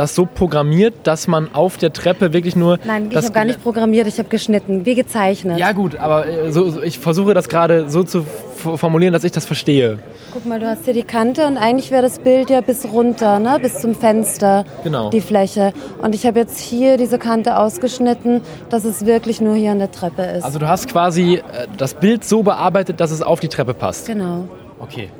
[0.00, 2.78] das so programmiert, dass man auf der Treppe wirklich nur.
[2.86, 5.58] Nein, ich habe gar nicht programmiert, ich habe geschnitten, wie gezeichnet.
[5.58, 8.24] Ja gut, aber äh, so, so, ich versuche das gerade so zu
[8.56, 9.98] formulieren, dass ich das verstehe.
[10.32, 13.38] Guck mal, du hast hier die Kante und eigentlich wäre das Bild ja bis runter,
[13.40, 13.58] ne?
[13.60, 15.10] bis zum Fenster, Genau.
[15.10, 15.74] die Fläche.
[16.00, 18.40] Und ich habe jetzt hier diese Kante ausgeschnitten,
[18.70, 20.44] dass es wirklich nur hier an der Treppe ist.
[20.44, 21.42] Also du hast quasi äh,
[21.76, 24.06] das Bild so bearbeitet, dass es auf die Treppe passt.
[24.06, 24.48] genau.
[24.78, 25.10] Okay.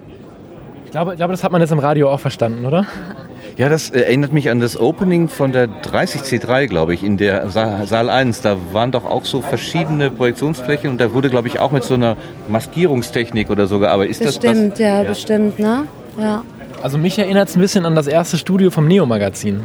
[0.87, 2.87] Ich glaube, ich glaube, das hat man jetzt im Radio auch verstanden, oder?
[3.61, 7.50] Ja, das äh, erinnert mich an das Opening von der 30C3, glaube ich, in der
[7.50, 8.40] Sa Saal 1.
[8.40, 11.92] Da waren doch auch so verschiedene Projektionsflächen und da wurde, glaube ich, auch mit so
[11.92, 12.16] einer
[12.48, 14.12] Maskierungstechnik oder so gearbeitet.
[14.12, 15.84] Ist Bestimmt, das, ja, bestimmt, ne?
[16.18, 16.42] Ja.
[16.82, 19.64] Also mich erinnert es ein bisschen an das erste Studio vom Neo-Magazin.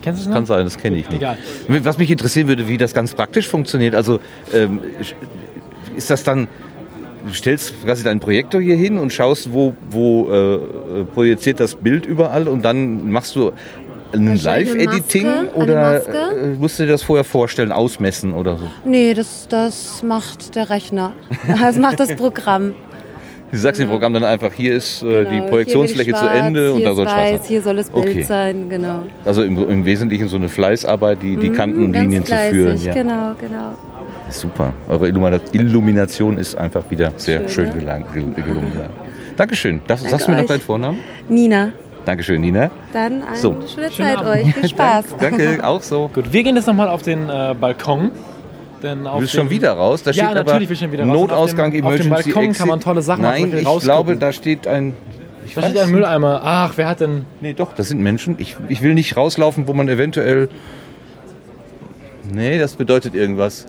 [0.00, 0.34] Kennst du es noch?
[0.36, 1.20] Kann sein, das kenne ich nicht.
[1.20, 1.36] Egal.
[1.68, 3.94] Was mich interessieren würde, wie das ganz praktisch funktioniert.
[3.94, 4.20] Also
[4.54, 4.80] ähm,
[5.94, 6.48] ist das dann,
[7.32, 10.58] stellst quasi deinen Projektor hier hin und schaust, wo, wo äh, äh,
[11.14, 13.52] projiziert das Bild überall und dann machst du
[14.12, 16.12] ein Live-Editing oder Maske.
[16.12, 18.64] äh, musst du dir das vorher vorstellen, ausmessen oder so?
[18.84, 21.12] Nee, das, das macht der Rechner.
[21.60, 22.74] Das macht das Programm.
[23.52, 26.66] Du sagst dem Programm dann einfach, hier ist äh, Genau, die Projektionsfläche ich zu Ende
[26.68, 27.46] schwarz, und da soll Spaß weiß.
[27.46, 28.22] Hier soll das Bild Okay.
[28.22, 29.02] sein, genau.
[29.24, 32.76] Also im, im Wesentlichen so eine Fleißarbeit, die, die Kanten und Mhm, Linien zu führen.
[32.82, 32.92] Ja.
[32.92, 33.74] Genau, genau.
[34.30, 34.72] Super.
[34.88, 37.72] Eure Illumina- Illumination ist einfach wieder sehr schön, Schön, ne?
[37.80, 38.72] gelang, gel- gelungen.
[39.36, 39.80] Dankeschön.
[39.86, 40.98] Das, Danke sagst du mir noch deinen Vornamen?
[41.28, 41.70] Nina,
[42.04, 42.70] Dankeschön, Nina.
[42.92, 43.56] dann eine So.
[43.72, 44.30] schöne Schönen Zeit Abend.
[44.46, 44.54] euch.
[44.54, 45.04] Viel Spaß.
[45.20, 46.10] Danke, auch so.
[46.12, 48.10] Gut, wir gehen jetzt nochmal auf den äh, Balkon.
[48.82, 50.02] Denn auf Du bist dem- schon wieder raus.
[50.02, 51.12] Da Ja, steht aber natürlich ich schon wieder raus.
[51.12, 52.58] Notausgang, Auf dem- auf dem Emergency Balkon Exit.
[52.58, 53.80] kann man tolle Sachen Nein, ich rausgucken.
[53.80, 54.94] glaube, da steht ein...
[55.46, 56.40] Ich Da steht ein Mülleimer.
[56.44, 57.24] Ach, wer hat denn.
[57.40, 58.34] Nee, doch, das sind Menschen.
[58.38, 60.48] Ich, ich will nicht rauslaufen, wo man eventuell...
[62.30, 63.66] Nee, das bedeutet irgendwas.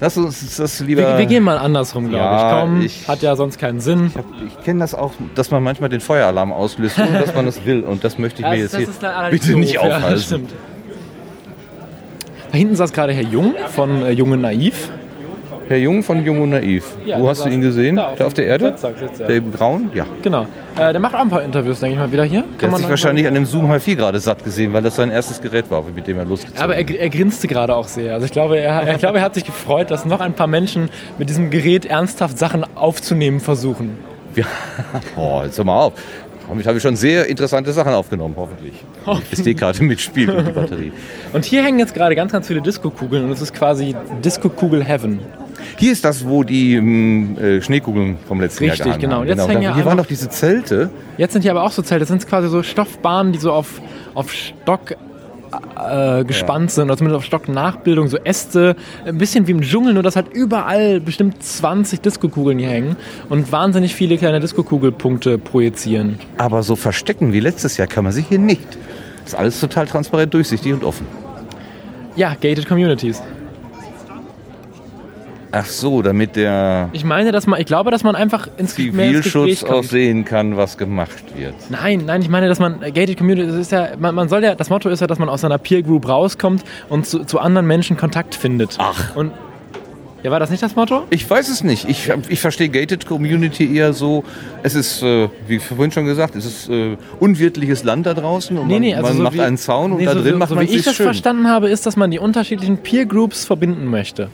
[0.00, 1.02] Lass uns das lieber...
[1.02, 2.60] Wir, wir gehen mal andersrum, glaube Ja, ich.
[2.62, 4.12] Komm, ich- hat ja sonst keinen Sinn.
[4.46, 7.82] Ich kenne das auch, dass man manchmal den Feueralarm auslöst, ohne dass man das will.
[7.82, 8.86] Und das möchte ich mir jetzt hier
[9.30, 9.84] bitte nicht doof.
[9.84, 10.10] Ja, aufhalten.
[10.14, 10.50] das stimmt.
[12.52, 14.88] Da hinten saß gerade Herr Jung von äh, Junge Naiv.
[15.68, 16.96] Herr Jung von Jung und Naiv.
[17.04, 17.96] Ja, Wo hast du ihn gesehen?
[17.96, 18.74] da auf Da auf der Erde?
[18.82, 19.26] Er.
[19.26, 19.90] Der im Braun?
[19.94, 20.06] Ja.
[20.22, 20.46] Genau.
[20.78, 22.44] Äh, der macht auch ein paar Interviews, denke ich mal, wieder hier.
[22.60, 25.40] Der hat sich wahrscheinlich an dem Zoom H4 gerade satt gesehen, weil das sein erstes
[25.40, 28.14] Gerät war, mit dem er losgezogen Aber er, er grinste gerade auch sehr.
[28.14, 30.88] Also ich glaube, er, er, glaube, er hat sich gefreut, dass noch ein paar Menschen
[31.18, 33.98] mit diesem Gerät ernsthaft Sachen aufzunehmen versuchen.
[34.34, 34.44] Ja.
[35.16, 35.94] Oh, jetzt hör mal auf.
[36.48, 38.72] Damit habe ich schon sehr interessante Sachen aufgenommen, hoffentlich.
[39.06, 40.92] Die SD-Karte mitspielt und die Batterie.
[41.34, 43.94] Und hier hängen jetzt gerade ganz, ganz viele Disco-Kugeln und es ist quasi
[44.24, 45.20] Disco-Kugel Heaven.
[45.78, 49.14] Hier ist das, wo die ähm, äh, Schneekugeln vom letzten Richtig, Jahr gehangen genau.
[49.16, 49.22] haben.
[49.22, 50.90] Und jetzt hängen ja hier waren doch diese Zelte.
[51.16, 52.00] Jetzt sind hier aber auch so Zelte.
[52.00, 53.80] Das sind quasi so Stoffbahnen, die so auf,
[54.14, 54.96] auf Stock
[55.76, 58.76] äh, gespannt sind, oder zumindest auf Stocknachbildung, so Äste,
[59.06, 62.96] ein bisschen wie im Dschungel, nur dass halt überall bestimmt 20 Disco-Kugeln hier hängen
[63.28, 66.18] und wahnsinnig viele kleine Disco-Kugelpunkte projizieren.
[66.36, 68.66] Aber so verstecken wie letztes Jahr kann man sich hier nicht.
[69.24, 71.06] Ist alles total transparent, durchsichtig und offen.
[72.16, 73.22] Ja, Gated Communities.
[75.50, 79.64] Ach so, damit der Ich meine, dass man, ich glaube, dass man einfach ins Zivilschutz
[79.64, 81.54] auch sehen kann, was gemacht wird.
[81.70, 84.44] Nein, nein, ich meine, dass man äh, Gated Community, das ist ja, man, man soll
[84.44, 87.38] ja, das Motto ist ja, dass man aus seiner Peer Group rauskommt und zu, zu
[87.38, 88.76] anderen Menschen Kontakt findet.
[88.78, 89.16] Ach.
[89.16, 89.32] Und
[90.22, 91.04] ja, war das nicht das Motto?
[91.10, 91.88] Ich weiß es nicht.
[91.88, 94.24] Ich, ich verstehe Gated Community eher so,
[94.64, 98.68] es ist, äh, wie vorhin schon gesagt, es ist äh, unwirtliches Land da draußen und
[98.68, 100.54] man, man so macht wie- einen Zaun und nee, da so, drin so, macht so
[100.56, 101.04] man wie ich das schön.
[101.06, 104.28] verstanden habe, ist, dass man die unterschiedlichen Peer Groups verbinden möchte.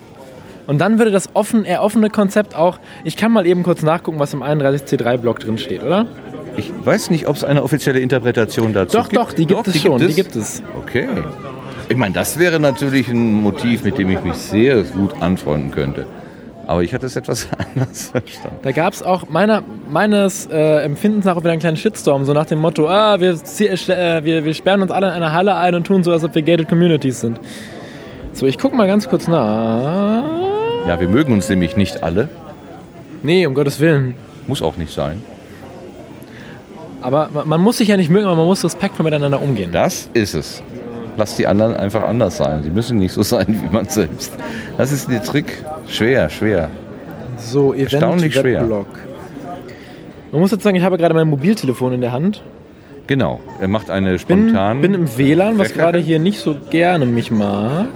[0.67, 4.19] Und dann würde das offen, eher offene Konzept auch, ich kann mal eben kurz nachgucken,
[4.19, 6.07] was im 31C3-Blog drin steht, oder?
[6.57, 9.21] Ich weiß nicht, ob es eine offizielle Interpretation dazu Doch, gibt.
[9.21, 10.63] doch, die gibt es schon, die gibt es.
[10.79, 11.09] Okay.
[11.89, 16.07] Ich meine, das wäre natürlich ein Motiv, mit dem ich mich sehr gut anfreunden könnte.
[16.67, 18.57] Aber ich hatte es etwas anders verstanden.
[18.63, 22.47] Da gab es auch meiner, meines äh, Empfindens nach wieder einen kleinen Shitstorm, so nach
[22.47, 25.75] dem Motto, ah, wir, zie- äh, wir, wir sperren uns alle in einer Halle ein
[25.75, 27.39] und tun so, als ob wir Gated Communities sind.
[28.33, 30.25] So, ich gucke mal ganz kurz nach.
[30.87, 32.29] Ja, wir mögen uns nämlich nicht alle.
[33.23, 34.15] Nee, um Gottes Willen.
[34.47, 35.23] Muss auch nicht sein.
[37.01, 39.71] Aber man, muss sich ja nicht mögen, aber man muss respektvoll miteinander umgehen.
[39.73, 40.63] Das ist es.
[41.17, 42.63] Lass die anderen einfach anders sein.
[42.63, 44.33] Sie müssen nicht so sein wie man selbst.
[44.77, 45.65] Das ist der Trick.
[45.87, 46.71] Schwer, schwer.
[47.39, 48.63] So, Event Erstaunlich schwer.
[48.63, 48.87] Weblog.
[50.33, 52.43] Man muss jetzt sagen, ich habe gerade mein Mobiltelefon in der Hand.
[53.07, 53.41] Genau.
[53.61, 54.81] Er macht eine Bin, spontan.
[54.81, 57.87] bin im WLAN, was gerade hier nicht so gerne mich mag.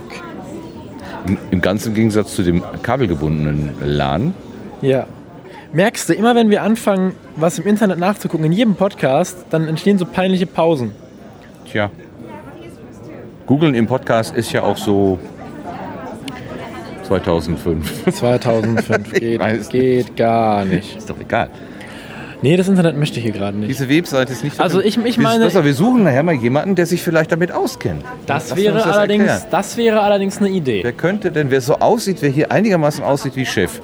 [1.51, 4.35] Im, ganzen Gegensatz zu dem kabelgebundenen LAN.
[4.81, 5.07] Ja.
[5.73, 9.99] Merkst du, immer wenn wir anfangen, was im Internet nachzugucken, in jedem Podcast, dann entstehen
[9.99, 10.93] so peinliche Pausen.
[11.71, 11.91] Tja.
[13.47, 15.19] Googeln im Podcast ist ja auch so
[17.05, 18.13] 2005.
[18.13, 20.97] 2005 geht, geht gar nicht.
[20.97, 21.51] ist doch egal.
[22.41, 23.69] Nee, das Internet möchte ich hier gerade nicht.
[23.69, 24.61] Diese Webseite ist nicht.
[24.61, 27.51] Also ich- ich Wir- meine- Besser, wir suchen nachher mal jemanden, der sich vielleicht damit
[27.51, 28.05] auskennt.
[28.27, 29.49] Das Lass wäre, das allerdings, erklären.
[29.51, 30.81] das wäre allerdings eine Idee.
[30.85, 33.81] Wer könnte denn, wer so aussieht, wer hier einigermaßen aussieht wie Chef,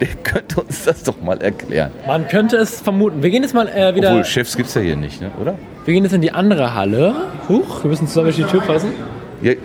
[0.00, 1.90] der könnte uns das doch mal erklären.
[2.06, 3.22] Man könnte es vermuten.
[3.22, 4.10] Wir gehen jetzt mal äh, wieder.
[4.10, 5.32] Obwohl, Chefs gibt es ja hier nicht, ne?
[5.40, 5.56] oder?
[5.84, 7.14] Wir gehen jetzt in die andere Halle.
[7.48, 8.92] Huch, wir müssen zusammen durch die Tür passen.
[9.42, 9.56] Ja, äh,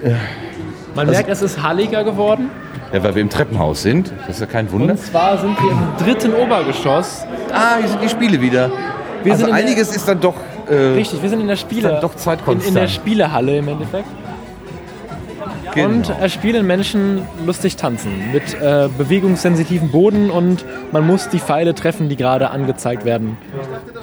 [0.96, 2.50] Man Also- merkt, es ist halliger geworden.
[2.94, 4.14] Ja, weil wir im Treppenhaus sind.
[4.28, 4.94] Das ist ja kein Wunder.
[4.94, 7.26] Und zwar sind wir im dritten Obergeschoss.
[7.52, 8.72] Ah, hier sind die Spiele wieder.
[9.24, 10.36] Wir also in der- einiges ist dann doch.
[10.70, 12.00] Äh, Richtig, wir sind in der Spiele.
[12.02, 12.68] Doch in, zeitkonstant.
[12.68, 14.08] in der Spielehalle im Endeffekt.
[15.74, 15.90] genau.
[15.90, 18.32] Und äh, spielen Menschen lustig tanzen.
[18.32, 23.38] Mit äh, bewegungssensitiven Boden und man muss die Pfeile treffen, die gerade angezeigt werden.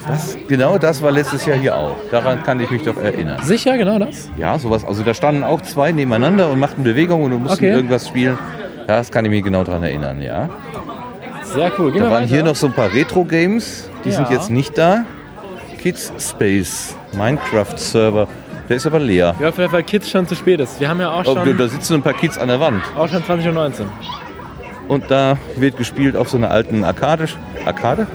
[0.07, 1.97] das, genau das war letztes Jahr hier auch.
[2.11, 3.39] Daran kann ich mich doch erinnern.
[3.43, 4.31] Sicher, genau das?
[4.37, 4.85] Ja, sowas.
[4.85, 7.71] Also da standen auch zwei nebeneinander und machten Bewegungen und mussten Okay.
[7.73, 8.39] irgendwas spielen.
[8.99, 10.49] Das kann ich mich genau daran erinnern, ja.
[11.45, 11.93] Sehr cool.
[11.93, 12.27] Gehen Da waren weiter.
[12.35, 13.89] hier noch so ein paar Retro-Games.
[14.05, 14.17] Die Ja.
[14.17, 15.05] sind jetzt nicht da.
[15.81, 18.27] Kids Space, Minecraft-Server.
[18.69, 19.35] Der ist aber leer.
[19.41, 20.81] Ja, vielleicht weil Kids schon zu spät ist.
[20.81, 22.83] Wir haben ja auch Oh, schon, da sitzen ein paar Kids an der Wand.
[22.97, 23.87] auch schon 20.19 Uhr.
[24.89, 27.29] Und da wird gespielt auf so einer alten Arcade.
[27.65, 28.09] Arcade?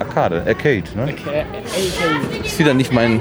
[0.00, 0.82] Arcade, Arcade.
[0.96, 1.04] Ne?
[1.12, 1.44] Okay.
[2.44, 3.20] Ist wieder nicht mein.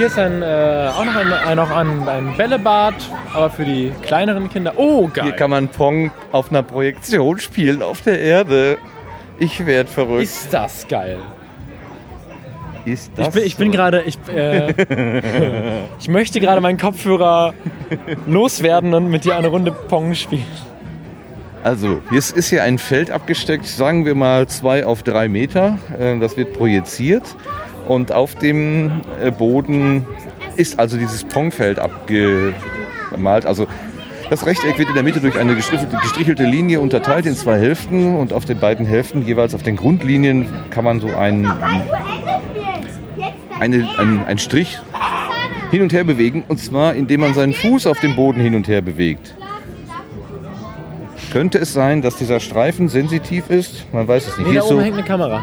[0.00, 2.94] Hier ist ein, äh, auch noch ein, ein, noch ein, ein Bällebad,
[3.34, 4.72] aber für die kleineren Kinder.
[4.76, 5.24] Oh, geil.
[5.24, 8.78] Hier kann man Pong auf einer Projektion spielen auf der Erde.
[9.38, 10.22] Ich werd verrückt.
[10.22, 11.18] ist das geil.
[12.86, 13.72] Ist das Ich bin, ich bin so?
[13.76, 17.52] gerade, ich, äh, ich möchte gerade meinen Kopfhörer
[18.26, 20.46] loswerden und mit dir eine Runde Pong spielen.
[21.62, 25.76] Also, jetzt ist hier ein Feld abgesteckt, sagen wir mal zwei auf drei Meter.
[25.98, 27.24] Äh, Das wird projiziert.
[27.90, 30.06] Und auf dem äh, Boden
[30.54, 33.44] ist also dieses Pongfeld abgemalt.
[33.44, 33.66] Also
[34.30, 38.32] das Rechteck wird in der Mitte durch eine gestrichelte, Linie unterteilt in zwei Hälften und
[38.32, 41.50] auf den beiden Hälften jeweils auf den Grundlinien kann man so einen,
[43.58, 44.78] eine, einen, einen Strich
[45.72, 48.68] hin und her bewegen und zwar indem man seinen Fuß auf dem Boden hin und
[48.68, 49.34] her bewegt.
[51.32, 53.92] Könnte es sein, dass dieser Streifen sensitiv ist?
[53.92, 54.46] Man weiß es nicht.
[54.46, 55.42] Nee, Hier da ist, oben so, hängt eine Kamera.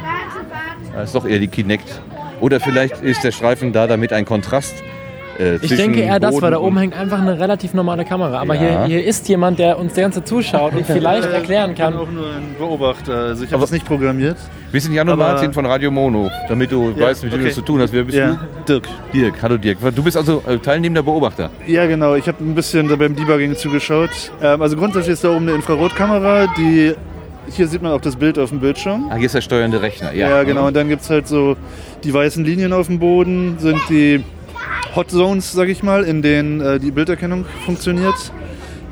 [0.93, 2.01] das ist doch eher die Kinect.
[2.39, 4.75] Oder vielleicht ist der Streifen da, damit ein Kontrast
[5.39, 8.39] äh, Ich denke eher das, weil da oben hängt einfach eine relativ normale Kamera.
[8.41, 8.85] Aber Ja.
[8.85, 11.95] hier, hier ist jemand, der uns die ganze zuschaut und vielleicht erklären Ich bin kann.
[11.97, 13.13] auch nur ein Beobachter.
[13.15, 14.37] Also ich habe das nicht programmiert.
[14.71, 17.43] Wir sind Jan und Martin von Radio Mono, damit du Ja, weißt, mit wem du
[17.45, 17.49] okay.
[17.49, 17.93] es zu tun hast.
[17.93, 18.37] Wer bist Ja,
[18.67, 18.87] Dirk.
[19.13, 19.17] du?
[19.19, 19.35] Dirk.
[19.41, 19.77] Hallo Dirk.
[19.95, 21.49] Du bist also äh, teilnehmender Beobachter.
[21.65, 22.15] Ja, genau.
[22.15, 24.09] Ich habe ein bisschen beim Debugging zugeschaut.
[24.41, 26.93] Ähm, also grundsätzlich ist da oben eine Infrarotkamera, die
[27.49, 29.07] hier sieht man auch das Bild auf dem Bildschirm.
[29.09, 30.13] Ah, hier ist der steuernde Rechner.
[30.13, 30.67] Ja, Ja, genau.
[30.67, 31.55] Und dann gibt es halt so
[32.03, 34.23] die weißen Linien auf dem Boden, sind die
[34.95, 38.15] Hot Zones, sag ich mal, in denen äh, die Bilderkennung funktioniert.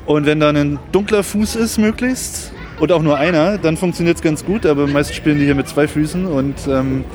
[0.06, 4.22] Und wenn da ein dunkler Fuß ist, möglichst, und auch nur einer, dann funktioniert es
[4.22, 4.66] ganz gut.
[4.66, 7.06] Aber meist spielen die hier mit zwei Füßen und ähm,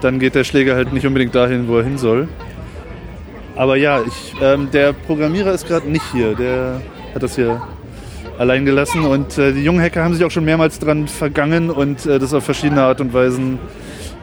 [0.00, 2.28] dann geht der Schläger halt nicht unbedingt dahin, wo er hin soll.
[3.56, 6.34] Aber ja, ich, ähm, der Programmierer ist gerade nicht hier.
[6.34, 6.80] Der
[7.14, 7.60] hat das hier
[8.38, 9.04] allein gelassen.
[9.04, 12.34] Und äh, die jungen Hacker haben sich auch schon mehrmals dran vergangen und äh, das
[12.34, 13.58] auf verschiedene Art und Weisen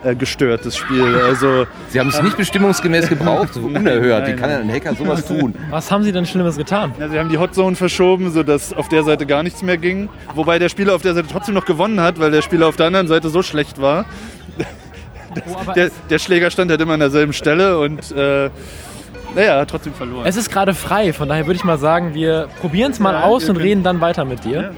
[0.03, 1.15] äh, gestört, das Spiel.
[1.15, 4.27] Also Sie haben es nicht bestimmungsgemäß gebraucht, so unerhört.
[4.27, 5.53] Wie Nein, kann ein Hacker sowas tun?
[5.69, 6.93] Was haben sie denn Schlimmes getan?
[6.99, 10.09] ja, sie haben die Hotzone verschoben, sodass auf der Seite gar nichts mehr ging.
[10.35, 12.87] Wobei der Spieler auf der Seite trotzdem noch gewonnen hat, weil der Spieler auf der
[12.87, 14.05] anderen Seite so schlecht war.
[15.47, 18.49] Oh, aber Der, der Schläger stand halt immer an derselben Stelle und äh,
[19.35, 20.25] naja, hat trotzdem verloren.
[20.25, 23.23] es ist gerade frei, von daher würde ich mal sagen, wir probieren es mal Ja,
[23.23, 24.73] aus und reden dann weiter mit dir.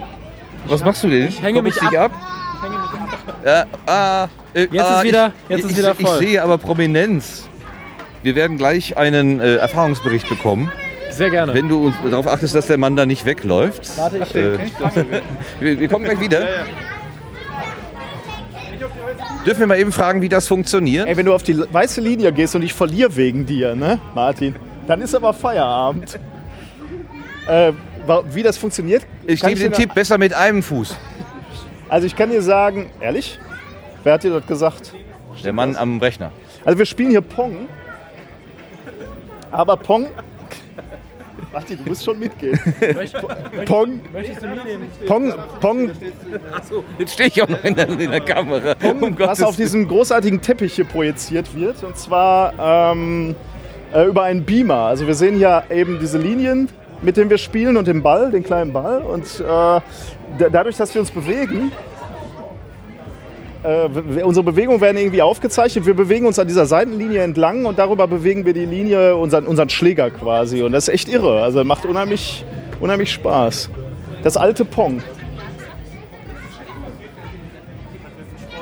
[0.67, 1.27] Was machst du denn?
[1.27, 2.11] Ich hänge mich ab.
[3.43, 6.21] Ja, ah, äh, Jetzt ah, ist wieder- ich, jetzt ist ich, wieder ich, voll.
[6.21, 7.47] Ich sehe aber Prominenz.
[8.23, 10.71] Wir werden gleich einen äh, Erfahrungsbericht bekommen,
[11.09, 11.55] Sehr gerne.
[11.55, 13.97] wenn du uns darauf achtest, dass der Mann da nicht wegläuft.
[13.97, 14.59] Warte, ich Äh,
[15.59, 16.45] wir, wir kommen gleich wieder.
[19.45, 21.07] Dürfen wir mal eben fragen, wie das funktioniert?
[21.07, 24.55] Ey, wenn du auf die weiße Linie gehst und ich verliere wegen dir, ne, Martin,
[24.87, 26.19] dann ist aber Feierabend.
[27.47, 27.73] Äh,
[28.31, 29.03] wie das funktioniert?
[29.25, 30.95] Ich gebe den Tipp, besser mit einem Fuß.
[31.89, 33.39] Also ich kann dir sagen, ehrlich,
[34.03, 34.93] wer hat dir das gesagt?
[35.43, 36.31] Der Mann am Rechner.
[36.63, 37.67] Also wir spielen hier Pong,
[39.51, 40.07] aber Pong...
[41.53, 42.57] Martin, du musst schon mitgehen.
[43.65, 44.47] Pong, Möchtest du
[45.05, 45.91] Pong, Pong,
[46.97, 48.75] Jetzt stehe ich auch noch in der, in der Kamera.
[48.83, 51.83] Um was auf diesem großartigen Teppich hier projiziert wird.
[51.83, 53.35] Und zwar ähm,
[53.93, 54.85] äh, über einen Beamer.
[54.85, 56.69] Also wir sehen hier eben diese Linien,
[57.01, 59.01] mit denen wir spielen und den Ball, den kleinen Ball.
[59.01, 59.81] Und äh, da-
[60.51, 61.71] dadurch, dass wir uns bewegen,
[63.63, 65.85] äh, unsere Bewegungen werden irgendwie aufgezeichnet.
[65.85, 69.69] Wir bewegen uns an dieser Seitenlinie entlang und darüber bewegen wir die Linie, unseren, unseren
[69.69, 70.63] Schläger quasi.
[70.63, 71.43] Und das ist echt irre.
[71.43, 72.43] Also macht unheimlich,
[72.79, 73.69] unheimlich Spaß.
[74.23, 75.03] Das alte Pong.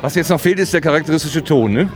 [0.02, 1.74] Was jetzt noch fehlt, ist der charakteristische Ton.
[1.74, 1.90] Ne?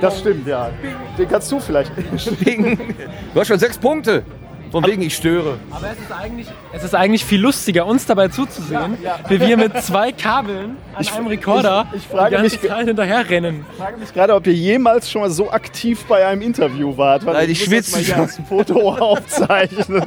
[0.00, 0.70] Das stimmt, ja.
[1.18, 1.92] Den kannst du vielleicht.
[1.96, 4.24] Du hast schon sechs Punkte.
[4.72, 5.58] Von wegen, ich störe.
[5.70, 8.96] Aber es ist, eigentlich, es ist eigentlich viel lustiger, uns dabei zuzusehen,
[9.28, 12.86] wie wir mit zwei Kabeln an einem Rekorder ich- ich frage die ganze mich- Zeit
[12.86, 13.66] hinterher rennen.
[13.70, 17.24] Ich frage mich gerade, ob ihr jemals schon mal so aktiv bei einem Interview wart.
[17.26, 18.22] Weil Nein, ich muss schwitze mal hier schon.
[18.24, 20.06] als Foto aufzeichnen.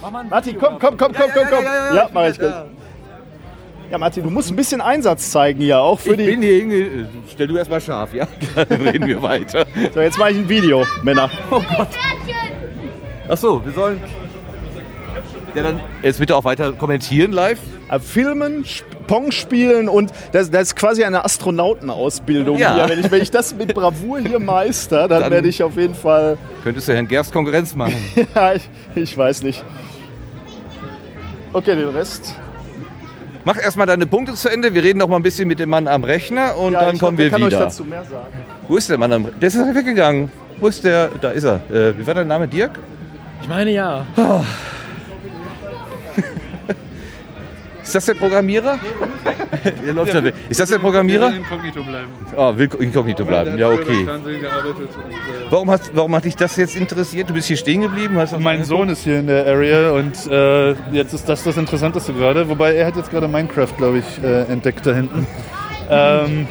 [0.00, 0.68] Mach mal ein Martin, Video.
[0.68, 1.64] komm, komm, komm, komm, komm, komm.
[1.94, 2.38] Ja, mach ich.
[3.90, 6.24] Ja, Martin, du musst ein bisschen Einsatz zeigen hier, auch für Ich die.
[6.26, 7.08] bin hier hinge...
[7.30, 8.26] Stell du erstmal scharf, ja?
[8.54, 9.64] Dann reden wir weiter.
[9.94, 11.30] So, jetzt mache ich ein Video, Männer.
[13.28, 14.00] Ach so, wir sollen...
[15.54, 17.58] Ja, dann jetzt bitte auch weiter kommentieren live.
[17.90, 18.64] Äh, Filmen,
[19.06, 22.74] Pong spielen und das, das ist quasi eine Astronautenausbildung Ja.
[22.74, 22.88] hier.
[22.90, 25.94] Wenn ich, wenn ich das mit Bravour hier meister, dann, Dann- werde ich auf jeden
[25.94, 26.36] Fall.
[26.62, 27.94] Könntest du Herrn Gerst Konkurrenz machen.
[28.34, 29.64] Ja, ich, ich weiß nicht.
[31.52, 32.34] Okay, den Rest.
[33.44, 34.74] Mach erstmal deine Punkte zu Ende.
[34.74, 37.16] Wir reden noch mal ein bisschen mit dem Mann am Rechner und Ja, dann kommen
[37.16, 37.56] glaub, wir kann wieder.
[37.58, 38.26] euch dazu mehr sagen.
[38.68, 39.38] Wo ist der Mann am Rechner?
[39.40, 40.30] Der ist weggegangen.
[40.60, 41.08] Wo ist der?
[41.20, 41.54] Da ist er.
[41.70, 42.46] Äh, wie war dein Name?
[42.46, 42.78] Dirk?
[43.42, 44.06] Ich meine ja.
[47.82, 48.78] Ist das der Programmierer?
[49.86, 50.34] Der läuft da weg.
[50.50, 51.32] Ist das der Programmierer?
[51.34, 52.08] Inkognito bleiben.
[52.36, 53.56] Ah, will inkognito bleiben.
[53.58, 54.02] Ja, okay.
[54.02, 54.06] Äh,
[55.50, 57.30] Warum, hast, warum hat dich das jetzt interessiert?
[57.30, 58.16] Du bist hier stehen geblieben?
[58.18, 61.56] Hast du- Mein Sohn ist hier in der Area und äh, jetzt ist das das
[61.56, 62.48] Interessanteste gerade.
[62.48, 65.26] Wobei er hat jetzt gerade Minecraft, glaube ich, äh, entdeckt da hinten.
[65.90, 66.46] Ähm,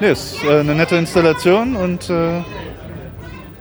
[0.00, 2.40] nee, ist äh, eine nette Installation und äh,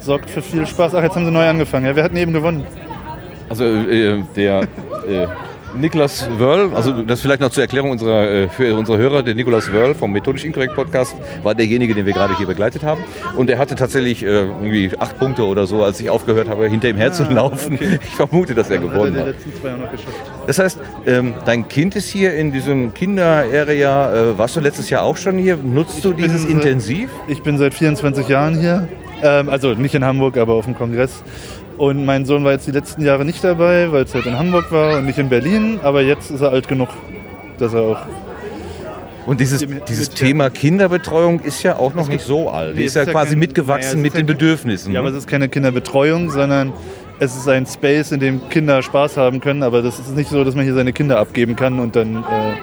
[0.06, 0.94] sorgt für viel Spaß.
[0.96, 1.86] Ach, jetzt haben sie neu angefangen.
[1.86, 2.66] Ja, wir hatten eben gewonnen.
[3.50, 4.62] Also äh, der
[5.08, 5.28] äh,
[5.78, 9.72] Niklas Wörl, also das vielleicht noch zur Erklärung unserer, äh, für unsere Hörer, der Niklas
[9.74, 13.04] Wörl vom Methodisch Inkorrekt Podcast war derjenige, den wir gerade hier begleitet haben.
[13.36, 16.90] Und er hatte tatsächlich äh, irgendwie acht Punkte oder so, als ich aufgehört habe, hinter
[16.90, 17.78] ihm herzulaufen.
[18.06, 19.28] Ich vermute, dass er Hat er gewonnen die hat.
[19.28, 20.16] letzten zwei auch noch geschafft.
[20.48, 24.14] Das heißt, ähm, dein Kind ist hier in diesem Kinder-Area.
[24.32, 25.58] Äh, warst du letztes Jahr auch schon hier?
[25.58, 27.10] Nutzt du dieses bin, intensiv?
[27.28, 28.88] Ich bin seit 24 Jahren hier.
[29.22, 31.24] Ähm, also nicht in Hamburg, aber auf dem Kongress.
[31.78, 34.72] Und mein Sohn war jetzt die letzten Jahre nicht dabei, weil es halt in Hamburg
[34.72, 35.80] war und nicht in Berlin.
[35.84, 36.90] Aber jetzt ist er alt genug,
[37.58, 37.98] dass er auch.
[39.26, 42.78] Und dieses, dieses Thema Kinderbetreuung ist ja auch noch nicht so alt.
[42.78, 44.94] Die ist es ja quasi mitgewachsen mit den Bedürfnissen.
[44.94, 45.18] Ja, aber ne?
[45.18, 46.74] es ist keine Kinderbetreuung, sondern
[47.18, 49.64] es ist ein Space, in dem Kinder Spaß haben können.
[49.64, 52.18] Aber das ist nicht so, dass man hier seine Kinder abgeben kann und dann.
[52.18, 52.54] Äh,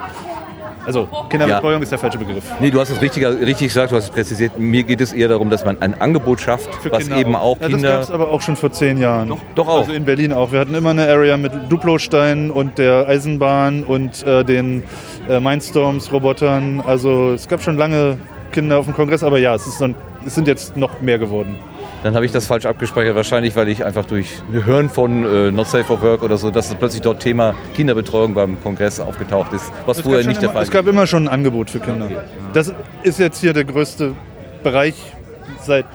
[0.86, 2.44] also, Kinderbetreuung ist der falsche Begriff.
[2.60, 4.58] Nee, du hast es richtig, richtig gesagt, du hast es präzisiert.
[4.58, 7.68] Mir geht es eher darum, dass man ein Angebot schafft, was Kinder eben auch ja,
[7.68, 7.92] Das Kinder.
[7.92, 9.28] gab es aber auch schon vor zehn Jahren.
[9.28, 9.80] Doch, doch auch.
[9.80, 10.52] Also in Berlin auch.
[10.52, 14.82] Wir hatten immer eine Area mit Duplosteinen und der Eisenbahn und äh, den
[15.28, 16.82] äh, Mindstorms-Robotern.
[16.86, 18.18] Also es gab schon lange
[18.50, 19.94] Kinder auf dem Kongress, aber ja, es, ist dann,
[20.26, 21.56] es sind jetzt noch mehr geworden.
[22.02, 25.68] Dann habe ich das falsch abgespeichert, wahrscheinlich, weil ich einfach durch Hören von äh, Not
[25.68, 29.98] Safe for Work oder so, dass plötzlich dort Thema Kinderbetreuung beim Kongress aufgetaucht ist, was
[29.98, 32.08] Es vorher nicht der Fall Es gab immer schon ein Angebot für Kinder.
[32.52, 32.72] Das
[33.04, 34.14] ist jetzt hier der größte
[34.64, 34.94] Bereich
[35.60, 35.86] seit.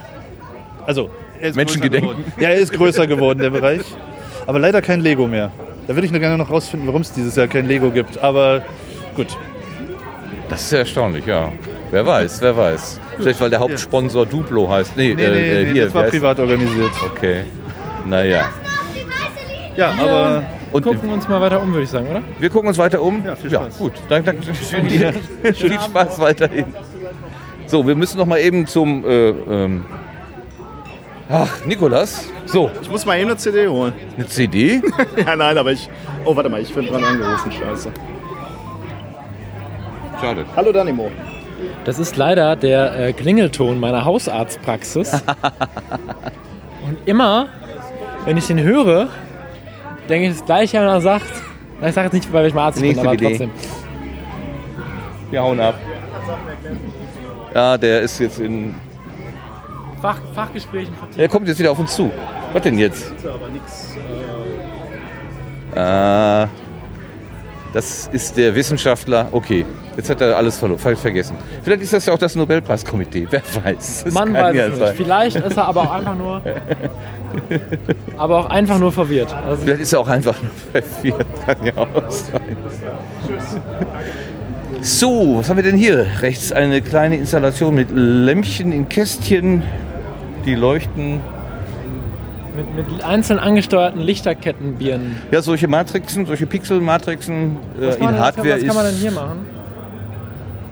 [0.86, 1.10] Also,
[1.54, 2.24] Menschengedenken.
[2.38, 3.82] Ja, er ist größer geworden, der Bereich.
[4.46, 5.52] Aber leider kein Lego mehr.
[5.86, 8.18] Da würde ich nur gerne noch rausfinden, warum es dieses Jahr kein Lego gibt.
[8.22, 8.62] Aber
[9.14, 9.36] gut.
[10.48, 11.52] Das ist ja erstaunlich, ja.
[11.90, 13.00] Wer weiß, wer weiß.
[13.16, 14.96] Vielleicht, weil der Hauptsponsor Duplo heißt.
[14.96, 15.84] Nee, Nee, äh, nee, äh, nee, hier.
[15.86, 16.90] das war privat organisiert.
[17.04, 17.44] Okay.
[18.06, 18.50] Naja.
[19.76, 20.42] Ja, aber.
[20.70, 22.20] Und Gucken uns mal weiter um, würde ich sagen, oder?
[22.38, 23.24] wir gucken uns weiter um.
[23.24, 23.78] Ja, viel Spaß.
[23.78, 23.92] gut.
[24.10, 25.14] Danke, danke schön dir.
[25.54, 26.66] Viel Spaß weiterhin.
[27.66, 29.02] So, wir müssen noch mal eben zum.
[29.06, 29.86] Äh, ähm,
[31.30, 32.28] ach, Nikolas.
[32.44, 33.94] So, Ich muss mal eben eine CD holen.
[34.16, 34.82] eine CD.
[35.26, 35.88] ja, nein, aber ich.
[36.26, 37.90] Oh, warte mal, ich bin dran angerufen, scheiße.
[40.20, 40.44] Schade.
[40.54, 41.10] Hallo Danimo.
[41.84, 45.12] Das ist leider der äh, Klingelton meiner Hausarztpraxis.
[46.86, 47.48] Und immer,
[48.24, 49.08] wenn ich den höre,
[50.08, 51.30] denke ich das gleiche, wenn er sagt.
[51.80, 53.28] Ich sage jetzt nicht, weil ich mal Arzt bin, Nächste aber Idee.
[53.28, 53.50] trotzdem.
[55.30, 55.74] Wir hauen ab.
[57.54, 58.74] Ja, der ist jetzt in.
[60.00, 61.18] Fach, Fachgesprächen vertieft.
[61.18, 62.10] Der kommt jetzt wieder auf uns zu.
[62.52, 63.12] Was denn jetzt?
[63.24, 63.96] Aber nix.
[65.74, 66.46] Äh,
[67.72, 69.28] das ist der Wissenschaftler.
[69.32, 69.66] Okay,
[69.98, 71.36] jetzt hat er alles verlo- ver vergessen.
[71.62, 73.26] Vielleicht ist das ja auch das Nobelpreiskomitee.
[73.30, 74.04] Wer weiß.
[74.04, 74.92] Das Man weiß ja es nicht.
[74.96, 76.40] Vielleicht ist er aber auch einfach nur.
[78.16, 79.34] aber auch einfach nur verwirrt.
[79.34, 80.50] Also, Vielleicht ist er auch einfach nur
[80.82, 81.26] verwirrt.
[81.44, 82.40] Kann ja auch sein.
[84.80, 86.06] So, was haben wir denn hier?
[86.20, 89.62] Rechts eine kleine Installation mit Lämpchen in Kästchen,
[90.46, 91.20] die leuchten.
[92.56, 95.16] mit, mit einzeln angesteuerten Lichterkettenbirnen.
[95.32, 99.46] Ja, solche Matrixen, solche Pixel-Matrixen äh, in Hardware was kann man denn hier machen?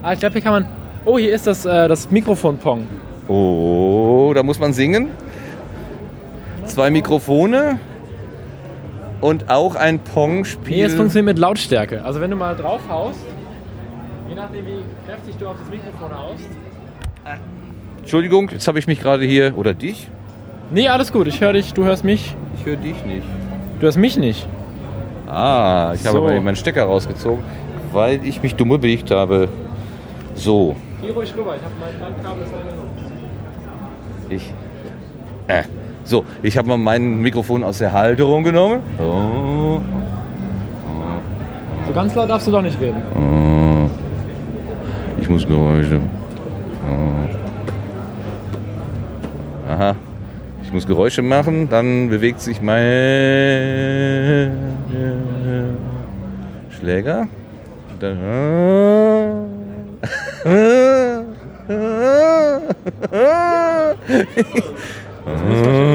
[0.07, 0.67] Ah, ich glaube, hier kann man.
[1.05, 2.87] Oh, hier ist das, äh, das Mikrofon-Pong.
[3.27, 5.09] Oh, da muss man singen.
[6.65, 7.81] Zwei Mikrofone
[9.21, 10.77] und auch ein Pong-Spiel.
[10.77, 12.05] Nee, es funktioniert mit Lautstärke.
[12.05, 13.19] Also wenn du mal drauf haust,
[14.29, 16.49] je nachdem wie kräftig du auf das Mikrofon haust.
[17.99, 19.59] Entschuldigung, jetzt habe ich mich gerade hier.
[19.59, 20.09] Oder dich?
[20.71, 22.37] Nee, alles gut, ich höre dich, du hörst mich.
[22.57, 23.27] Ich höre dich nicht.
[23.81, 24.47] Du hörst mich nicht.
[25.27, 26.31] Ah, ich habe So.
[26.31, 27.43] eben meinen Stecker rausgezogen,
[27.93, 29.49] weil ich mich dumm bewegt habe.
[30.37, 32.47] So, Geh ruhig rüber, ich habe mein Landkabel
[34.29, 34.53] ich.
[35.49, 35.63] Äh.
[36.05, 38.81] So, ich habe mal mein Mikrofon aus der Halterung genommen.
[38.99, 39.81] Oh.
[41.87, 43.03] So ganz laut darfst du doch nicht reden.
[43.15, 43.91] Oh.
[45.21, 46.01] Ich muss Geräusche.
[46.89, 47.29] Oh.
[49.73, 49.97] Aha.
[50.63, 52.77] Ich muss Geräusche machen, dann bewegt sich mein
[56.71, 57.27] Schläger.
[57.99, 58.19] Dann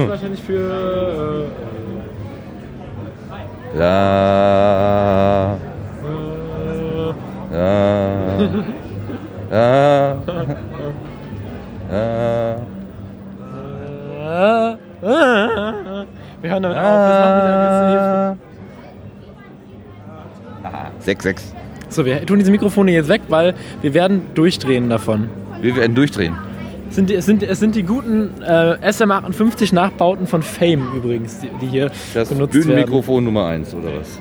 [0.07, 1.47] Wahrscheinlich für.
[3.73, 5.57] Äh, La.
[7.51, 7.95] La.
[9.49, 10.15] La.
[15.01, 16.05] La.
[16.41, 16.83] Wir hören damit auf.
[21.05, 21.53] 6-6.
[21.91, 25.29] So, wir tun diese Mikrofone jetzt weg, weil wir werden durchdrehen davon.
[25.61, 26.35] Wir werden durchdrehen.
[26.89, 31.49] Es sind es sind, es sind die guten äh, SM58 Nachbauten von Fame übrigens, die,
[31.61, 32.67] die hier Das benutzt werden.
[32.67, 34.19] Bühnenmikrofon Nummer 1 oder was?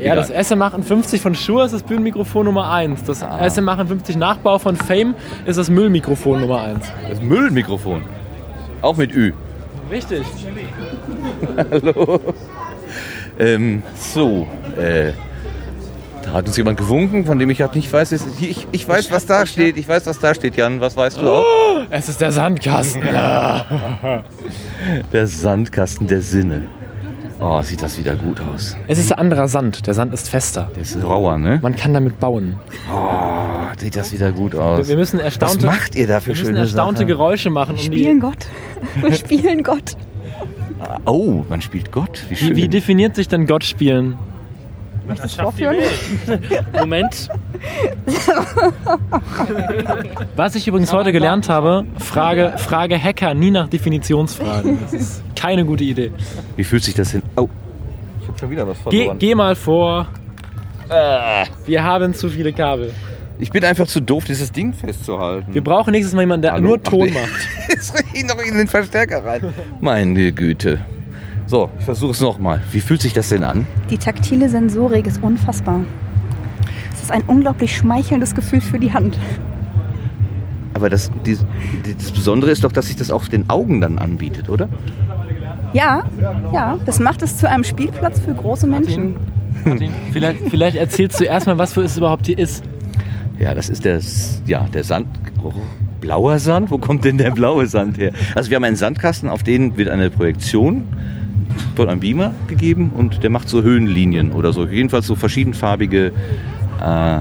[0.00, 0.42] Ja, das Egal.
[0.42, 3.02] SM58 von Shure ist das Bühnenmikrofon Nummer 1.
[3.04, 3.40] Das Ah.
[3.42, 5.14] SM58 Nachbau von Fame
[5.44, 6.86] ist das Müllmikrofon Nummer 1.
[7.08, 8.02] Das Müllmikrofon.
[8.80, 9.32] Auch mit Ü.
[9.90, 10.22] Richtig.
[11.56, 12.20] Hallo.
[13.40, 14.46] Ähm, so,
[14.76, 15.12] äh,
[16.28, 18.12] da hat uns jemand gewunken, von dem ich halt nicht weiß.
[18.12, 19.78] Ich, ich weiß, was da steht.
[19.78, 20.80] Ich weiß, was da steht, Jan.
[20.80, 21.44] Was weißt du auch?
[21.90, 23.02] Es ist der Sandkasten.
[25.12, 26.62] Der Sandkasten der Sinne.
[27.40, 28.76] Oh, sieht das wieder gut aus.
[28.88, 29.86] Es ist anderer Sand.
[29.86, 30.70] Der Sand ist fester.
[30.74, 31.60] Der ist rauer, ne?
[31.62, 32.56] Man kann damit bauen.
[32.92, 34.88] Oh, sieht das wieder gut aus.
[34.88, 37.08] Wir müssen erstaunte, Was macht ihr da für wir müssen schöne erstaunte Sachen?
[37.08, 37.76] Geräusche machen.
[37.76, 38.46] Um Spielen Gott.
[39.00, 39.96] Wir spielen Gott.
[41.06, 42.24] Oh, man spielt Gott.
[42.28, 42.56] Wie schön.
[42.56, 44.18] wie definiert sich denn Gott spielen?
[45.16, 45.76] Das vorführen?
[46.78, 47.28] Moment.
[50.36, 54.78] Was ich übrigens heute gelernt habe, Frage, Frage Hacker nie nach Definitionsfragen.
[54.82, 56.12] Das ist keine gute Idee.
[56.56, 57.22] Wie fühlt sich das hin?
[57.36, 57.48] Oh,
[58.22, 59.18] ich habe schon wieder was Geh, verloren.
[59.18, 60.06] geh mal vor.
[61.66, 62.92] Wir haben zu viele Kabel.
[63.40, 65.54] Ich bin einfach zu doof, dieses Ding festzuhalten.
[65.54, 66.68] Wir brauchen nächstes Mal jemanden, der Hallo?
[66.68, 67.20] nur Ton Ach, nee.
[67.20, 67.48] macht.
[67.68, 69.42] Jetzt krieg ich noch in den Verstärker rein.
[69.80, 70.80] Meine Güte.
[71.48, 72.60] So, ich versuche es nochmal.
[72.72, 73.66] Wie fühlt sich das denn an?
[73.88, 75.80] Die taktile Sensorik ist unfassbar.
[76.92, 79.18] Es ist ein unglaublich schmeichelndes Gefühl für die Hand.
[80.74, 81.38] Aber das, die,
[81.96, 84.68] das Besondere ist doch, dass sich das auch den Augen dann anbietet, oder?
[85.72, 86.04] Ja,
[86.52, 89.16] ja, das macht es zu einem Spielplatz für große Menschen.
[90.12, 92.62] Vielleicht, vielleicht erzählst du erstmal, was für es überhaupt hier ist.
[93.38, 94.00] Ja, das ist der,
[94.46, 95.08] ja, der Sand.
[95.42, 95.52] Oh,
[96.00, 96.70] blauer Sand?
[96.70, 98.12] Wo kommt denn der blaue Sand her?
[98.34, 100.84] Also wir haben einen Sandkasten, auf den wird eine Projektion
[101.76, 104.66] von einem Beamer gegeben und der macht so Höhenlinien oder so.
[104.66, 106.12] Jedenfalls so verschiedenfarbige
[106.82, 107.20] äh,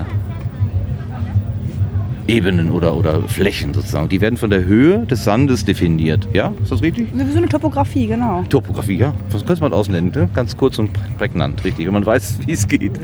[2.28, 4.10] Ebenen oder, oder Flächen sozusagen.
[4.10, 6.28] Die werden von der Höhe des Sandes definiert.
[6.34, 7.08] Ja, ist das richtig?
[7.32, 8.44] So eine Topografie, genau.
[8.50, 9.14] Topografie, ja.
[9.32, 10.12] Was könnte man ausnennen?
[10.14, 10.30] Ne?
[10.34, 11.86] Ganz kurz und prägnant, richtig.
[11.86, 13.00] Wenn man weiß, wie es geht.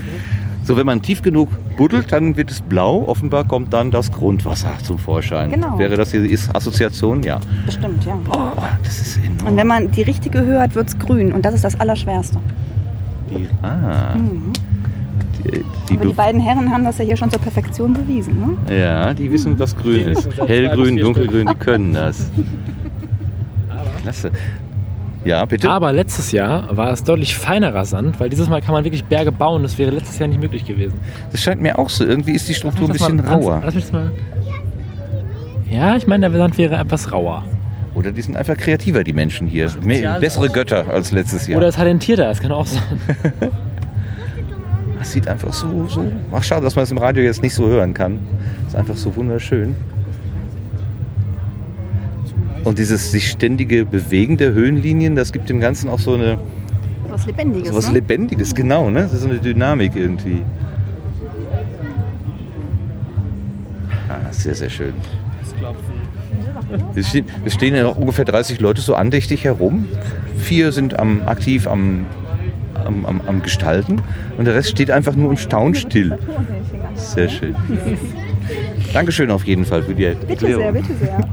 [0.64, 3.04] So, wenn man tief genug buddelt, dann wird es blau.
[3.08, 5.52] Offenbar kommt dann das Grundwasser zum Vorschein.
[5.52, 5.78] Genau.
[5.78, 7.22] Wäre das die Assoziation?
[7.24, 7.40] Ja.
[7.66, 8.18] Bestimmt, ja.
[8.30, 9.48] Oh, das ist enorm.
[9.52, 11.34] Und wenn man die richtige Höhe hat, wird es grün.
[11.34, 12.38] Und das ist das Allerschwerste.
[13.30, 14.14] Die, ah.
[14.16, 15.60] Die, die
[15.96, 18.58] Aber die Be- beiden Herren haben das ja hier schon zur Perfektion bewiesen.
[18.68, 18.74] Ne?
[18.80, 20.30] ja, die wissen, was grün ist.
[20.48, 22.30] Hellgrün, dunkelgrün, die können das.
[24.02, 24.32] Klasse.
[25.26, 25.70] Ja, bitte?
[25.70, 29.32] Aber letztes Jahr war es deutlich feinerer Sand, weil dieses Mal kann man wirklich Berge
[29.32, 29.64] bauen.
[29.64, 31.00] Das wäre letztes Jahr nicht möglich gewesen.
[31.32, 32.04] Das scheint mir auch so.
[32.06, 33.62] Irgendwie ist die Struktur ein bisschen mal- rauer.
[33.64, 34.12] Lass mich das mal.
[35.70, 37.44] Ja, ich meine, der Sand wäre etwas rauer.
[37.96, 39.70] Oder die sind einfach kreativer, die Menschen hier.
[39.82, 41.58] Mehr, bessere Götter als letztes Jahr.
[41.60, 42.82] Oder es talentierter, das kann auch sein.
[45.00, 46.10] Das sieht einfach so, so.
[46.32, 48.20] Ach, schade, dass man es im Radio jetzt nicht so hören kann.
[48.66, 49.76] Ist einfach so wunderschön.
[52.64, 56.38] Und dieses sich ständige Bewegen der Höhenlinien, das gibt dem Ganzen auch so eine
[57.10, 57.70] Was Lebendiges.
[57.70, 57.96] so was ne?
[57.96, 59.02] Lebendiges, genau, ne?
[59.04, 60.42] Das ist so eine Dynamik irgendwie.
[64.10, 64.94] Ah, sehr, sehr schön.
[66.94, 69.88] Wir stehen, wir stehen ja noch ungefähr 30 Leute so andächtig herum.
[70.38, 72.06] Vier sind am, aktiv am,
[72.86, 74.02] am, am, am Gestalten
[74.38, 76.18] und der Rest steht einfach nur und staunt still.
[76.96, 77.56] Sehr schön.
[78.94, 80.74] Dankeschön auf jeden Fall für die Bitte sehr, Erklärung.
[80.74, 81.28] bitte sehr.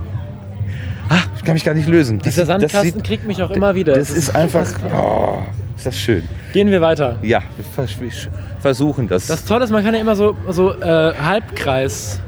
[1.41, 2.19] Ich kann mich gar nicht lösen.
[2.19, 3.95] Das, Dieser das, Sandkasten sieht, kriegt mich auch immer wieder.
[3.95, 4.67] das ist einfach.
[4.95, 5.39] Oh,
[5.75, 6.29] ist das schön.
[6.53, 7.17] Gehen wir weiter.
[7.23, 8.11] Ja, wir vers- wir
[8.61, 9.27] versuchen das.
[9.27, 12.21] Das Tolle ist, man kann ja immer so, so äh, Halbkreis.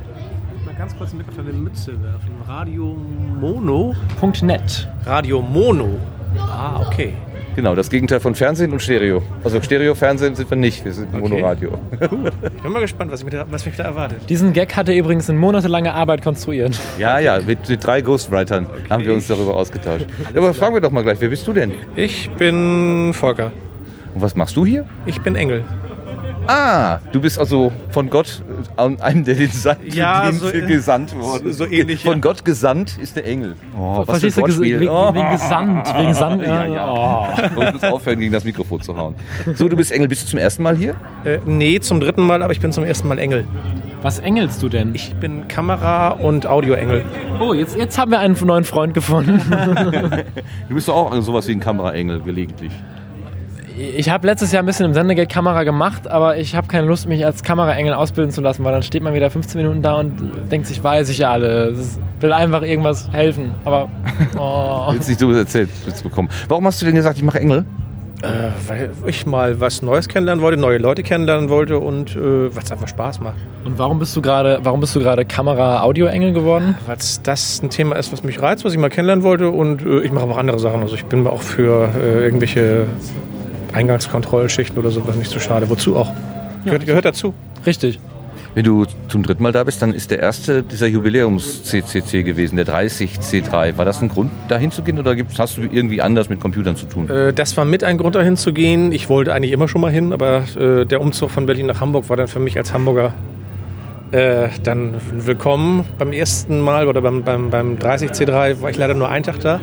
[0.65, 2.31] Mal ganz kurz einen Blick auf deine Mütze werfen.
[2.49, 2.97] Radio
[3.39, 3.95] Mono.
[4.43, 4.89] .net.
[5.05, 5.99] Radio Mono.
[6.39, 7.13] Ah, okay.
[7.55, 9.23] Genau, das Gegenteil von Fernsehen und Stereo.
[9.45, 11.79] Also Stereo-Fernsehen sind wir nicht, wir sind Monoradio.
[11.93, 14.19] Ich bin mal gespannt, was, ich mit der, was mich da erwartet.
[14.29, 16.79] Diesen Gag hat er übrigens in monatelange Arbeit konstruiert.
[16.99, 20.07] Ja, ja, mit, mit drei Ghostwritern haben wir uns darüber ausgetauscht.
[20.35, 21.73] Aber fragen wir doch mal gleich, wer bist du denn?
[21.95, 23.53] Ich bin Volker.
[24.15, 24.87] Und was machst du hier?
[25.07, 25.65] Ich bin Engel.
[26.47, 28.43] Ah, du bist also von Gott
[28.77, 31.53] äh, an einem, der den Sand Ja, so- gesandt worden.
[31.53, 32.19] so ähnlich, Von ja.
[32.19, 33.55] Gott gesandt ist der Engel.
[33.79, 34.81] Oh, was Verstehst du, ges- Wortspiel.
[34.81, 35.15] wegen, Oh.
[35.15, 36.43] wegen Gesamt, wegen Sand.
[36.43, 36.91] Ja, ja.
[36.91, 37.61] Oh.
[37.61, 39.15] Und muss aufhören, gegen das Mikrofon zu hauen.
[39.55, 40.09] So, du bist Engel.
[40.09, 40.95] Bist du zum ersten Mal hier?
[41.25, 43.47] Äh, nee, zum dritten Mal, aber ich bin zum ersten Mal Engel.
[44.03, 44.95] Was engelst du denn?
[44.97, 47.05] Ich bin Kamera- und Audioengel.
[47.41, 49.41] Oh, jetzt, jetzt haben wir einen neuen Freund gefunden.
[50.69, 52.73] Du bist doch auch sowas wie ein Kameraengel gelegentlich.
[53.77, 57.09] Ich habe letztes Jahr ein bisschen im Sendegeld Kamera gemacht, aber ich habe keine Lust,
[57.09, 60.13] mich als Kameraengel ausbilden zu lassen, weil dann steht man wieder 15 Minuten da und
[60.51, 61.99] denkt sich, weiß ich ja alles.
[62.21, 63.55] Will einfach irgendwas helfen.
[63.65, 63.89] Aber
[64.39, 64.93] oh.
[64.93, 65.71] Willst nicht so erzählt
[66.03, 66.29] bekommen.
[66.49, 67.65] Warum hast du denn gesagt, ich mache Engel?
[68.23, 72.71] Äh, weil ich mal was Neues kennenlernen wollte, neue Leute kennenlernen wollte und äh, was
[72.71, 73.35] einfach Spaß macht.
[73.65, 76.77] Und warum bist du gerade, warum bist du gerade Kamera-Audio-Engel geworden?
[76.87, 80.03] Weil das ein Thema ist, was mich reizt, was ich mal kennenlernen wollte und äh,
[80.03, 80.83] ich mache aber auch andere Sachen.
[80.83, 82.87] Also ich bin mir auch für äh, irgendwelche
[83.73, 85.69] Eingangskontrollschichten oder sowas nicht zu schade.
[85.69, 86.13] Wozu auch?
[86.65, 87.35] Gehört, gehört dazu.
[87.67, 87.99] Richtig.
[88.55, 92.67] Wenn du zum dritten Mal da bist, dann ist der erste dieser Jubiläums-CCC gewesen, der
[92.67, 93.79] 30C3.
[93.79, 97.09] War das ein Grund, da hinzugehen oder hast du irgendwie anders mit Computern zu tun?
[97.09, 98.93] Äh, das war mit ein Grund, dahin zu gehen.
[98.93, 102.11] Ich wollte eigentlich immer schon mal hin, aber äh, der Umzug von Berlin nach Hamburg
[102.11, 103.15] war dann für mich als Hamburger
[104.11, 105.87] äh, dann willkommen.
[105.97, 109.61] Beim ersten Mal oder beim, beim, beim 30C3 war ich leider nur einen Tag da.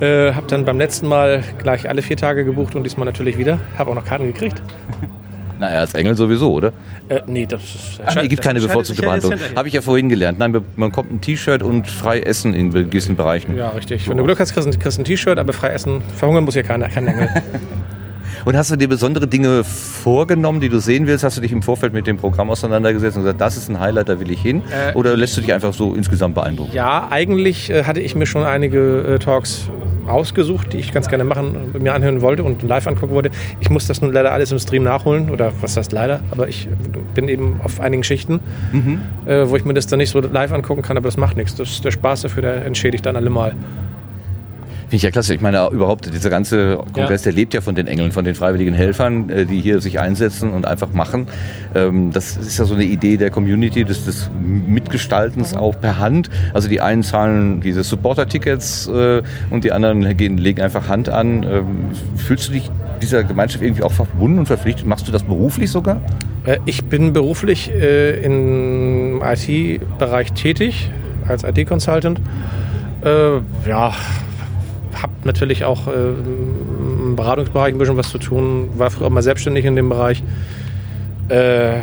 [0.00, 3.58] Äh, habe dann beim letzten Mal gleich alle vier Tage gebucht und diesmal natürlich wieder.
[3.78, 4.62] Habe auch noch Karten gekriegt.
[5.58, 6.74] Naja, als Engel sowieso, oder?
[7.08, 8.00] Äh, nee, das ist.
[8.04, 9.34] Ach, nee, gibt keine bevorzugte Behandlung.
[9.54, 10.38] Habe ich ja vorhin gelernt.
[10.38, 13.56] Nein, man kommt ein T-Shirt und frei essen in gewissen Bereichen.
[13.56, 14.06] Ja, richtig.
[14.06, 16.88] Wenn du Glück hast, kriegst du ein T-Shirt, aber frei essen, verhungern muss ja keiner,
[16.88, 17.30] kein Engel.
[18.46, 21.24] Und hast du dir besondere Dinge vorgenommen, die du sehen willst?
[21.24, 24.08] Hast du dich im Vorfeld mit dem Programm auseinandergesetzt und gesagt, das ist ein Highlight,
[24.08, 24.62] da will ich hin?
[24.70, 26.70] Äh, Oder lässt du dich einfach so insgesamt beeindrucken?
[26.72, 29.68] Ja, eigentlich äh, hatte ich mir schon einige äh, Talks
[30.06, 33.30] ausgesucht, die ich ganz gerne machen, mir anhören wollte und live angucken wollte.
[33.58, 36.68] Ich muss das nun leider alles im Stream nachholen, oder was heißt leider, aber ich
[37.16, 38.38] bin eben auf einigen Schichten,
[38.70, 39.00] Mhm.
[39.26, 41.56] äh, wo ich mir das dann nicht so live angucken kann, aber das macht nichts.
[41.56, 43.56] Das, der Spaß dafür, der entschädigt dann allemal.
[44.86, 45.34] Finde ich ja klasse.
[45.34, 48.72] Ich meine, überhaupt, dieser ganze Kongress, der lebt ja von den Engeln, von den freiwilligen
[48.72, 51.26] Helfern, äh, die hier sich einsetzen und einfach machen.
[51.74, 56.30] Ähm, Das ist ja so eine Idee der Community, des, des Mitgestaltens auch per Hand.
[56.54, 61.42] Also die einen zahlen diese Supporter-Tickets äh, und die anderen gehen, legen einfach Hand an.
[61.42, 61.66] Ähm,
[62.16, 62.70] Fühlst du dich
[63.02, 64.86] dieser Gemeinschaft irgendwie auch verbunden und verpflichtet?
[64.86, 66.00] Machst du das beruflich sogar?
[66.44, 70.92] Äh, Ich bin beruflich äh, im IT-Bereich tätig,
[71.26, 72.20] als IT-Consultant.
[73.04, 73.08] Äh,
[73.68, 73.92] ja,
[75.02, 79.22] habe natürlich auch äh, im Beratungsbereich ein bisschen was zu tun, war früher auch mal
[79.22, 80.22] selbstständig in dem Bereich.
[81.28, 81.80] Äh,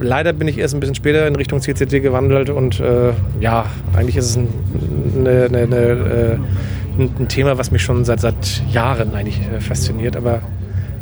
[0.00, 4.16] leider bin ich erst ein bisschen später in Richtung CCT gewandelt und äh, ja, eigentlich
[4.16, 4.48] ist es ein,
[5.18, 6.38] eine, eine, eine, äh,
[6.98, 10.40] ein, Thema, was mich schon seit, seit Jahren eigentlich äh, fasziniert, aber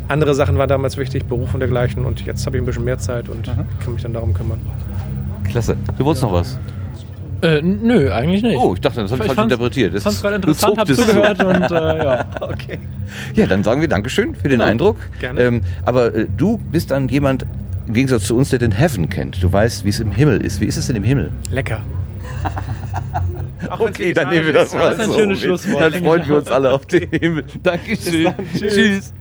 [0.09, 2.99] andere Sachen waren damals wichtig, Beruf und dergleichen und jetzt habe ich ein bisschen mehr
[2.99, 4.61] Zeit und kann mich dann darum kümmern.
[5.45, 5.77] Klasse.
[5.97, 6.59] Du wolltest noch was?
[7.41, 8.57] Äh, nö, eigentlich nicht.
[8.59, 9.95] Oh, ich dachte, das habe ich falsch interpretiert.
[9.95, 12.25] Das- fand's gerade du interessant, hab zucktest zugehört und äh, ja.
[12.41, 12.79] Okay.
[13.35, 14.97] Ja, dann sagen wir Dankeschön für den Ja, Eindruck.
[15.21, 15.41] gerne.
[15.41, 17.47] Ähm, aber äh, du bist dann jemand,
[17.87, 19.43] im Gegensatz zu uns, der den Heaven kennt.
[19.43, 20.61] Du weißt, wie es im Himmel ist.
[20.61, 21.31] Wie ist es denn im Himmel?
[21.51, 21.81] Lecker.
[23.79, 25.41] Okay, dann nehmen wir das mal Das ist ein so schönes.
[25.41, 25.83] Schlusswort.
[25.83, 27.45] Dann freuen wir uns alle auf den Himmel.
[27.63, 28.33] Dankeschön.
[28.57, 28.73] Tschüss.
[28.75, 29.15] Tschüss.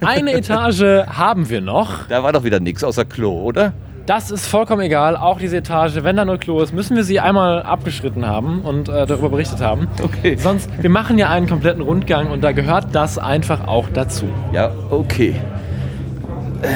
[0.00, 2.06] Eine Etage haben wir noch.
[2.08, 3.72] Da war doch wieder nichts außer Klo, oder?
[4.06, 7.20] Das ist vollkommen egal, auch diese Etage, wenn da nur Klo ist, müssen wir sie
[7.20, 9.88] einmal abgeschritten haben und äh, darüber berichtet haben.
[10.02, 10.36] Okay.
[10.36, 14.26] Sonst, wir machen ja einen kompletten Rundgang und da gehört das einfach auch dazu.
[14.52, 15.36] Ja, okay.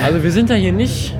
[0.06, 1.14] Also wir sind ja hier nicht,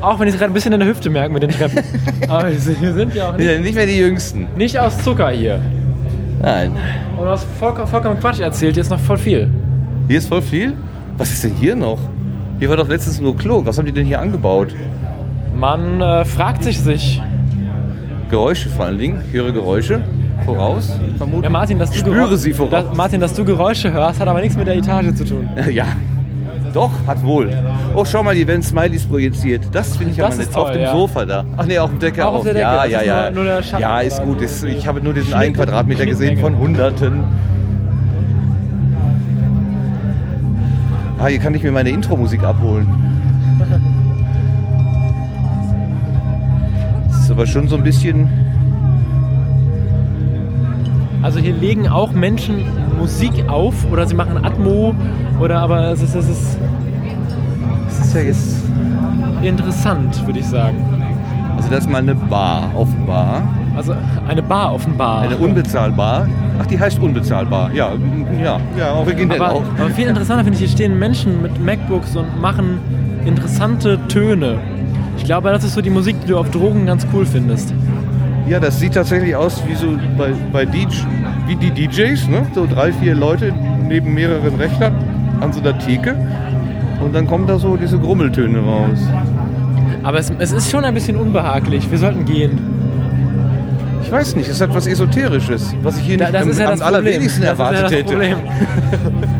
[0.00, 1.84] auch wenn ich es gerade ein bisschen in der Hüfte merke mit den Treppen,
[2.28, 4.48] aber wir sind, wir sind ja auch Wir nicht, sind nicht mehr die Jüngsten.
[4.56, 5.60] nicht aus Zucker hier.
[6.42, 6.72] Nein.
[7.16, 9.48] Und du hast vollkommen, vollkommen Quatsch erzählt, hier ist noch voll viel.
[10.08, 10.72] Hier ist voll viel?
[11.16, 11.98] Was ist denn hier noch?
[12.58, 13.64] Hier war doch letztens nur Klo.
[13.64, 14.74] Was haben die denn hier angebaut?
[15.58, 17.20] Man äh, fragt sich sich,
[18.30, 19.22] Geräusche vor allen Dingen.
[19.26, 20.00] Ich höre Geräusche
[20.44, 20.96] voraus.
[21.16, 21.44] Vermutlich.
[21.44, 22.70] ja Martin, dass du, ich spüre sie voraus.
[22.70, 25.48] dass, Martin, dass du Geräusche hörst, hat aber nichts mit der Etage zu tun.
[25.72, 25.86] Ja.
[26.74, 27.50] Doch, hat wohl.
[27.96, 29.62] Oh, schau mal, hier werden Smileys projiziert.
[29.72, 30.56] Das finde ich ja Das mal ist nett.
[30.58, 30.92] Auf toll, dem ja.
[30.92, 31.44] Sofa da.
[31.56, 33.30] Ach nee, auf dem Decke Auch auf der Decke, Ja, das ja, ja.
[33.30, 34.42] nur- nur ja, ist gut.
[34.42, 37.24] Ist, ich habe nur diesen einen Quadratmeter gesehen von Hunderten.
[41.18, 42.86] Ah, hier kann ich mir meine Intro-Musik abholen.
[47.38, 48.28] Aber schon so ein bisschen.
[51.22, 52.64] Also hier legen auch Menschen
[52.98, 54.92] Musik auf oder sie machen Atmo
[55.38, 56.58] oder aber es ist, es ist,
[57.86, 58.56] es ist ja jetzt
[59.40, 60.78] interessant, würde ich sagen.
[61.56, 63.42] Also das ist mal eine Bar, offenbar.
[63.76, 63.94] Also
[64.26, 65.20] eine Bar offenbar.
[65.20, 66.26] Eine unbezahlbar.
[66.60, 67.72] Ach, die heißt unbezahlbar.
[67.72, 67.92] Ja,
[68.42, 69.62] ja, ja, originell aber, auch.
[69.78, 72.80] aber viel interessanter finde ich, hier stehen Menschen mit MacBooks und machen
[73.24, 74.58] interessante Töne.
[75.28, 77.74] Ich glaube, das ist so die Musik, die du auf Drogen ganz cool findest.
[78.48, 81.02] Ja, das sieht tatsächlich aus wie so bei, bei DJ,
[81.46, 82.46] wie die DJs, ne?
[82.54, 83.52] So drei, vier Leute
[83.86, 84.94] neben mehreren Rechnern
[85.42, 86.16] an so einer Theke.
[87.04, 88.98] Und dann kommen da so diese Grummeltöne raus.
[90.02, 91.90] Aber es, es ist schon ein bisschen unbehaglich.
[91.90, 92.58] Wir sollten gehen.
[94.02, 96.58] Ich weiß nicht, es hat was Esoterisches, was ich hier Da, nicht das am, ist
[96.58, 97.00] ja am das Problem.
[97.00, 98.36] allerwenigsten das ist erwartet ja das hätte.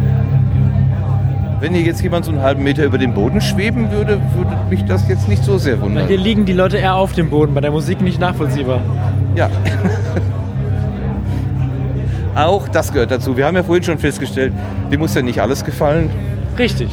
[1.60, 4.84] Wenn hier jetzt jemand so einen halben Meter über den Boden schweben würde, würde mich
[4.84, 6.06] das jetzt nicht so sehr Weil wundern.
[6.06, 8.80] hier liegen die Leute eher auf dem Boden, bei der Musik nicht nachvollziehbar.
[9.34, 9.50] Ja.
[12.36, 13.36] Auch das gehört dazu.
[13.36, 14.52] Wir haben ja vorhin schon festgestellt,
[14.90, 16.10] dir muss ja nicht alles gefallen.
[16.56, 16.88] Richtig.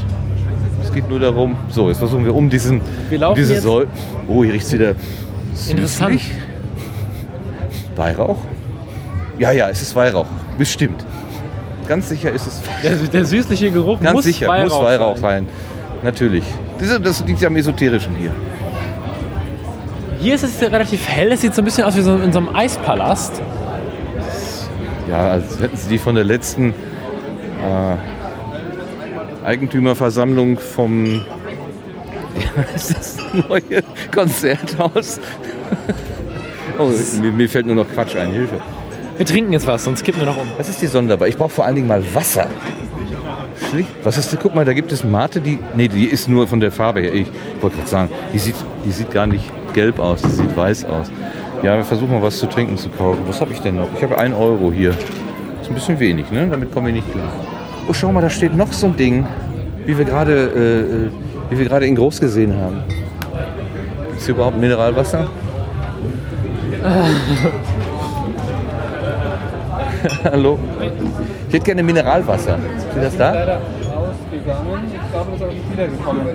[0.84, 3.88] Es geht nur darum, so, jetzt versuchen wir um diesen, Wir laufen diese jetzt- Säule.
[4.28, 4.94] Oh, hier riecht es wieder
[5.70, 6.14] Interessant.
[6.20, 6.32] süßlich.
[7.96, 8.38] Weihrauch?
[9.38, 10.26] Ja, ja, es ist Weihrauch.
[10.58, 11.06] Bestimmt.
[11.88, 12.62] Ganz sicher ist es.
[12.84, 15.48] Der, der süßliche Geruch Ganz muss sicher, Weihrauch muss Weihrauch sein.
[15.48, 16.04] sein.
[16.04, 16.44] Natürlich.
[16.80, 18.32] Das, das liegt ja am Esoterischen hier.
[20.20, 21.32] Hier ist es relativ hell.
[21.32, 23.42] Es sieht so ein bisschen aus wie so in so einem Eispalast.
[25.10, 27.96] Ja, als hätten sie die von der letzten äh,
[29.46, 31.06] Eigentümerversammlung vom
[32.36, 33.18] ja, ist das
[33.48, 33.84] neue
[34.14, 35.20] Konzerthaus.
[36.78, 36.92] Oh,
[37.22, 38.60] mir, mir fällt nur noch Quatsch ein, Hilfe.
[39.18, 40.48] Wir trinken jetzt was, sonst kippen wir noch um.
[40.58, 41.28] Das ist die sonderbar.
[41.28, 42.48] Ich brauche vor allen Dingen mal Wasser.
[43.70, 43.90] Schlicht.
[44.04, 44.38] Was hast du?
[44.38, 45.60] Guck mal, da gibt es Mate, die.
[45.76, 47.14] Nee, die ist nur von der Farbe her.
[47.14, 47.28] Ich
[47.62, 48.56] wollte gerade sagen, die sieht,
[48.86, 51.10] die sieht gar nicht gelb aus, die sieht weiß aus.
[51.64, 53.22] Ja, wir versuchen mal was zu trinken zu kaufen.
[53.28, 53.88] Was habe ich denn noch?
[53.96, 54.92] Ich habe 1 Euro hier.
[55.62, 56.48] Ist ein bisschen wenig, ne?
[56.50, 57.32] Damit kommen wir nicht klar.
[57.88, 59.26] Oh, schau mal, da steht noch so ein Ding,
[59.86, 61.10] wie wir gerade, äh, äh,
[61.50, 62.84] wie wir gerade in groß gesehen haben.
[64.08, 65.28] Gibt es hier überhaupt Mineralwasser?
[70.24, 70.60] Hallo?
[71.48, 72.58] Ich hätte gerne Mineralwasser.
[72.78, 73.60] Ist das da?
[74.46, 74.92] ausgegangen.
[74.94, 76.28] Ich glaube, das ist auch nicht wiedergekommen.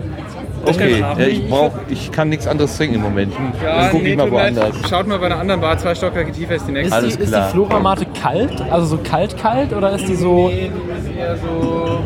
[0.67, 3.33] Okay, ja, ich brauch, ich kann nichts anderes trinken im Moment.
[3.63, 4.33] Dann guck ich mal leid.
[4.33, 4.89] woanders.
[4.89, 7.07] Schaut mal bei einer anderen Bar, zwei Stockwerke tiefer ist die nächste.
[7.07, 8.61] Ist die, ist die Floramate kalt?
[8.71, 10.49] Also so kalt-kalt oder ist die so.
[10.49, 12.01] Nee, das ist eher so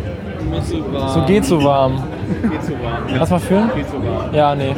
[0.51, 1.09] mittelwarm.
[1.15, 2.03] So geht so warm.
[2.43, 3.03] Geht so warm.
[3.19, 3.71] Lass mal füllen?
[3.75, 4.35] Geht so warm.
[4.35, 4.75] Ja, nee.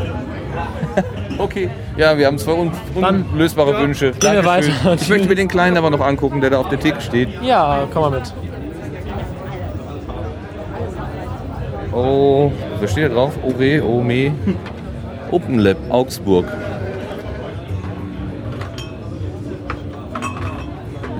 [1.38, 4.12] Okay, ja, wir haben zwei un unlösbare ja, Wünsche.
[4.12, 4.68] gehen wir weiter.
[4.94, 7.28] Ich möchte mir den Kleinen aber noch angucken, der da auf der Theke steht.
[7.42, 8.32] Ja, komm mal mit.
[11.92, 13.32] Oh, was steht da drauf?
[13.42, 14.32] Ore, Ome.
[15.30, 16.46] Open Lab, Augsburg.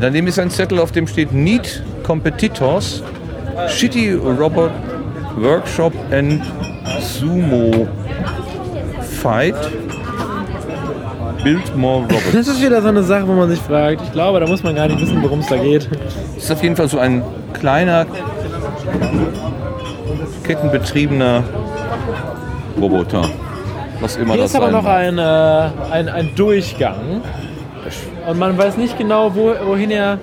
[0.01, 3.03] Daneben ist ein Zettel, auf dem steht Need Competitors,
[3.69, 4.71] Shitty Robot
[5.39, 6.43] Workshop and
[7.01, 7.89] Sumo
[9.01, 9.55] Fight.
[11.43, 12.33] Build more robots.
[12.33, 14.03] Das ist wieder so eine Sache, wo man sich fragt.
[14.03, 15.89] Ich glaube, da muss man gar nicht wissen, worum es da geht.
[16.35, 17.23] Das ist auf jeden Fall so ein
[17.53, 18.07] kleiner,
[20.43, 21.43] kettenbetriebener
[22.81, 23.29] Roboter.
[24.01, 25.23] Was immer Hier das ist aber noch ein, äh,
[25.91, 27.23] ein, ein Durchgang.
[28.29, 30.19] Und man weiß nicht genau, wo, wohin er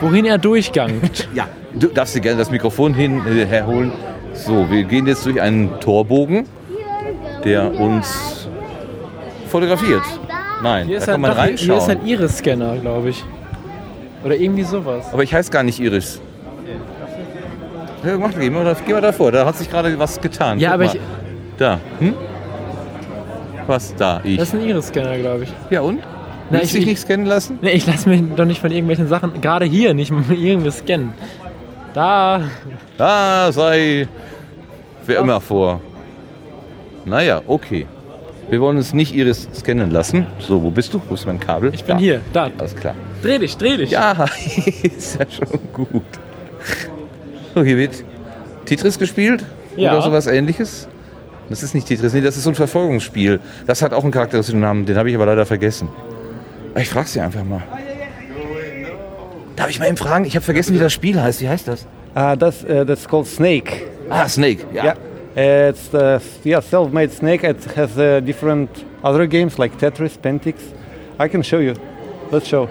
[0.00, 1.28] wohin er durchgangt.
[1.34, 3.92] Ja, du darfst dir gerne das Mikrofon hin, äh, herholen.
[4.32, 6.46] So, wir gehen jetzt durch einen Torbogen,
[7.44, 8.37] der uns
[9.48, 10.02] fotografiert.
[10.62, 12.00] Nein, Hier da kann ein, man doch, hier- hier ist reinschauen.
[12.02, 13.24] ein Iris-Scanner, glaube ich.
[14.24, 15.06] Oder irgendwie sowas.
[15.12, 16.20] Aber ich heiße gar nicht Iris.
[18.04, 20.58] Ja, mach, geh, mal, geh mal davor, da hat sich gerade was getan.
[20.58, 20.94] Ja, Guck aber mal.
[20.96, 21.00] ich-
[21.56, 22.14] Da, hm?
[23.66, 24.20] Was da?
[24.24, 24.38] Ich.
[24.38, 25.52] Das ist ein Iris-Scanner, glaube ich.
[25.70, 26.00] Ja und?
[26.50, 27.58] Willst du dich nicht scannen lassen?
[27.60, 31.12] Nee, ich lasse mich doch nicht von irgendwelchen Sachen, gerade hier, nicht irgendwie scannen.
[31.92, 32.40] Da.
[32.96, 34.08] Da sei
[35.04, 35.80] wer immer vor.
[37.04, 37.86] Naja, okay.
[38.50, 40.26] Wir wollen uns nicht Iris scannen lassen.
[40.38, 41.02] So, wo bist du?
[41.08, 41.74] Wo ist mein Kabel?
[41.74, 42.50] Ich bin hier, da.
[42.58, 42.94] Alles klar.
[43.22, 43.90] Dreh dich, dreh dich.
[43.90, 44.12] Ja,
[44.82, 46.02] ist ja schon gut.
[47.54, 48.04] So, hier wird
[48.64, 49.44] Tetris gespielt.
[49.76, 49.92] Ja.
[49.92, 50.88] Oder sowas ähnliches.
[51.50, 53.40] Das ist nicht Tetris, nee, das ist so ein Verfolgungsspiel.
[53.66, 55.88] Das hat auch einen charakteristischen Namen, den habe ich aber leider vergessen.
[56.76, 57.62] Ich frage sie einfach mal.
[59.56, 60.24] Darf ich mal eben fragen?
[60.24, 61.40] Ich habe vergessen, wie das Spiel heißt.
[61.40, 61.86] Wie heißt das?
[62.14, 63.72] Uh, that's uh, that's called Snake.
[64.08, 64.64] Ah, Snake.
[64.72, 64.84] Ja.
[64.84, 64.96] Yeah,
[65.36, 67.44] it's uh, yeah self-made Snake.
[67.44, 70.60] It has uh, different other games like Tetris, Pentix.
[71.18, 71.74] I can show you.
[72.30, 72.68] Let's show.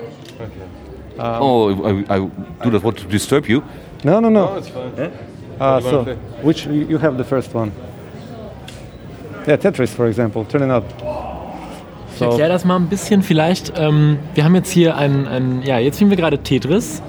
[1.19, 2.19] Um, oh, I, I
[2.63, 3.63] do not want to disturb you.
[4.03, 4.45] No, no, no.
[4.45, 5.11] No, it's fine.
[5.59, 7.71] Uh, do you so, which you have the first one?
[9.47, 10.45] Yeah, Tetris, for example.
[10.45, 10.83] Turn it up.
[12.15, 13.21] Ich erkläre das mal ein bisschen.
[13.21, 17.01] Vielleicht, ähm, wir haben jetzt hier ein, ein, ja, jetzt spielen wir gerade Tetris,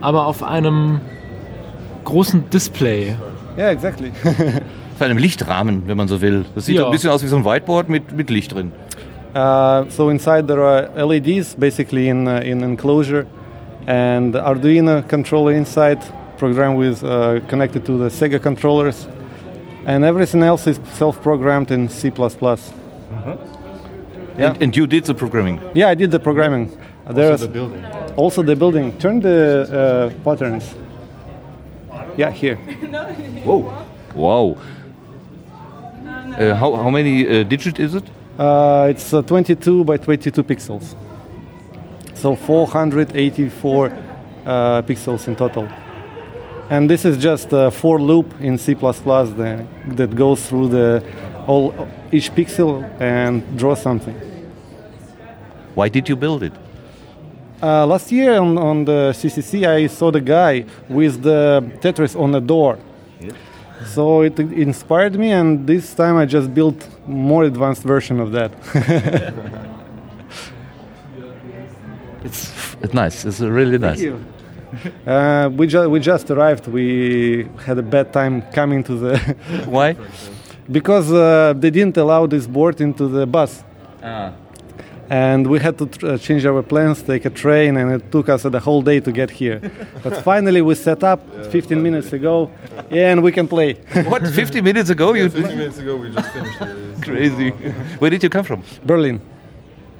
[0.00, 1.00] aber auf einem
[2.04, 3.16] großen Display.
[3.56, 4.12] Yeah, exactly.
[4.98, 6.44] Auf einem Lichtrahmen, wenn man so will.
[6.56, 6.86] Das sieht Ja.
[6.86, 8.72] ein bisschen aus wie so ein Whiteboard mit, mit Licht drin.
[9.32, 13.24] Uh, so inside there are LEDs, basically in uh, in enclosure,
[13.86, 15.98] and Arduino controller inside,
[16.36, 19.06] programmed with uh, connected to the Sega controllers,
[19.86, 22.10] and everything else is self-programmed in C++.
[22.10, 22.56] Yeah.
[24.50, 25.60] And, and you did the programming.
[25.74, 26.76] Yeah, I did the programming.
[27.08, 27.84] There's the building.
[28.16, 28.98] Also the building.
[28.98, 30.74] Turn the uh, patterns.
[32.16, 32.56] Yeah, here.
[33.44, 33.72] Whoa.
[34.16, 34.56] Wow.
[36.38, 38.04] Uh, how, how many uh, digit is it?
[38.38, 40.94] Uh, it's uh, 22 by 22 pixels.
[42.14, 43.86] So 484
[44.46, 45.68] uh, pixels in total.
[46.70, 49.66] And this is just a for loop in C++ that,
[49.96, 51.02] that goes through the
[51.48, 54.14] all each pixel and draws something.
[55.74, 56.52] Why did you build it?
[57.60, 62.30] Uh, last year on, on the CCC, I saw the guy with the Tetris on
[62.30, 62.78] the door.
[63.86, 68.52] So it inspired me, and this time I just built more advanced version of that.
[72.24, 73.24] It's, it's nice.
[73.24, 74.00] It's really nice.
[74.00, 74.22] you.
[75.06, 76.66] Uh, we, ju- we just arrived.
[76.66, 79.18] We had a bad time coming to the.
[79.66, 79.96] Why?
[80.70, 83.64] Because uh, they didn't allow this board into the bus.
[84.02, 84.32] Ah.
[85.10, 88.28] And we had to tr- uh, change our plans, take a train, and it took
[88.28, 89.60] us the whole day to get here.
[90.02, 91.20] but finally, we set up
[91.50, 92.50] 15 minutes ago,
[92.90, 93.74] and we can play.
[94.08, 94.26] What?
[94.26, 95.14] 50 minutes ago?
[95.14, 97.02] You 50 minutes ago we just finished it.
[97.08, 97.50] crazy.
[98.00, 98.62] Where did you come from?
[98.84, 99.20] Berlin.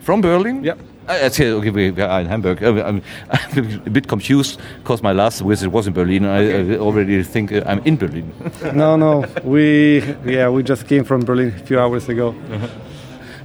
[0.01, 0.63] From Berlin?
[0.65, 0.79] Yep.
[1.09, 2.63] Uh, okay, okay, we we are in Hamburg.
[2.63, 6.25] Uh, I'm, I'm a bit confused because my last visit was in Berlin.
[6.27, 8.31] I, I already think uh, I'm in Berlin.
[8.75, 12.35] no, no, we yeah we just came from Berlin a few hours ago.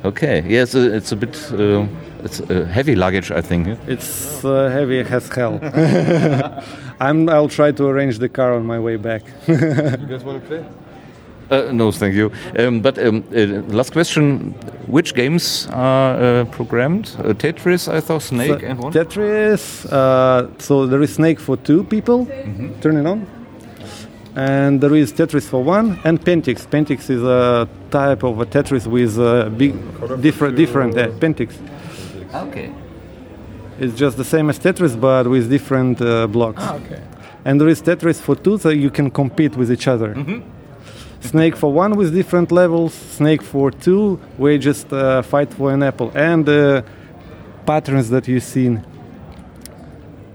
[0.06, 1.86] Okay, yes, uh, it's a bit uh,
[2.24, 3.68] it's uh, heavy luggage, I think.
[3.88, 5.60] It's uh, heavy as hell.
[7.00, 9.24] I'm, I'll try to arrange the car on my way back.
[9.48, 10.66] You guys want to play?
[11.50, 12.32] Uh, no, thank you.
[12.58, 14.54] Um, but um, uh, last question:
[14.88, 17.16] Which games are uh, programmed?
[17.20, 18.94] Uh, Tetris, I thought, Snake, So, and one.
[18.94, 19.86] Tetris.
[19.92, 22.26] Uh, so there is Snake for two people.
[22.82, 23.28] Turn it on.
[24.36, 26.66] And there is Tetris for one, and Pentix.
[26.66, 29.74] Pentix is a type of a Tetris with uh, big,
[30.22, 31.54] different, different uh, Pentix.
[32.34, 32.74] Okay.
[33.80, 36.64] It's just the same as Tetris, but with different uh, blocks.
[36.64, 37.04] Ah, okay.
[37.46, 40.16] And there is Tetris for two, so you can compete with each other.
[40.16, 40.42] Mm-hmm.
[41.22, 42.94] Snake for one with different levels.
[42.94, 46.12] Snake for two, we just uh, fight for an apple.
[46.16, 46.84] And the
[47.66, 48.84] patterns that you've seen.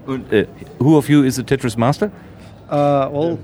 [0.07, 0.43] Uh,
[0.79, 2.11] who of you is a Tetris master?
[2.69, 3.39] Uh, well,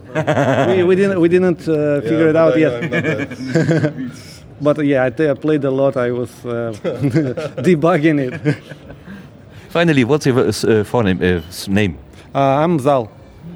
[0.76, 2.74] we, we didn't we didn't uh, figure it out I- yet.
[2.84, 4.12] I'm not that.
[4.62, 5.98] but yeah, I, t- I played a lot.
[5.98, 6.74] I was uh,
[7.66, 8.58] debugging it.
[9.70, 10.52] Finally, what's your uh,
[10.84, 11.42] forename, uh,
[11.74, 11.98] name?
[12.34, 13.10] Uh, I'm Zal.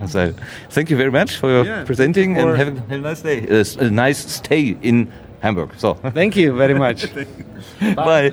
[0.08, 0.34] So,
[0.70, 3.00] thank you very much for your Yeah, presenting thank you and for- have a, have
[3.00, 3.48] a nice day.
[3.48, 5.08] Uh, s- a nice stay in
[5.42, 5.70] Hamburg.
[5.78, 5.94] So.
[6.14, 7.06] Thank you very much.
[7.96, 8.32] Bye.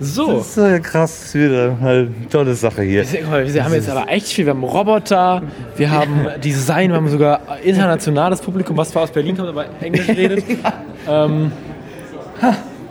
[0.00, 0.38] So.
[0.38, 3.04] Das ist äh, krass, wieder eine tolle Sache hier.
[3.10, 4.46] Wir haben jetzt aber echt viel.
[4.46, 5.42] Wir haben Roboter,
[5.76, 10.08] wir haben Design, wir haben sogar internationales Publikum, was zwar aus Berlin kommt, aber Englisch
[10.16, 10.44] redet.
[11.08, 11.52] ähm,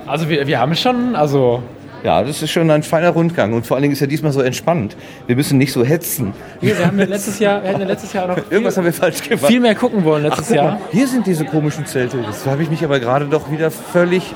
[0.05, 1.61] also wir, wir haben schon, also
[2.03, 4.41] Ja, das ist schon ein feiner Rundgang und vor allen Dingen ist ja diesmal so
[4.41, 4.95] entspannt.
[5.27, 6.33] Wir müssen nicht so hetzen.
[6.61, 9.21] wir, haben ja letztes Jahr, wir hatten ja letztes Jahr noch Irgendwas haben wir falsch
[9.27, 9.45] gemacht.
[9.47, 10.71] viel mehr gucken wollen letztes guck Jahr.
[10.73, 12.17] mal, hier sind diese komischen Zelte.
[12.25, 14.33] Das habe ich mich aber gerade doch wieder völlig.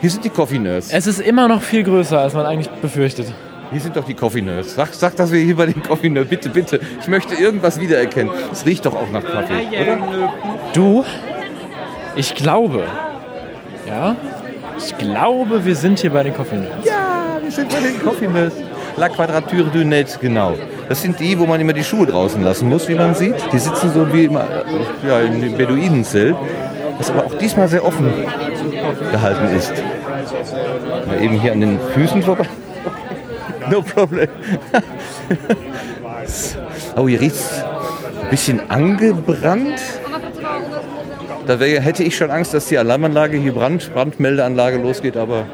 [0.00, 0.92] Hier sind die Coffee Nerds.
[0.92, 3.26] Es ist immer noch viel größer, als man eigentlich befürchtet.
[3.70, 4.74] Hier sind doch die Coffee Nerds.
[4.74, 6.30] Sag, sag dass wir hier bei den Coffee Nerds.
[6.30, 6.80] Bitte, bitte.
[7.00, 8.32] Ich möchte irgendwas wiedererkennen.
[8.50, 10.32] Es riecht doch auch nach Kaffee, oder?
[10.72, 11.04] Du,
[12.16, 12.84] ich glaube,
[13.86, 14.16] ja,
[14.78, 16.86] ich glaube, wir sind hier bei den Coffee Nerds.
[16.86, 18.56] Ja, wir sind bei den Coffee Nerds.
[18.96, 20.54] La Quadrature du Net, genau.
[20.88, 23.36] Das sind die, wo man immer die Schuhe draußen lassen muss, wie man sieht.
[23.52, 26.34] Die sitzen so wie immer äh, ja, in dem Beduinenzelt,
[27.00, 28.12] das aber auch diesmal sehr offen
[29.10, 29.72] gehalten ist.
[31.06, 32.44] Mal eben hier an den Füßen vorbei.
[33.70, 34.28] No problem.
[36.96, 37.64] oh, hier riecht
[38.22, 39.80] ein bisschen angebrannt.
[41.46, 45.46] Da wär, hätte ich schon Angst, dass die Alarmanlage hier Brand, Brandmeldeanlage losgeht, aber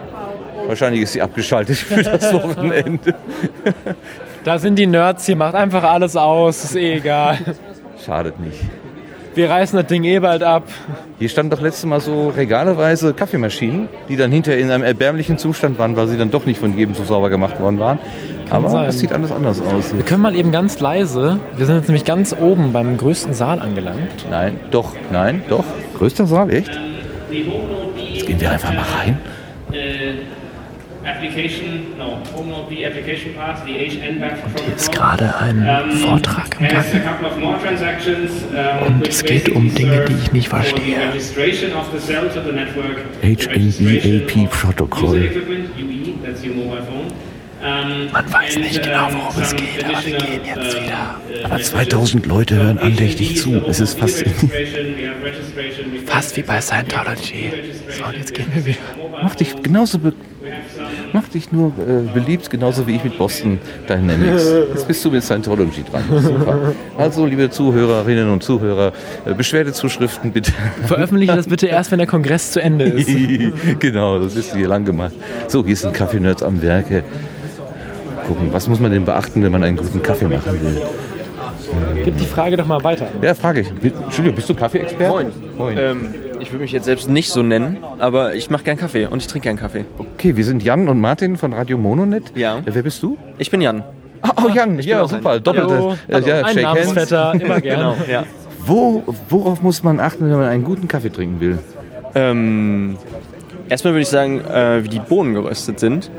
[0.66, 3.14] wahrscheinlich ist sie abgeschaltet für das Wochenende.
[4.43, 7.39] Da sind die Nerds, hier macht einfach alles aus, ist eh egal.
[8.05, 8.60] Schadet nicht.
[9.37, 10.65] Wir reißen das Ding eh bald ab.
[11.19, 15.79] Hier standen doch letztes Mal so regaleweise Kaffeemaschinen, die dann hinterher in einem erbärmlichen Zustand
[15.79, 17.99] waren, weil sie dann doch nicht von jedem so sauber gemacht worden waren.
[18.49, 18.89] Aber sein.
[18.89, 19.95] es sieht alles anders aus.
[19.95, 23.61] Wir können mal eben ganz leise, wir sind jetzt nämlich ganz oben beim größten Saal
[23.61, 24.25] angelangt.
[24.31, 25.65] Nein, doch, nein, doch.
[25.99, 26.71] Größter Saal, echt?
[27.31, 29.19] Jetzt gehen wir einfach mal rein.
[31.07, 34.73] Application, no, home node the application part, the HN back protocol.
[34.74, 36.85] ist gerade ein Vortrag im Gang.
[38.87, 40.97] Und es geht um Dinge, die ich nicht verstehe.
[41.09, 43.87] registration of the cell to the network, the registration
[44.27, 45.16] HNBAP of Protokoll.
[45.16, 47.12] user equipment, UE, that's your mobile phone.
[47.59, 51.20] Um, Man weiß nicht genau, um, worum es geht, aber wir gehen jetzt wieder.
[51.43, 53.62] uh, Aber 2000 Leute hören andächtig zu.
[53.66, 54.07] Es ist we
[56.05, 57.51] Fast wie bei Scientology.
[57.89, 58.78] So, und jetzt gehen wir wieder.
[59.23, 60.12] Mach dich genauso be
[61.16, 64.52] mach dich nur äh, beliebt, genauso wie ich mit Boston Dynamics.
[64.74, 66.05] Jetzt bist du mit Scientology dran.
[66.22, 66.74] Super.
[66.98, 68.93] Also, liebe Zuhörerinnen und Zuhörer,
[69.24, 70.52] äh, Beschwerdezuschriften bitte.
[70.84, 73.09] Veröffentliche das bitte erst, wenn der Kongress zu Ende ist.
[73.78, 75.14] genau, das ist hier lang gemacht.
[75.48, 77.02] So, hier sind Kaffee-Nerds am Werke.
[78.26, 80.82] Gucken, was muss man denn beachten, wenn man einen guten Kaffee machen will?
[82.05, 83.06] Gib die Frage doch mal weiter.
[83.22, 83.68] Ja, frage ich.
[83.70, 85.12] Entschuldigung, bist du Kaffeeexperte?
[85.12, 85.32] Moin.
[85.56, 85.78] Moin.
[85.78, 89.18] Ähm, ich würde mich jetzt selbst nicht so nennen, aber ich mache gern Kaffee und
[89.20, 89.84] ich trinke gern Kaffee.
[89.98, 92.32] Okay, wir sind Jan und Martin von Radio Mononet.
[92.36, 92.59] Ja.
[92.59, 93.16] Äh, Wer bist du?
[93.38, 93.82] Ich bin Jan.
[94.43, 95.32] Oh, Jan, Ich ja, super.
[95.32, 95.74] ein- Doppelte.
[95.74, 95.93] Hallo.
[96.09, 96.26] äh, Hallo.
[96.26, 96.78] ja, Ein Shake hands.
[96.86, 97.78] Namensvetter, immer gern.
[97.78, 98.24] Genau, ja.
[98.64, 101.59] Wo, worauf muss man achten, wenn man einen guten Kaffee trinken will?
[102.14, 102.97] Ähm,
[103.68, 106.10] erstmal würde ich sagen, äh, wie die Bohnen geröstet sind.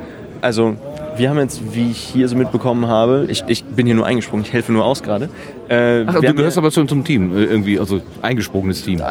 [0.42, 0.76] Also
[1.18, 4.46] wir haben jetzt, wie ich hier so mitbekommen habe, ich, ich bin hier nur eingesprungen,
[4.46, 5.30] ich helfe nur aus gerade.
[5.68, 9.02] Äh, Ach, du gehörst hier- aber zum, zum Team, äh, irgendwie, also eingesprungenes Team.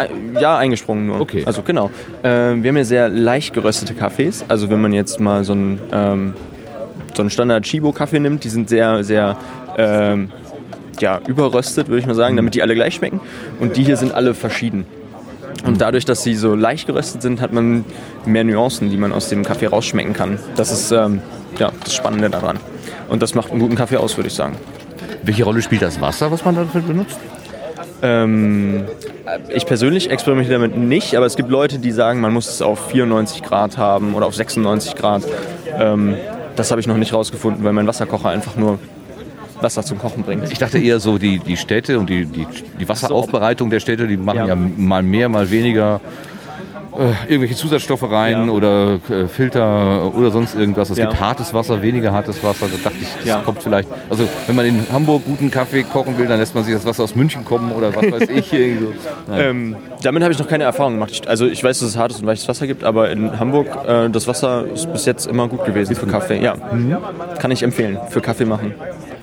[0.40, 1.20] Ja, eingesprungen nur.
[1.20, 1.42] Okay.
[1.44, 1.90] Also genau.
[2.22, 4.44] Äh, wir haben ja sehr leicht geröstete Kaffees.
[4.48, 6.34] Also wenn man jetzt mal so einen, ähm,
[7.14, 9.36] so einen Standard Chibo-Kaffee nimmt, die sind sehr, sehr
[9.76, 10.30] ähm,
[11.00, 13.20] ja, überröstet, würde ich mal sagen, damit die alle gleich schmecken.
[13.58, 14.86] Und die hier sind alle verschieden.
[15.64, 17.84] Und dadurch, dass sie so leicht geröstet sind, hat man
[18.24, 20.38] mehr Nuancen, die man aus dem Kaffee rausschmecken kann.
[20.56, 21.20] Das ist ähm,
[21.58, 22.58] ja, das Spannende daran.
[23.08, 24.56] Und das macht einen guten Kaffee aus, würde ich sagen.
[25.22, 27.18] Welche Rolle spielt das Wasser, was man dafür benutzt?
[28.02, 28.84] Ähm,
[29.48, 32.90] ich persönlich experimentiere damit nicht, aber es gibt Leute, die sagen, man muss es auf
[32.90, 35.22] 94 Grad haben oder auf 96 Grad.
[35.78, 36.16] Ähm,
[36.54, 38.78] das habe ich noch nicht rausgefunden, weil mein Wasserkocher einfach nur
[39.60, 40.50] Wasser zum Kochen bringt.
[40.52, 42.46] Ich dachte eher so, die, die Städte und die, die,
[42.80, 44.54] die Wasseraufbereitung der Städte, die machen ja, Ja.
[44.54, 46.00] mal mehr, mal weniger
[46.98, 50.88] äh, irgendwelche Zusatzstoffe rein oder äh, Filter oder sonst irgendwas.
[50.88, 51.06] Es Ja.
[51.08, 52.68] gibt hartes Wasser, weniger hartes Wasser.
[52.72, 53.40] Da dachte ich, das Ja.
[53.42, 53.86] kommt vielleicht.
[54.08, 57.02] Also wenn man in Hamburg guten Kaffee kochen will, dann lässt man sich das Wasser
[57.04, 58.50] aus München kommen oder was weiß ich.
[58.52, 58.92] irgendwie so.
[59.28, 59.40] Nein.
[59.42, 61.10] Ähm, damit habe ich noch keine Erfahrung gemacht.
[61.12, 64.08] Ich, also ich weiß, dass es hartes und weiches Wasser gibt, aber in Hamburg äh,
[64.08, 66.40] das Wasser ist bis jetzt immer gut gewesen für Kaffee.
[66.42, 66.54] Ja,
[67.38, 68.72] kann ich empfehlen für Kaffee machen.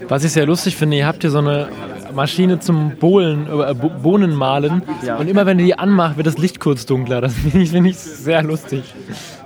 [0.08, 1.68] Was ich sehr lustig finde, ihr habt hier so eine
[2.14, 5.16] Maschine zum Bohlen, äh, Bo- Bohnen mahlen Ja.
[5.18, 7.22] und immer wenn ihr die anmacht, wird das Licht kurz dunkler.
[7.22, 8.84] Das finde ich, finde ich sehr lustig.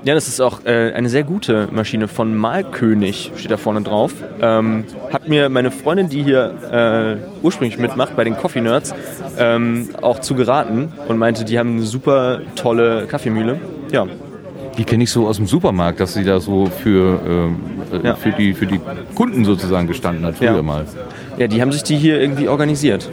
[0.04, 4.14] Ja, das ist auch äh, eine sehr gute Maschine von Malkönig, steht da vorne drauf.
[4.42, 8.94] Ähm, hat mir meine Freundin, die hier äh, ursprünglich mitmacht bei den Coffee Nerds,
[9.38, 13.60] ähm, auch zu geraten und meinte, die haben eine super tolle Kaffeemühle.
[13.92, 14.06] Ja.
[14.78, 17.56] Die kenne ich so aus dem Supermarkt, dass sie da so für, ähm,
[17.92, 18.16] äh, Ja.
[18.16, 18.80] für, die, für die
[19.16, 20.62] Kunden sozusagen gestanden hat, früher Ja.
[20.62, 20.86] mal.
[21.38, 23.10] Ja, die haben sich die hier irgendwie organisiert.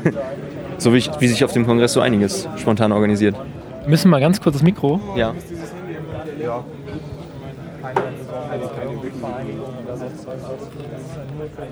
[0.78, 3.36] so wie, ich, wie sich auf dem Kongress so einiges spontan organisiert.
[3.86, 5.00] Müssen mal ganz kurz das Mikro.
[5.16, 5.34] Ja.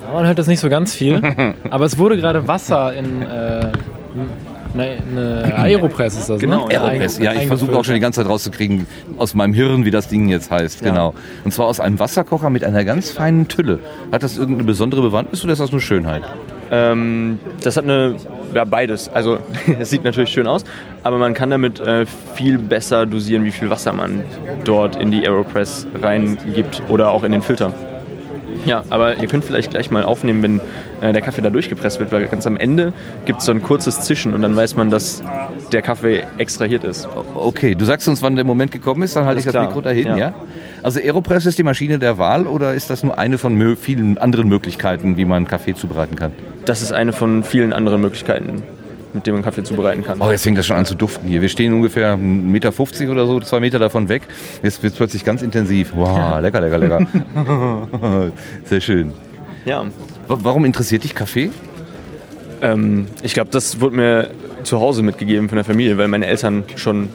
[0.07, 1.21] Ja, man hört das nicht so ganz viel,
[1.71, 3.73] aber es wurde gerade Wasser in äh,
[4.81, 6.79] eine, eine Aeropress ist das, Genau, ne?
[6.81, 7.19] Aeropress.
[7.19, 8.87] Ja, ich versuche auch schon die ganze Zeit rauszukriegen
[9.19, 10.83] aus meinem Hirn, wie das Ding jetzt heißt.
[10.83, 10.91] Ja.
[10.91, 11.15] Genau.
[11.45, 13.81] Und zwar aus einem Wasserkocher mit einer ganz feinen Tülle.
[14.13, 16.23] Hat das irgendeine besondere Bewandtnis oder ist das nur Schönheit?
[16.71, 18.17] Ähm, das hat eine,
[18.55, 19.09] ja beides.
[19.09, 19.39] Also
[19.79, 20.65] es sieht natürlich schön aus,
[21.03, 24.25] aber man kann damit äh, viel besser dosieren, wie viel Wasser man
[24.65, 27.73] dort in die Aeropress reingibt oder auch in den Filter.
[28.65, 30.61] Ja, aber ihr könnt vielleicht gleich mal aufnehmen, wenn
[31.01, 32.93] äh, der Kaffee da durchgepresst wird, weil ganz am Ende
[33.25, 35.23] gibt es so ein kurzes Zischen und dann weiß man, dass
[35.73, 37.09] der Kaffee extrahiert ist.
[37.35, 39.67] Okay, du sagst uns, wann der Moment gekommen ist, dann halte ich das klar.
[39.67, 40.17] Mikro dahin, ja.
[40.17, 40.35] Ja.
[40.83, 44.49] Also Aeropress ist die Maschine der Wahl oder ist das nur eine von vielen anderen
[44.49, 46.33] Möglichkeiten, wie man Kaffee zubereiten kann?
[46.65, 48.63] Das ist eine von vielen anderen Möglichkeiten,
[49.13, 50.21] mit denen man Kaffee zubereiten kann.
[50.21, 51.43] Oh, jetzt fängt das schon an zu duften hier.
[51.43, 54.23] Wir stehen ungefähr 1,50 Meter oder so, zwei Meter davon weg.
[54.63, 55.93] Jetzt wird es plötzlich ganz intensiv.
[55.95, 57.07] Wow, lecker, lecker, lecker.
[58.65, 59.13] Sehr schön.
[59.65, 59.85] Ja.
[60.29, 61.51] Wa- Warum interessiert dich Kaffee?
[62.63, 64.31] Ähm, ich glaube, das wurde mir
[64.65, 67.09] zu Hause mitgegeben von der Familie, weil meine Eltern schon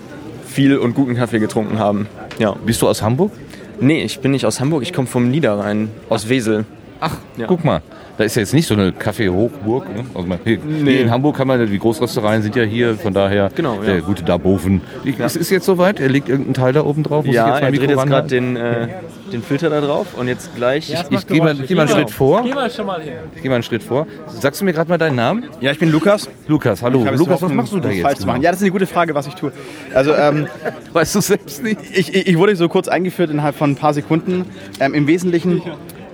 [0.46, 2.08] viel und guten Kaffee getrunken haben.
[2.40, 2.56] Ja.
[2.66, 3.32] Bist du aus Hamburg?
[3.80, 6.66] Nee, ich bin nicht aus Hamburg, ich komme vom Niederrhein, aus Wesel.
[7.00, 7.48] Ach, ja.
[7.48, 7.82] Guck mal,
[8.22, 9.90] da ist ja jetzt nicht so eine Kaffee-Hochburg.
[9.96, 10.06] Ne?
[10.14, 10.92] Also man, hier, Nee.
[10.92, 13.94] hier in Hamburg kann man, die Großröstereien sind ja hier, von daher Genau, ja.
[13.94, 14.82] der gute Dabofen.
[15.04, 17.26] Ich, Es ist jetzt soweit, er legt irgendeinen Teil da oben drauf.
[17.26, 18.88] Muss ich Ja, jetzt mein er Mikro dreht jetzt gerade den, äh,
[19.32, 20.92] den Filter da drauf und jetzt gleich...
[20.94, 22.44] Ich- ich geh mal- geh mal einen Schritt vor.
[22.44, 23.14] Geh mal schon mal hin.
[23.36, 24.06] Ich gehe mal einen Schritt vor.
[24.28, 25.46] Sagst du mir gerade mal deinen Namen?
[25.60, 26.30] Ja, ich bin Lukas.
[26.48, 27.00] Lukas, hallo.
[27.00, 28.02] Ich jetzt Lukas, was machst du da jetzt?
[28.04, 28.44] Falsch zu machen.
[28.44, 29.52] Ja, das ist eine gute Frage, was ich tue.
[29.96, 30.46] Also, ähm,
[30.94, 31.80] weißt du selbst nicht?
[31.92, 34.46] Ich, ich, ich wurde so kurz eingeführt innerhalb von ein paar Sekunden.
[34.80, 35.62] Ähm, Im Wesentlichen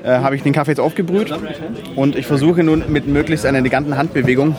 [0.07, 1.33] äh, habe ich den Kaffee jetzt aufgebrüht
[1.95, 4.55] und ich versuche nun mit möglichst einer eleganten Handbewegung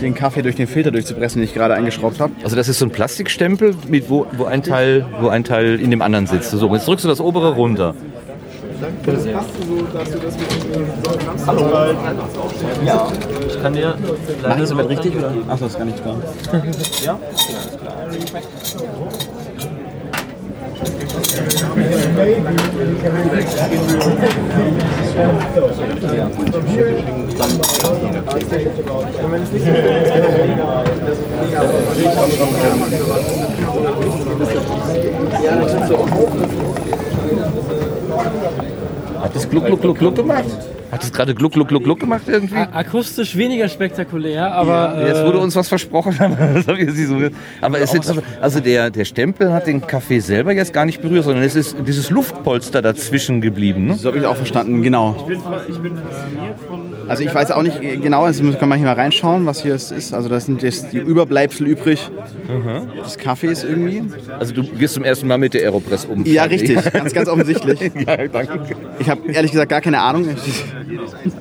[0.00, 2.32] den Kaffee durch den Filter durchzupressen, den ich gerade eingeschraubt habe.
[2.42, 5.90] Also das ist so ein Plastikstempel, mit wo, wo, ein Teil, wo ein Teil in
[5.90, 6.50] dem anderen sitzt.
[6.50, 7.94] So, jetzt drückst du das obere runter.
[9.04, 11.94] Das passt so, dass du das mit Hallo.
[12.84, 13.08] Ja,
[13.46, 13.94] ich kann dir...
[14.42, 15.32] Mach ich das damit richtig oder?
[15.48, 16.16] Achso, das ist gar nicht klar.
[39.20, 40.44] Hat das Gluck, Gluck, Gluck, Gluck gemacht?
[40.90, 42.56] Hat es gerade gluck, gluck, gluck, gluck gemacht irgendwie?
[42.56, 45.00] Akustisch weniger spektakulär, aber.
[45.00, 46.16] Ja, jetzt wurde äh, uns was versprochen.
[46.66, 47.32] ich.
[47.60, 51.00] Aber es ist also, also der, der Stempel hat den Kaffee selber jetzt gar nicht
[51.00, 53.86] berührt, sondern es ist dieses Luftpolster dazwischen geblieben.
[53.86, 53.94] Ne?
[53.94, 55.28] So habe ich auch verstanden, genau.
[57.08, 59.90] Also ich weiß auch nicht genau, also kann man hier mal reinschauen, was hier es
[59.90, 60.12] ist.
[60.12, 62.10] Also das sind jetzt die Überbleibsel übrig
[63.04, 64.02] des Kaffees irgendwie.
[64.38, 66.24] Also du gehst zum ersten Mal mit der Aeropress um.
[66.24, 67.80] Ja, richtig, ganz, ganz offensichtlich.
[68.06, 68.60] ja, danke.
[68.98, 70.28] Ich habe ehrlich gesagt gar keine Ahnung.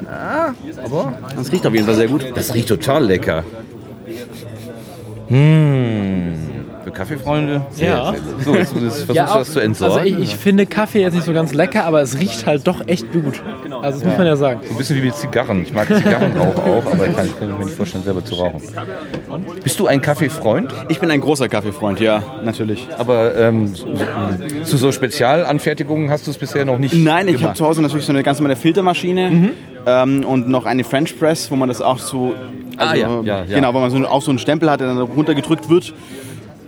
[0.10, 0.54] Ah,
[0.84, 2.26] aber das riecht auf jeden Fall sehr gut.
[2.36, 3.44] Das riecht total lecker.
[5.30, 6.69] Mmh.
[6.90, 7.62] Für Kaffeefreunde?
[7.78, 8.16] Ja.
[8.44, 10.00] So, jetzt versuchst Ja, du das zu entsorgen.
[10.00, 12.88] Also ich, ich finde Kaffee jetzt nicht so ganz lecker, aber es riecht halt doch
[12.88, 13.42] echt gut.
[13.82, 14.62] Also das muss man ja sagen.
[14.66, 15.62] So ein bisschen wie mit Zigarren.
[15.62, 18.62] Ich mag Zigarrenrauch auch, aber ich kann, kann mir nicht vorstellen, selber zu rauchen.
[19.64, 20.74] Bist du ein Kaffeefreund?
[20.88, 22.88] Ich bin ein großer Kaffeefreund, ja, natürlich.
[22.98, 23.74] Aber ähm,
[24.64, 28.06] zu so Spezialanfertigungen hast du es bisher noch nicht Nein, ich habe zu Hause natürlich
[28.06, 29.52] so eine ganz normale Filtermaschine
[29.86, 32.34] ähm, und noch eine French Press, wo man das auch so,
[32.78, 33.56] Ah, ja, ja, ja.
[33.56, 35.94] genau, wo man so, auch so einen Stempel hat, der dann runtergedrückt wird.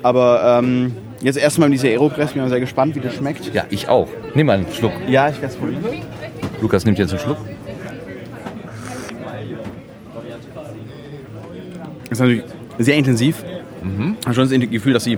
[0.03, 3.53] Aber ähm, jetzt erstmal diese Aeropress, bin ich sehr gespannt, wie das schmeckt.
[3.53, 4.07] Ja, ich auch.
[4.34, 4.94] Nimm mal einen Schluck.
[5.07, 5.84] Ja, ich werde es probieren.
[6.61, 7.38] Lukas nimmt jetzt einen Schluck.
[12.10, 12.44] Das ist natürlich
[12.78, 13.44] sehr intensiv.
[13.84, 14.18] Mhm.
[14.19, 15.18] Ich habe schon das Gefühl, dass, sie,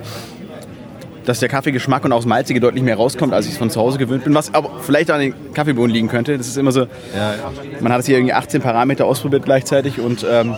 [1.26, 3.80] dass der Kaffeegeschmack und auch das Malzige deutlich mehr rauskommt, als ich es von zu
[3.80, 4.36] Hause gewöhnt bin.
[4.36, 6.38] Was aber vielleicht an den Kaffeebohnen liegen könnte.
[6.38, 6.88] Das ist immer so,
[7.80, 10.56] man hat jetzt hier irgendwie 18 Parameter ausprobiert gleichzeitig und ähm,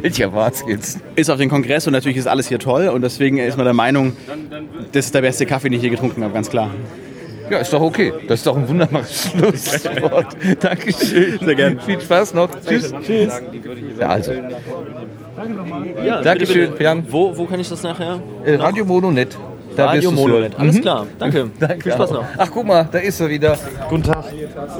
[0.00, 1.00] Welcher war's jetzt?
[1.16, 3.74] ist auf den Kongress und natürlich ist alles hier toll und deswegen ist man der
[3.74, 4.16] Meinung,
[4.92, 6.70] das ist der beste Kaffee, den ich je getrunken habe, ganz klar.
[7.50, 8.12] Ja, ist doch okay.
[8.28, 10.36] Das ist doch ein wunderbares Schlusswort.
[10.60, 11.40] Dankeschön.
[11.40, 11.80] Sehr gerne.
[11.80, 12.48] Viel Spaß noch.
[12.64, 12.94] Tschüss.
[13.04, 13.42] Tschüss.
[13.98, 14.32] Ja, also.
[16.04, 16.84] Ja, Dankeschön, bitte, bitte.
[16.84, 17.04] Jan.
[17.08, 18.22] Wo, wo kann ich das nachher?
[18.44, 19.36] Äh, Radio Mononet.
[19.80, 20.58] Da Radio Mononet.
[20.58, 20.80] Alles Mhm.
[20.82, 21.06] klar.
[21.18, 21.50] Danke.
[21.60, 21.82] Danke.
[21.82, 22.14] Viel Spaß auch.
[22.14, 22.24] noch.
[22.38, 23.56] Ach, guck mal, da ist er wieder.
[23.88, 24.24] Guten Tag.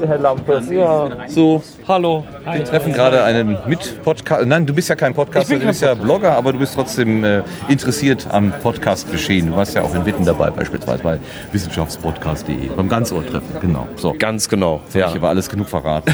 [0.05, 0.69] Herr Lampert.
[0.71, 1.09] Ja.
[1.27, 2.23] So, hallo.
[2.51, 4.45] Wir treffen gerade einen Mit-Podcast.
[4.45, 7.41] Nein, du bist ja kein Podcaster, du bist ja Blogger, aber du bist trotzdem äh,
[7.67, 9.47] interessiert am Podcast-Geschehen.
[9.51, 11.19] Du warst ja auch in Witten dabei, beispielsweise bei
[11.51, 12.69] wissenschaftspodcast.de.
[12.75, 13.87] Beim Ganzohrtreffen, genau.
[13.95, 14.13] So.
[14.17, 14.81] Ganz genau.
[14.93, 15.07] Ja.
[15.09, 16.13] Ich aber alles genug verraten.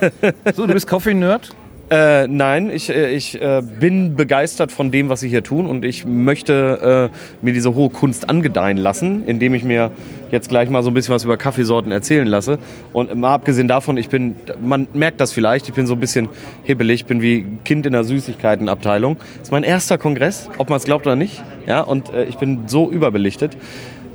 [0.54, 1.50] so, du bist Coffee-Nerd?
[1.88, 5.84] Äh, nein, ich, äh, ich äh, bin begeistert von dem, was Sie hier tun und
[5.84, 9.92] ich möchte äh, mir diese hohe Kunst angedeihen lassen, indem ich mir
[10.32, 12.58] jetzt gleich mal so ein bisschen was über Kaffeesorten erzählen lasse.
[12.92, 16.28] Und mal abgesehen davon, ich bin, man merkt das vielleicht, ich bin so ein bisschen
[16.64, 19.16] hibbelig, bin wie Kind in der Süßigkeitenabteilung.
[19.18, 21.40] Das ist mein erster Kongress, ob man es glaubt oder nicht.
[21.68, 23.56] Ja, und äh, ich bin so überbelichtet.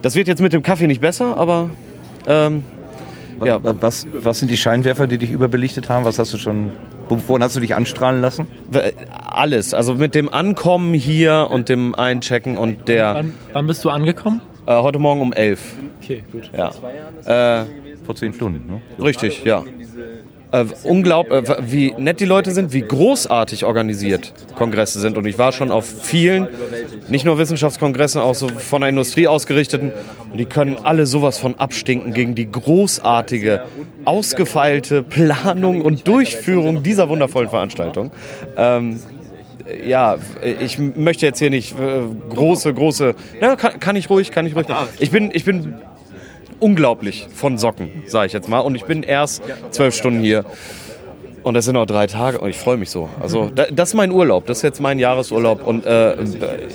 [0.02, 1.70] Das wird jetzt mit dem Kaffee nicht besser, aber
[2.28, 2.64] ähm,
[3.44, 3.60] Ja.
[3.62, 6.06] Was, was sind die Scheinwerfer, die dich überbelichtet haben?
[6.06, 6.72] Was hast du schon,
[7.10, 8.48] wovon hast du dich anstrahlen lassen?
[9.32, 9.74] alles.
[9.74, 13.16] Also mit dem Ankommen hier und dem Einchecken und der.
[13.16, 14.42] Wann, wann bist du angekommen?
[14.66, 15.60] Äh, heute Morgen um 11.
[16.02, 16.52] Okay, gut.
[16.56, 17.62] Ja.
[17.62, 17.66] Äh,
[18.06, 18.82] Vor zehn Stunden, ne?
[19.04, 19.64] Richtig, ja.
[20.54, 25.18] Äh, unglaublich, äh, wie nett die Leute sind, wie großartig organisiert Kongresse sind.
[25.18, 26.50] Und ich war schon auf vielen,
[27.08, 29.94] nicht nur Wissenschaftskongressen, auch so von der Industrie ausgerichteten.
[30.30, 33.64] Und die können alle sowas von abstinken gegen die großartige,
[34.04, 38.12] ausgefeilte Planung und Durchführung dieser wundervollen Veranstaltung.
[38.58, 39.00] Ähm,
[39.86, 40.18] ja,
[40.60, 43.16] ich möchte jetzt hier nicht äh, große, große.
[43.40, 44.66] Ja, kann, kann ich ruhig, kann ich ruhig.
[45.00, 45.76] Ich bin, ich bin
[46.62, 48.60] unglaublich von Socken, sage ich jetzt mal.
[48.60, 50.46] Und ich bin erst zwölf Stunden hier.
[51.44, 53.10] Und das sind noch drei Tage und ich freue mich so.
[53.20, 56.22] Also da, das ist mein Urlaub, das ist jetzt mein Jahresurlaub und äh,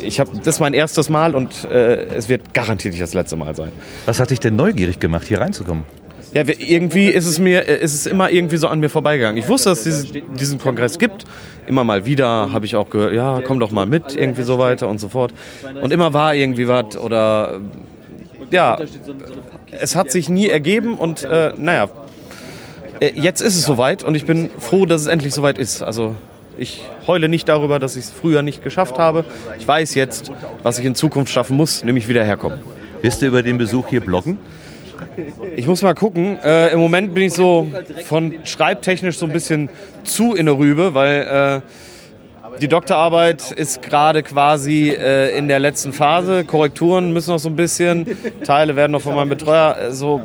[0.03, 3.37] ich habe das ist mein erstes Mal und äh, es wird garantiert nicht das letzte
[3.37, 3.71] Mal sein.
[4.07, 5.85] Was hat dich denn neugierig gemacht, hier reinzukommen?
[6.33, 9.37] Ja, irgendwie ist es mir, äh, ist es immer irgendwie so an mir vorbeigegangen.
[9.37, 11.25] Ich wusste, dass es diesen Kongress gibt.
[11.67, 14.89] Immer mal wieder habe ich auch gehört, ja, komm doch mal mit, irgendwie so weiter
[14.89, 15.33] und so fort.
[15.81, 17.61] Und immer war irgendwie was oder
[18.51, 18.79] ja,
[19.71, 21.89] es hat sich nie ergeben und äh, naja,
[23.01, 25.83] äh, jetzt ist es soweit und ich bin froh, dass es endlich soweit ist.
[25.83, 26.15] Also
[26.59, 29.25] ich heule nicht darüber, dass ich es früher nicht geschafft habe.
[29.59, 30.33] Ich weiß jetzt,
[30.63, 32.61] was ich in Zukunft schaffen muss, nämlich wieder herkommen.
[33.03, 34.39] Wirst du über den Besuch hier bloggen?
[35.55, 36.39] Ich muss mal gucken.
[36.43, 37.69] Äh, Im Moment bin ich so
[38.05, 39.69] von schreibtechnisch so ein bisschen
[40.05, 41.96] zu in der Rübe, weil äh,
[42.61, 46.45] die Doktorarbeit ist gerade quasi äh, in der letzten Phase.
[46.45, 48.07] Korrekturen müssen noch so ein bisschen.
[48.45, 50.23] Teile werden noch von meinem Betreuer äh, so.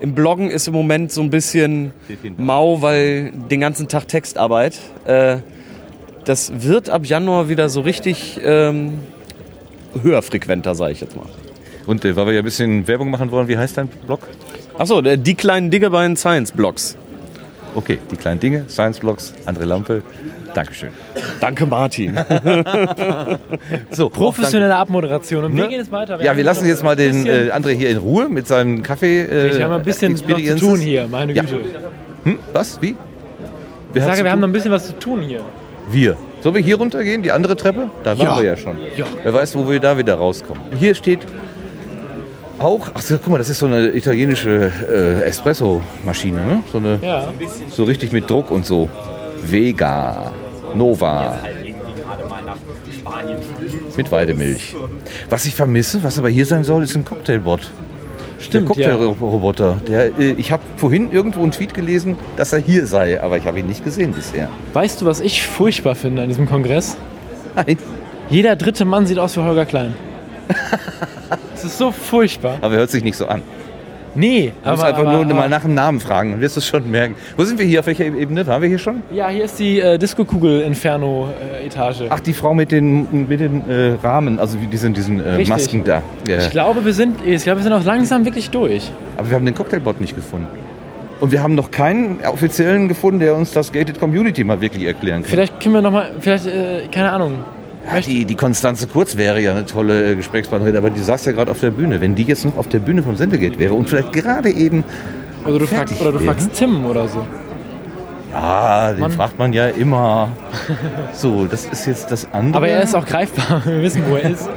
[0.00, 1.92] Im Bloggen ist im Moment so ein bisschen
[2.36, 4.78] mau, weil den ganzen Tag Textarbeit.
[5.06, 5.38] Äh,
[6.24, 8.98] das wird ab Januar wieder so richtig ähm,
[10.02, 11.26] höher frequenter, sage ich jetzt mal.
[11.86, 14.28] Und äh, weil wir ja ein bisschen Werbung machen wollen, wie heißt dein Blog?
[14.76, 16.96] Achso, die kleinen Dinge bei den Science Blogs.
[17.74, 20.02] Okay, die kleinen Dinge, Science Blogs, André Lampe.
[20.54, 20.90] Dankeschön.
[21.40, 22.16] Danke, Martin.
[23.90, 25.44] so, Professionelle Abmoderation.
[25.44, 25.68] Und wir Ne?
[25.68, 26.22] gehen jetzt weiter.
[26.22, 29.22] Ja, wir lassen jetzt mal den äh, André hier in Ruhe mit seinem Kaffee.
[29.22, 31.42] Äh, Ich habe ein bisschen noch zu tun hier, meine Ja.
[31.42, 31.58] Güte.
[32.24, 32.38] Hm?
[32.52, 32.80] Was?
[32.80, 32.90] Wie?
[32.90, 32.96] Ich
[33.92, 35.40] Wer hat's sage, wir haben noch ein bisschen was zu tun hier.
[35.90, 36.16] Wir.
[36.40, 37.90] Sollen wir hier runtergehen, die andere Treppe?
[38.02, 38.36] Da waren Ja.
[38.38, 38.76] wir ja schon.
[38.96, 39.04] Ja.
[39.22, 40.62] Wer weiß, wo wir da wieder rauskommen.
[40.78, 41.20] Hier steht
[42.58, 46.62] auch, ach so, guck mal, das ist so eine italienische äh, Espresso-Maschine, ne?
[46.70, 47.28] So, eine, Ja.
[47.70, 48.88] so richtig mit Druck und so.
[49.46, 50.32] Vega,
[50.74, 51.38] Nova.
[53.96, 54.74] Mit Weidemilch.
[55.30, 57.70] Was ich vermisse, was aber hier sein soll, ist ein Cocktailbot.
[58.38, 59.80] Stimmt, der Cocktailroboter.
[59.88, 63.46] Der, äh, ich habe vorhin irgendwo einen Tweet gelesen, dass er hier sei, aber ich
[63.46, 64.50] habe ihn nicht gesehen bisher.
[64.74, 66.96] Weißt du, was ich furchtbar finde an diesem Kongress?
[67.54, 67.78] Nein.
[68.28, 69.94] Jeder dritte Mann sieht aus wie Holger Klein.
[71.54, 72.58] Das ist so furchtbar.
[72.60, 73.40] Aber er hört sich nicht so an.
[74.14, 76.56] Nee, Du musst aber, einfach aber, nur aber mal nach dem Namen fragen, dann wirst
[76.56, 77.14] du es schon merken.
[77.36, 77.80] Wo sind wir hier?
[77.80, 78.46] Auf welcher Ebene?
[78.46, 79.02] Waren wir hier schon?
[79.12, 82.04] Ja, hier ist die äh, Disco-Kugel-Inferno-Etage.
[82.10, 85.44] Ach, die Frau mit den, mit den äh, Rahmen, also wie diesen, diesen äh.
[85.44, 86.02] Masken da.
[86.28, 86.38] Ja.
[86.38, 88.90] Ich glaube, wir sind, ich glaube, wir sind auch langsam wirklich durch.
[89.16, 90.46] Aber wir haben den Cocktailbot nicht gefunden.
[91.20, 95.22] Und wir haben noch keinen offiziellen gefunden, der uns das Gated Community mal wirklich erklären
[95.22, 95.30] kann.
[95.30, 97.38] Vielleicht können wir nochmal, vielleicht, äh, keine Ahnung.
[97.86, 101.32] Ja, die, die Konstanze Kurz wäre ja eine tolle äh, Gesprächspartnerin, aber die saß ja
[101.32, 102.00] gerade auf der Bühne.
[102.00, 104.84] Wenn die jetzt noch auf der Bühne vom Sendegate wäre und vielleicht gerade eben.
[105.44, 106.32] Oder du, fragst, oder du wäre.
[106.32, 107.26] fragst Tim oder so.
[108.32, 109.12] Ja, den Mann.
[109.12, 110.30] fragt man ja immer.
[111.12, 112.56] So, das ist jetzt das andere.
[112.56, 113.62] Aber er ist auch greifbar.
[113.64, 114.48] Wir wissen, wo er ist.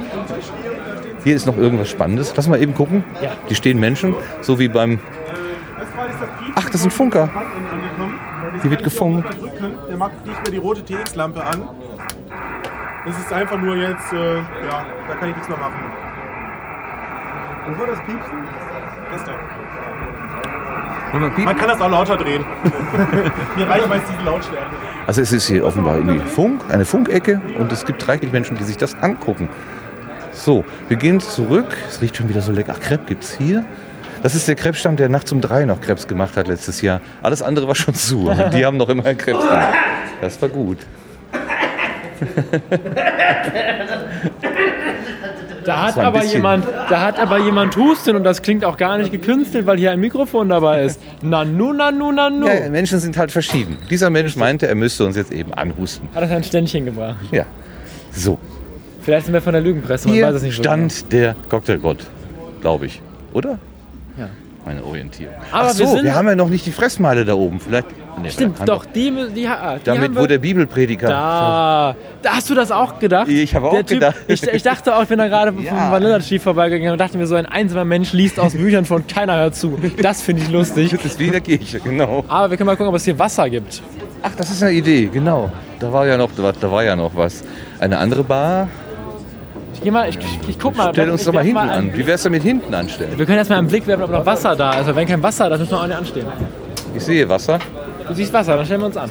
[1.22, 2.32] Hier ist noch irgendwas Spannendes.
[2.34, 3.04] Lass mal eben gucken.
[3.22, 3.30] Ja.
[3.46, 4.98] Hier stehen Menschen, so wie beim.
[6.54, 7.30] Ach, das sind Funker.
[8.62, 9.28] Hier wird gefunkt.
[9.88, 11.62] Der macht nicht mehr die rote TX-Lampe an.
[13.06, 15.80] Das ist einfach nur jetzt, äh, ja, da kann ich nichts mehr machen.
[17.76, 18.38] Wo das piepsen?
[19.12, 19.32] Das da.
[21.12, 22.44] Man kann das auch lauter drehen.
[23.56, 24.66] Mir reicht meist diese Lautstärke.
[25.06, 28.64] Also es ist hier offenbar irgendwie Funk, eine Funkecke und es gibt reichlich Menschen, die
[28.64, 29.48] sich das angucken.
[30.32, 31.76] So, wir gehen zurück.
[31.88, 32.74] Es riecht schon wieder so lecker.
[32.76, 33.64] Ach, Crepe gibt's hier.
[34.22, 37.00] Das ist der Krebsstand, der nachts um drei noch Krebs gemacht hat letztes Jahr.
[37.22, 38.30] Alles andere war schon zu.
[38.52, 39.74] Die haben noch immer Krebs gemacht.
[40.20, 40.78] Das war gut.
[45.64, 48.96] Da hat, aber bisschen- jemand, da hat aber jemand Husten und das klingt auch gar
[48.96, 50.98] nicht gekünstelt, weil hier ein Mikrofon dabei ist.
[51.20, 52.46] Nanu, nanu, nanu.
[52.46, 53.76] Ja, Menschen sind halt verschieden.
[53.90, 56.08] Dieser Mensch meinte, er müsste uns jetzt eben anhusten.
[56.14, 57.16] Hat er ein Ständchen gebracht.
[57.32, 57.44] Ja.
[58.12, 58.38] So,
[59.02, 61.98] Vielleicht sind wir von der Lügenpresse, man hier weiß es nicht so stand der Cocktailbot,
[62.60, 63.00] glaube ich.
[63.32, 63.58] Oder?
[64.68, 65.34] Meine Orientierung.
[65.50, 67.58] Aber Ach so, wir wir, haben ja noch nicht die Fressmeile da oben.
[67.58, 67.86] Vielleicht.
[68.20, 71.08] Nee, Stimmt, doch, die, die, die, die Damit, wo der Bibelprediger.
[71.08, 73.28] Da, da hast du das auch gedacht?
[73.28, 74.16] Ich habe auch typ, gedacht.
[74.26, 75.90] Ich, ich dachte auch, ich bin da gerade vom Ja.
[75.90, 79.38] Vanilla Chief vorbeigegangen und dachte mir so, ein einsamer Mensch liest aus Büchern von keiner
[79.38, 79.78] hört zu.
[80.02, 80.90] Das finde ich lustig.
[80.90, 82.26] Das ist wie in der Kirche, genau.
[82.28, 83.80] Aber wir können mal gucken, ob es hier Wasser gibt.
[84.22, 85.50] Ach, das ist eine Idee, genau.
[85.80, 87.42] Da war ja noch, da war ja noch was.
[87.80, 88.68] Eine andere Bar.
[89.78, 90.18] Ich geh mal, ich,
[90.48, 90.90] ich, guck mal.
[90.92, 91.96] Stell uns doch mal hinten einen- an.
[91.96, 93.12] Wie wär's denn mit hinten anstellen?
[93.16, 94.88] Wir können erstmal einen Blick werfen, ob noch Wasser da ist.
[94.88, 96.26] Aber wenn kein Wasser, dann müssen wir auch nicht anstehen.
[96.96, 97.60] Ich sehe Wasser.
[98.08, 99.08] Du siehst Wasser, dann stellen wir uns an.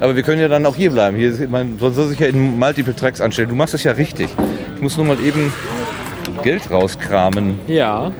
[0.00, 1.16] Aber wir können ja dann auch hier bleiben.
[1.16, 3.48] Hier ist, man soll sich ja in Multiple Tracks anstellen.
[3.48, 4.28] Du machst das ja richtig.
[4.76, 5.50] Ich muss nur mal eben
[6.42, 7.58] Geld rauskramen.
[7.66, 8.10] Ja.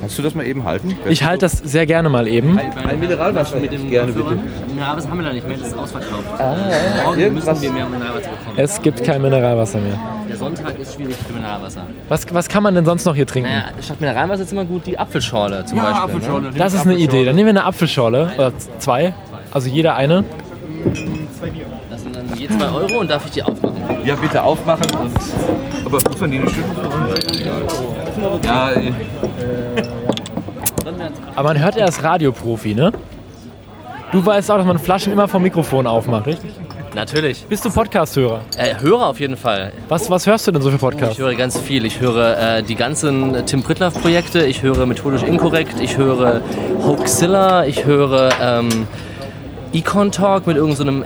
[0.00, 0.96] Kannst du das mal eben halten?
[1.08, 2.58] Ich halte das sehr gerne mal eben.
[2.58, 4.38] Ein Mineralwasser mit dem gerne bitte.
[4.68, 6.24] Mineralwasser haben wir da nicht mehr, das ist ausverkauft.
[6.38, 6.56] Ah,
[7.04, 8.56] Morgen irgendwas- müssen wir mehr Mineralwasser bekommen.
[8.58, 9.98] Es gibt kein Mineralwasser mehr.
[10.28, 11.82] Der Sonntag ist schwierig für Mineralwasser.
[12.08, 13.50] Was, was kann man denn sonst noch hier trinken?
[13.50, 16.02] Naja, statt Mineralwasser ist immer gut die Apfelschorle zum Ja, Beispiel.
[16.04, 16.50] Apfelschorle.
[16.52, 16.58] Ne?
[16.58, 17.24] Das ist eine Idee.
[17.24, 18.30] Dann nehmen wir eine Apfelschorle.
[18.36, 19.14] Oder zwei.
[19.52, 20.24] Also jeder eine.
[20.84, 21.75] Das sind
[22.28, 23.76] dann je 2 Euro und darf ich die aufmachen?
[24.04, 25.12] Ja, bitte aufmachen und.
[25.84, 26.66] Aber muss man die eine Stunde
[28.44, 28.92] Ja, äh,
[31.34, 32.92] Aber man hört, er ist Radioprofi, ne?
[34.12, 36.52] Du weißt auch, dass man Flaschen immer vom Mikrofon aufmacht, richtig?
[36.94, 37.44] Natürlich.
[37.44, 38.40] Bist du Podcast-Hörer?
[38.56, 39.72] Äh, Hörer auf jeden Fall.
[39.88, 41.18] Was, was hörst du denn so für Ich Podcasts?
[41.18, 41.84] höre ganz viel.
[41.84, 46.40] Ich höre äh, die ganzen Tim Pritlaff-Projekte, ich höre Methodisch Inkorrekt, ich höre
[46.82, 48.86] Hoaxilla, ich höre ähm,
[49.74, 51.04] Econ Talk mit irgendeinem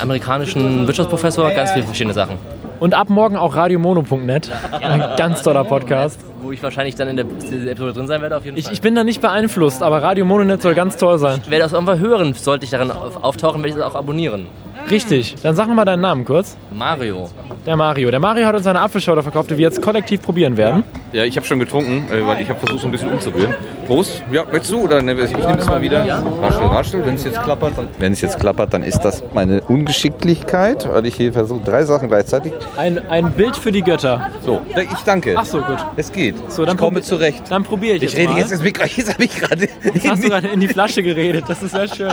[0.00, 2.36] amerikanischen Wirtschaftsprofessor, ganz viele verschiedene Sachen.
[2.80, 4.50] Und ab morgen auch radiomono.net.
[4.72, 6.20] Ein ganz toller Podcast.
[6.42, 8.74] Wo ich wahrscheinlich dann in der Episode drin sein werde, auf jeden Ich, Fall.
[8.74, 11.40] ich bin da nicht beeinflusst, aber Radio Mononet soll ganz toll sein.
[11.44, 14.46] Ich werde das irgendwann hören, sollte ich darin auf, auftauchen, werde ich das auch abonnieren.
[14.90, 15.34] Richtig.
[15.42, 16.56] Dann sag mal deinen Namen kurz.
[16.72, 17.30] Mario.
[17.66, 18.10] Der Mario.
[18.10, 20.84] Der Mario hat uns eine Apfelschorle verkauft, die wir jetzt kollektiv probieren werden.
[21.12, 23.54] ja, ich habe schon getrunken, äh, weil ich habe versucht, so ein bisschen umzurühren.
[23.86, 24.22] Prost.
[24.30, 24.82] Ja, möchtest du?
[24.82, 26.00] Oder ne, ich nehme es mal wieder.
[26.42, 27.06] Raschel, raschel.
[27.06, 31.06] Wenn es jetzt klappert, dann, wenn es jetzt klappert, dann ist das meine Ungeschicklichkeit, weil
[31.06, 32.52] ich hier versuche, drei Sachen gleichzeitig.
[32.76, 34.30] Ein, ein Bild für die Götter.
[34.44, 35.34] So, ich danke.
[35.36, 35.78] Ach so, gut.
[35.96, 36.34] Es geht.
[36.50, 37.44] So, dann ich komme zurecht.
[37.50, 38.38] Dann probiere ich Ich jetzt rede mal.
[38.40, 38.84] jetzt ins Mikro.
[38.84, 39.68] Jetzt habe ich gerade.
[39.94, 41.44] Jetzt hast du gerade in die Flasche geredet.
[41.48, 42.12] Das ist sehr schön.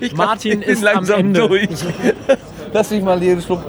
[0.00, 1.48] Ich glaub, Martin ich bin ist langsam am Ende.
[1.48, 1.68] durch.
[2.72, 3.62] Lass mich mal jeden Schluck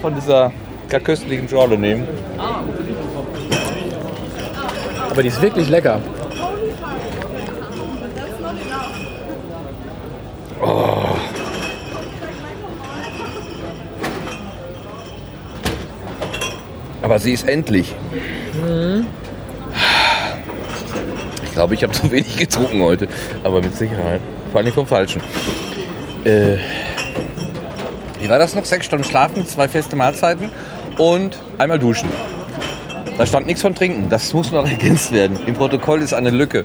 [0.00, 0.52] von dieser
[0.88, 2.06] gar köstlichen Schorle nehmen.
[5.10, 6.00] Aber die ist wirklich lecker.
[10.60, 11.16] Oh.
[17.02, 17.94] Aber sie ist endlich.
[18.64, 19.06] Mhm.
[21.44, 23.08] Ich glaube, ich habe zu wenig getrunken heute.
[23.42, 24.20] Aber mit Sicherheit.
[24.52, 25.20] Vor allem vom Falschen.
[26.24, 26.58] Äh,
[28.20, 28.64] wie war das noch?
[28.64, 30.50] Sechs Stunden schlafen, zwei feste Mahlzeiten
[30.98, 32.08] und einmal duschen.
[33.18, 34.08] Da stand nichts von trinken.
[34.08, 35.38] Das muss noch ergänzt werden.
[35.46, 36.64] Im Protokoll ist eine Lücke.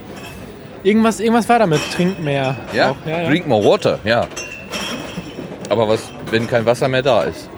[0.84, 1.82] Irgendwas, irgendwas war damit.
[1.92, 2.56] Trink mehr.
[2.74, 2.96] Ja?
[3.06, 3.30] Ja, ja.
[3.30, 4.28] Drink more water, ja.
[5.70, 6.02] Aber was,
[6.32, 7.50] wenn kein Wasser mehr da ist?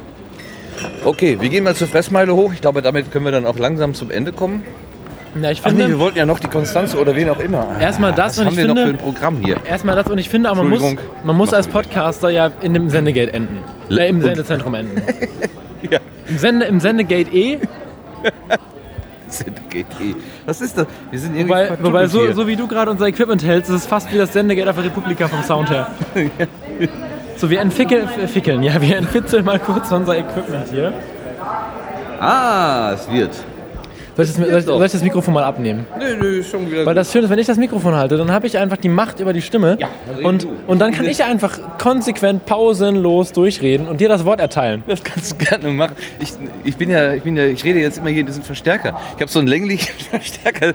[1.04, 2.54] Okay, wir gehen mal zur Fressmeile hoch.
[2.54, 4.64] Ich glaube, damit können wir dann auch langsam zum Ende kommen.
[5.42, 7.68] Ja, ich Ach nee, finde, wir wollten ja noch die Konstanze oder wen auch immer.
[7.80, 9.58] Erstmal das Was und haben ich wir noch finde- für ein Programm hier?
[9.66, 12.90] erstmal das und ich finde, aber man muss, man muss als Podcaster ja in dem
[12.90, 13.60] Sendegate enden.
[13.90, 15.02] Le- Äh, Im Sendezentrum enden.
[16.28, 17.60] Im, Sende, Im Sendegate E.
[19.28, 20.16] Sendegate E.
[20.46, 20.88] Was ist das?
[21.12, 23.86] Wir sind irgendwie Wobei, wobei so, so wie du gerade unser Equipment hältst, ist es
[23.86, 25.88] fast wie das Sendegate auf der Republika vom Sound her.
[27.38, 30.92] So, wir entwickeln, äh, fickeln, ja, wir entwickeln mal kurz unser Equipment hier.
[32.20, 33.32] Ah, es wird.
[34.20, 35.86] Soll ich, das, soll, ich, soll ich das Mikrofon mal abnehmen?
[35.98, 36.86] Nö, nö, schon wieder.
[36.86, 39.22] Weil das Schöne ist, wenn ich das Mikrofon halte, dann habe ich einfach die Macht
[39.22, 39.78] über die Stimme.
[40.24, 44.84] und, und dann kann ich einfach konsequent pausenlos durchreden und dir das Wort erteilen.
[44.88, 45.96] Das kannst du gerne machen.
[46.20, 46.34] Ich,
[46.66, 49.00] ich bin ja, ich bin ja, ich rede jetzt immer hier in diesem Verstärker.
[49.16, 50.74] Ich habe so einen länglichen Verstärker.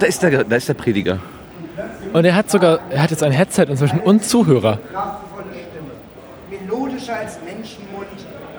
[0.00, 1.20] Da ist der, da ist der Prediger.
[2.12, 4.80] Und er hat sogar, er hat jetzt ein Headset inzwischen und Zuhörer.
[6.50, 7.91] melodischer als Menschenmund,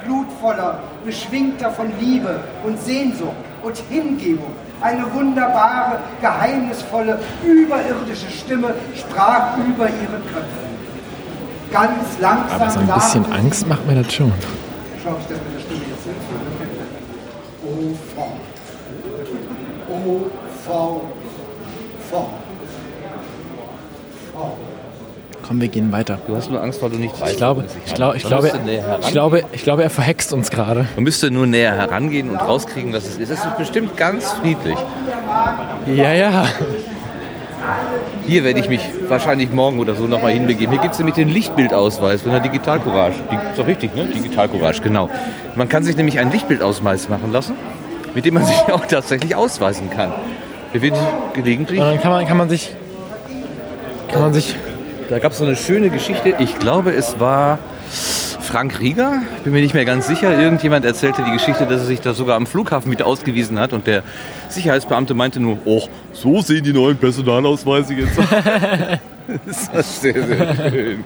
[0.05, 3.31] glutvoller, beschwingter von Liebe und Sehnsucht
[3.63, 4.51] und Hingebung.
[4.81, 10.63] Eine wunderbare, geheimnisvolle, überirdische Stimme sprach über ihre Köpfe.
[11.71, 14.31] Ganz langsam Aber so ein bisschen Angst macht mir das schon.
[15.03, 16.15] Schau ich das mit der Stimme jetzt hin.
[17.65, 18.29] Oh, fort.
[19.89, 20.29] Oh,
[20.65, 21.01] fort.
[22.09, 22.29] Fort.
[24.33, 24.57] Fort.
[25.45, 26.19] Komm, wir gehen weiter.
[26.25, 27.33] Du hast nur Angst, weil du nicht weißt.
[27.33, 28.47] Ich glaube, ich glaube, ich glaube,
[29.01, 30.87] ich glaube, ich glaube, er verhext uns gerade.
[30.95, 33.29] Man müsste nur näher herangehen und rauskriegen, was es ist.
[33.29, 34.77] Es ist bestimmt ganz friedlich.
[35.85, 36.45] Ja, ja.
[38.25, 40.71] Hier werde ich mich wahrscheinlich morgen oder so nochmal hinbegeben.
[40.71, 43.15] Hier gibt es nämlich den Lichtbildausweis von der Digital Courage.
[43.29, 44.05] Die, ist doch richtig, ne?
[44.05, 45.09] Digital Courage, genau.
[45.55, 47.55] Man kann sich nämlich einen Lichtbildausweis machen lassen,
[48.15, 50.13] mit dem man sich auch tatsächlich ausweisen kann.
[50.73, 50.95] Der wird
[51.33, 51.79] gelegentlich.
[51.79, 52.73] Und dann kann man, kann man sich,
[54.09, 54.55] kann man sich
[55.09, 56.35] Da gab es so eine schöne Geschichte.
[56.39, 57.59] Ich glaube, es war
[58.39, 59.21] Frank Rieger.
[59.37, 60.39] Ich bin mir nicht mehr ganz sicher.
[60.39, 63.73] Irgendjemand erzählte die Geschichte, dass er sich da sogar am Flughafen wieder ausgewiesen hat.
[63.73, 64.03] Und der
[64.49, 68.25] Sicherheitsbeamte meinte nur, oh, so sehen die neuen Personalausweise jetzt aus.
[69.45, 71.03] das war sehr, sehr schön.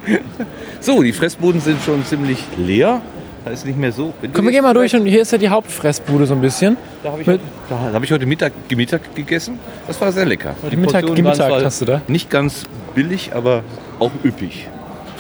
[0.80, 3.02] So, die Fressbuden sind schon ziemlich leer.
[3.46, 4.14] Da ist nicht mehr so.
[4.34, 6.76] Komm, wir gehen mal durch und hier ist ja die Hauptfressbude so ein bisschen.
[7.02, 7.28] Da habe ich,
[7.70, 9.58] da habe ich heute Mittag, Mittag gegessen.
[9.88, 10.54] Das war sehr lecker.
[10.62, 11.06] Heute Die Mittag
[11.36, 12.02] zwar hast du da?
[12.08, 13.64] Nicht ganz billig, aber
[14.00, 14.68] auch üppig.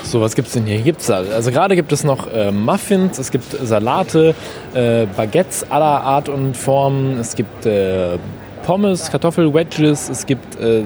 [0.04, 0.76] So, was gibt's denn hier?
[0.76, 1.18] Hier gibt's da.
[1.18, 4.36] Also gerade gibt es noch äh, Muffins, es gibt Salate,
[4.74, 8.18] äh, Baguettes aller Art und Form, es gibt äh,
[8.66, 10.86] Pommes, Kartoffelwedges, es gibt äh, äh,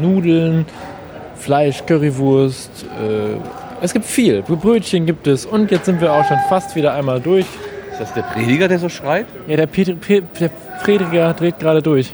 [0.00, 0.66] Nudeln,
[1.36, 2.84] Fleisch, Currywurst.
[2.84, 3.38] Äh,
[3.80, 4.42] es gibt viel.
[4.42, 5.44] Brötchen gibt es.
[5.46, 7.46] Und jetzt sind wir auch schon fast wieder einmal durch.
[7.92, 9.26] Ist das der Prediger, der so schreit?
[9.46, 10.50] Ja, der, Pet Pe der
[10.82, 12.12] Prediger dreht gerade durch.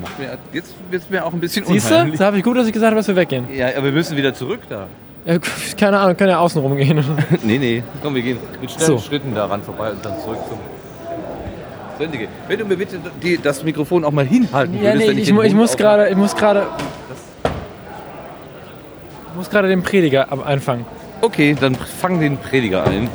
[0.00, 1.94] Macht mir, jetzt wird es mir auch ein bisschen Siehst du?
[1.94, 2.18] unheimlich.
[2.18, 3.46] Da habe ich gut, dass ich gesagt habe, dass wir weggehen.
[3.54, 4.86] Ja, aber wir müssen wieder zurück da.
[5.24, 5.38] Ja,
[5.76, 7.04] keine Ahnung, können ja außen rumgehen.
[7.42, 7.82] nee, nee.
[8.02, 8.98] Komm, wir gehen mit schnellen So.
[8.98, 10.58] Schritten daran vorbei und dann zurück zum
[12.12, 12.28] gehen.
[12.46, 15.26] Wenn du mir bitte die, das Mikrofon auch mal hinhalten Ja, würdest, nee, wenn ich,
[15.26, 16.66] den mu ich muss gerade, ich muss gerade,
[19.30, 20.84] ich muss gerade den Prediger einfangen.
[21.22, 23.08] Okay, dann fang den Prediger ein,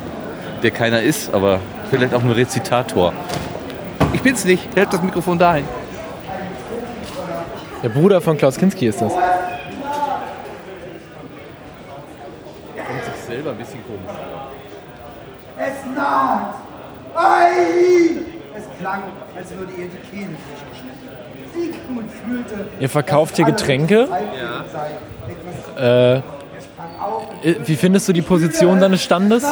[0.62, 1.60] der keiner ist, aber
[1.90, 3.12] vielleicht auch nur Rezitator.
[4.12, 4.68] Ich bin's nicht.
[4.74, 5.64] Hält das Mikrofon dahin.
[7.82, 9.12] Der Bruder von Klaus Kinski ist das.
[9.12, 9.24] Kommt
[13.04, 14.16] sich selber ein bisschen komisch.
[15.58, 16.54] Es naht!
[17.14, 18.20] Ei!
[18.56, 19.02] Es klang,
[19.36, 21.02] als würde ihr die Kehle durchgeschnitten.
[21.52, 22.66] Sigmund fühlte.
[22.78, 24.02] Ihr verkauft hier Getränke?
[24.02, 24.22] Etwas
[25.78, 26.22] Äh, äh,
[27.64, 29.44] wie findest du die Position deines Standes?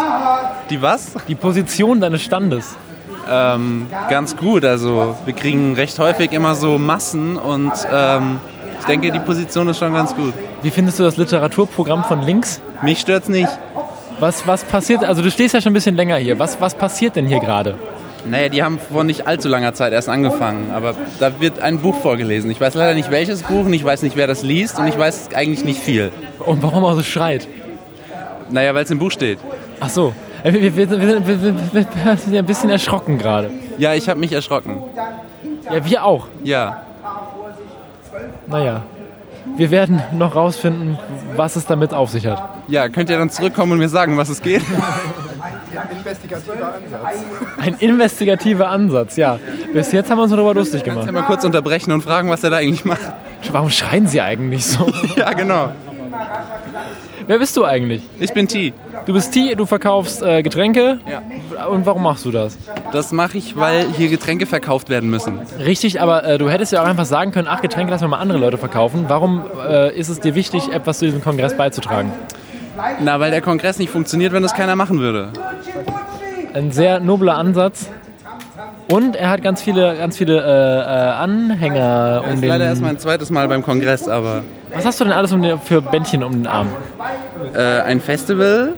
[0.71, 1.15] Die was?
[1.29, 2.77] Die Position deines Standes.
[3.29, 4.65] Ähm, ganz gut.
[4.65, 8.41] Also wir kriegen recht häufig immer so Massen und ähm,
[8.79, 10.33] ich denke, die Position ist schon ganz gut.
[10.63, 12.61] Wie findest du das Literaturprogramm von links?
[12.83, 13.49] Mich stört's nicht.
[14.19, 15.05] Was, was passiert?
[15.05, 16.39] Also du stehst ja schon ein bisschen länger hier.
[16.39, 17.77] Was, was passiert denn hier gerade?
[18.27, 21.97] Naja, die haben vor nicht allzu langer Zeit erst angefangen, aber da wird ein Buch
[22.01, 22.51] vorgelesen.
[22.51, 24.99] Ich weiß leider nicht welches Buch und ich weiß nicht, wer das liest und ich
[24.99, 26.13] weiß eigentlich nicht viel.
[26.41, 27.49] Und warum er so schreit?
[28.51, 29.39] Naja, weil es im Buch steht.
[29.81, 30.13] Ach so.
[30.43, 33.51] Wir, wir, wir, sind ja ein bisschen erschrocken gerade.
[33.79, 34.79] Ja, ich habe mich erschrocken.
[35.71, 36.27] Ja, wir auch.
[36.43, 36.83] Ja.
[38.47, 38.83] Naja.
[39.57, 40.99] Wir werden noch rausfinden,
[41.37, 42.49] was es damit auf sich hat.
[42.69, 44.63] Ja, könnt ihr dann zurückkommen und mir sagen, was es geht?
[45.91, 47.25] Investigativer Ansatz.
[47.59, 49.39] Ein investigativer Ansatz, ja.
[49.73, 51.01] Bis jetzt haben wir uns darüber lustig gemacht.
[51.01, 53.01] Kannst du mal kurz unterbrechen und fragen, was er da eigentlich macht?
[53.51, 54.91] Warum schreien Sie eigentlich so?
[55.17, 55.73] ja, genau.
[57.31, 58.03] Wer bist du eigentlich?
[58.19, 58.73] Ich bin T.
[59.07, 60.99] Du bist T, du verkaufst äh, Getränke.
[61.09, 61.23] Ja.
[61.69, 62.59] Und warum machst du das?
[62.91, 65.39] Das mache ich, weil hier Getränke verkauft werden müssen.
[65.65, 68.19] Richtig, aber äh, du hättest ja auch einfach sagen können, ach, Getränke lassen wir mal
[68.19, 69.05] andere Leute verkaufen.
[69.07, 72.11] Warum äh, ist es dir wichtig, etwas zu diesem Kongress beizutragen?
[72.99, 75.29] Na, weil der Kongress nicht funktioniert, wenn das keiner machen würde.
[76.53, 77.91] Ein sehr nobler Ansatz.
[78.89, 82.49] Und er hat ganz viele, ganz viele äh, äh, Anhänger um ist den.
[82.49, 84.43] leider erst mein zweites Mal beim Kongress, aber
[84.75, 86.69] Was hast du denn alles um den, für Bändchen um den Arm?
[87.55, 88.75] äh, ein Festival,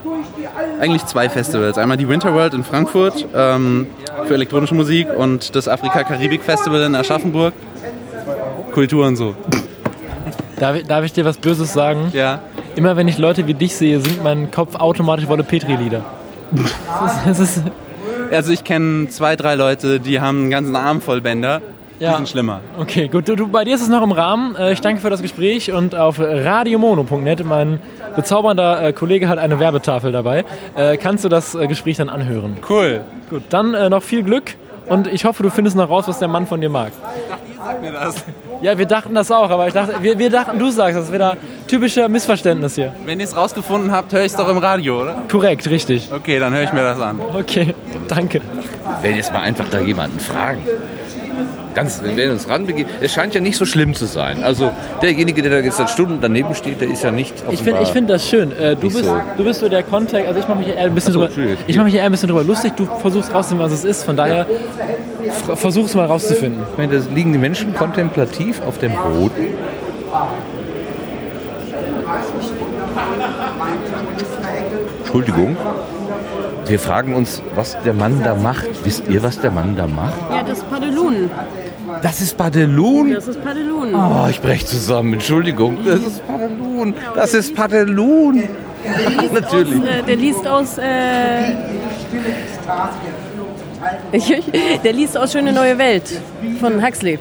[0.81, 1.77] eigentlich zwei Festivals.
[1.79, 3.87] Einmal die Winter World in Frankfurt ähm,
[4.27, 7.53] für elektronische Musik und das Afrika-Karibik-Festival in Aschaffenburg.
[8.73, 9.35] Kultur und so.
[10.59, 12.11] Darf, ich- darf ich dir was Böses sagen?
[12.15, 12.41] Ja.
[12.77, 16.03] Immer wenn ich Leute wie dich sehe, singt mein Kopf automatisch Wolle Petri-Lieder.
[18.31, 21.61] Also ich kenne zwei, drei Leute, die haben einen ganzen Arm voll Bänder.
[22.03, 22.17] Die Ja.
[22.17, 22.59] sind schlimmer.
[22.81, 23.29] Okay, gut.
[23.29, 24.57] Du, du, bei dir ist es noch im Rahmen.
[24.57, 27.79] Äh, Ich danke für das Gespräch und auf radiomono.net, mein
[28.17, 32.57] bezaubernder äh, Kollege hat eine Werbetafel dabei, äh, kannst du das äh, Gespräch dann anhören.
[32.69, 33.03] Cool.
[33.31, 34.57] Gut, dann äh, noch viel Glück
[34.89, 36.91] und ich hoffe, du findest noch raus, was der Mann von dir mag.
[37.65, 38.25] Sag mir das.
[38.63, 41.13] Ja, wir dachten das auch, aber ich dachte, wir, wir dachten, du sagst das.
[41.13, 41.37] wäre da
[41.69, 42.93] typischer Missverständnis hier.
[43.07, 45.23] Wenn ihr es rausgefunden habt, höre ich es doch im Radio, oder?
[45.31, 46.11] Korrekt, richtig.
[46.13, 47.21] Okay, dann höre ich mir das an.
[47.39, 47.75] Okay,
[48.09, 48.41] danke.
[49.01, 50.63] Wir werden jetzt mal einfach da jemanden fragen.
[51.75, 52.91] Ganz, wir werden uns ranbegeben.
[53.01, 54.43] Es scheint ja nicht so schlimm zu sein.
[54.45, 54.71] Also
[55.01, 57.89] derjenige, der da jetzt seit Stunden daneben steht, der ist ja nicht Ich finde ich
[57.89, 58.53] find das schön.
[58.59, 59.17] Äh, du, bist, so.
[59.37, 61.77] du bist so der Kontext, also ich mache mich eher ein bisschen so, drüber, ich
[61.77, 64.47] mache mich eher ein bisschen drüber lustig, du versuchst rauszufinden, was es ist, von daher
[65.27, 66.63] f- versuch's mal rauszufinden.
[66.73, 69.31] Ich meine, da liegen die Menschen kontemplativ auf dem Boden.
[75.01, 75.57] Entschuldigung.
[76.67, 78.67] Wir fragen uns, was der Mann da macht.
[78.85, 80.15] Wisst ihr, was der Mann da macht?
[80.31, 81.31] Ja, das ist Padelun.
[82.03, 83.13] Das ist Padelun.
[83.13, 83.95] Das ist Padelun.
[83.95, 85.15] Oh, ich brech zusammen.
[85.15, 85.79] Entschuldigung.
[85.85, 86.95] Das ist Padelun.
[87.15, 88.45] Das ist Padelun.
[89.33, 89.83] Natürlich.
[89.83, 90.79] Aus, äh, der liest aus.
[90.79, 91.55] Äh,
[94.85, 96.21] der liest aus Schöne neue Welt
[96.61, 97.19] von Huxley.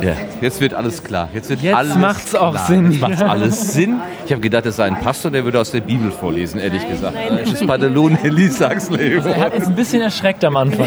[0.00, 1.28] Ja, jetzt wird alles klar.
[1.32, 2.66] Jetzt wird Jetzt alles macht's auch klar.
[2.66, 2.92] Sinn.
[2.92, 4.00] Jetzt macht's alles Sinn.
[4.24, 7.16] Ich habe gedacht, das sei ein Pastor, der würde aus der Bibel vorlesen, ehrlich gesagt.
[7.30, 9.16] Das ist Padelun, Elise Huxley.
[9.16, 10.86] Also er ist ein bisschen erschreckt am Anfang.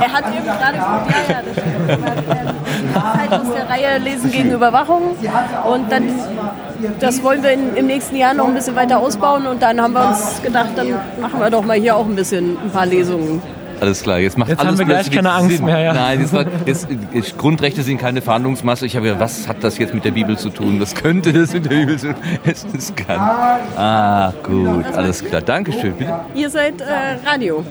[0.00, 0.76] Er hat eben gerade.
[0.76, 1.42] Ja, ja,
[3.30, 5.16] das aus der Reihe Lesen gegen Überwachung.
[5.70, 6.08] Und dann.
[7.00, 9.94] Das wollen wir in, im nächsten Jahr noch ein bisschen weiter ausbauen und dann haben
[9.94, 10.90] wir uns gedacht, dann
[11.20, 13.42] machen wir doch mal hier auch ein bisschen ein paar Lesungen.
[13.80, 15.64] Alles klar, jetzt macht Jetzt alles haben wir gleich keine Angst Sinn.
[15.64, 15.92] mehr, ja.
[15.92, 18.86] Nein, jetzt, war, jetzt, jetzt, Grundrechte sind keine Verhandlungsmasse.
[18.86, 20.80] Ich habe ja, was hat das jetzt mit der Bibel zu tun?
[20.80, 22.22] Was könnte das mit der Bibel zu tun?
[22.44, 23.20] Es ist kann.
[23.76, 25.40] Ah, gut, alles klar.
[25.40, 25.94] Dankeschön.
[25.94, 26.14] Bitte.
[26.34, 26.84] Ihr seid äh,
[27.26, 27.64] Radio.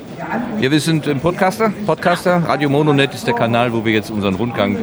[0.61, 1.71] Ja, wir sind im Podcaster.
[1.85, 2.43] Podcaster.
[2.45, 4.79] Radio Mononet ist der Kanal, wo wir jetzt unseren Rundgang äh,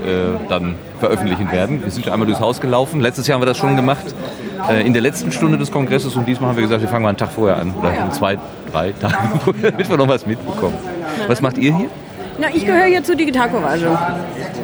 [0.49, 1.83] dann veröffentlichen werden.
[1.83, 3.01] Wir sind ja einmal durchs Haus gelaufen.
[3.01, 4.15] Letztes Jahr haben wir das schon gemacht.
[4.69, 6.17] Äh, in der letzten Stunde des Kongresses.
[6.17, 7.75] Und diesmal haben wir gesagt, wir fangen mal einen Tag vorher an.
[7.75, 8.39] Oder in zwei,
[8.73, 10.77] drei Tagen, damit wir noch was mitbekommen.
[11.27, 11.89] Was macht ihr hier?
[12.39, 13.87] Na, ich gehöre hier zur Digital Courage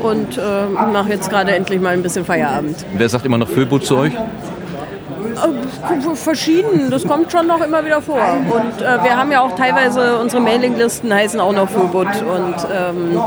[0.02, 2.84] und äh, mache jetzt gerade endlich mal ein bisschen Feierabend.
[2.94, 4.12] Wer sagt immer noch Föbo zu euch?
[5.44, 8.16] Äh, Verschieden, das kommt schon noch immer wieder vor.
[8.18, 13.20] Und äh, wir haben ja auch teilweise, unsere Mailinglisten heißen auch noch Fubut und ähm,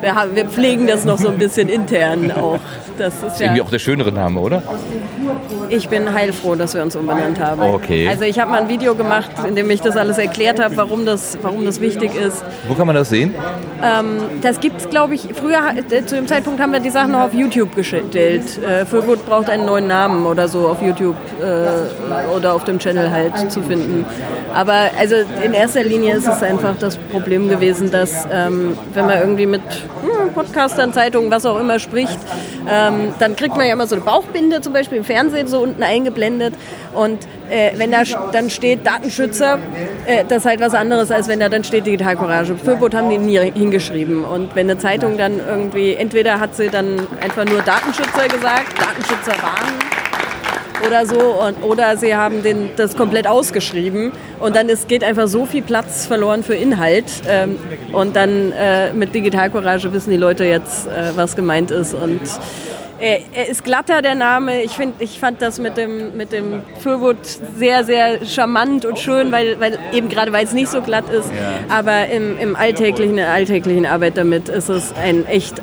[0.00, 2.58] wir, haben, wir pflegen das noch so ein bisschen intern auch.
[2.98, 4.62] Das ist Das ist ja, irgendwie auch der schönere Name, oder?
[5.68, 7.60] ich bin heilfroh, dass wir uns umbenannt haben.
[7.62, 8.08] Okay.
[8.08, 11.04] Also ich habe mal ein Video gemacht, in dem ich das alles erklärt habe, warum
[11.04, 12.44] das, warum das wichtig ist.
[12.68, 13.34] Wo kann man das sehen?
[13.82, 17.12] Ähm, das gibt es, glaube ich, früher, äh, zu dem Zeitpunkt haben wir die Sachen
[17.12, 18.12] noch auf YouTube gestellt.
[18.62, 21.44] Äh, Fürgut braucht einen neuen Namen oder so auf YouTube äh,
[22.34, 24.04] oder auf dem Channel halt zu finden.
[24.54, 29.18] Aber also in erster Linie ist es einfach das Problem gewesen, dass ähm, wenn man
[29.18, 32.18] irgendwie mit hm, Podcastern, Zeitungen, was auch immer spricht,
[32.70, 35.82] ähm, dann kriegt man ja immer so eine Bauchbinde zum Beispiel im Fernsehen so unten
[35.82, 36.54] eingeblendet
[36.94, 38.02] und äh, wenn da
[38.32, 39.58] dann steht Datenschützer,
[40.06, 42.56] äh, das ist halt was anderes, als wenn da dann steht Digital Courage.
[42.56, 44.24] Föbot haben die nie hingeschrieben.
[44.24, 49.32] Und wenn eine Zeitung dann irgendwie, entweder hat sie dann einfach nur Datenschützer gesagt, Datenschützer
[49.42, 49.95] warnen
[50.86, 55.28] oder so, und, oder sie haben den, das komplett ausgeschrieben und dann ist, geht einfach
[55.28, 57.04] so viel Platz verloren für Inhalt.
[57.28, 57.58] Ähm,
[57.92, 61.94] und dann äh, mit Digital Courage wissen die Leute jetzt, äh, was gemeint ist.
[61.94, 62.20] Und
[62.98, 64.62] er, er ist glatter, der Name.
[64.62, 67.18] Ich, find, ich fand das mit dem, mit dem Fürwood
[67.56, 71.30] sehr, sehr charmant und schön, weil, weil eben gerade weil es nicht so glatt ist.
[71.68, 75.60] Aber im, im alltäglichen, in der alltäglichen Arbeit damit ist es ein echt,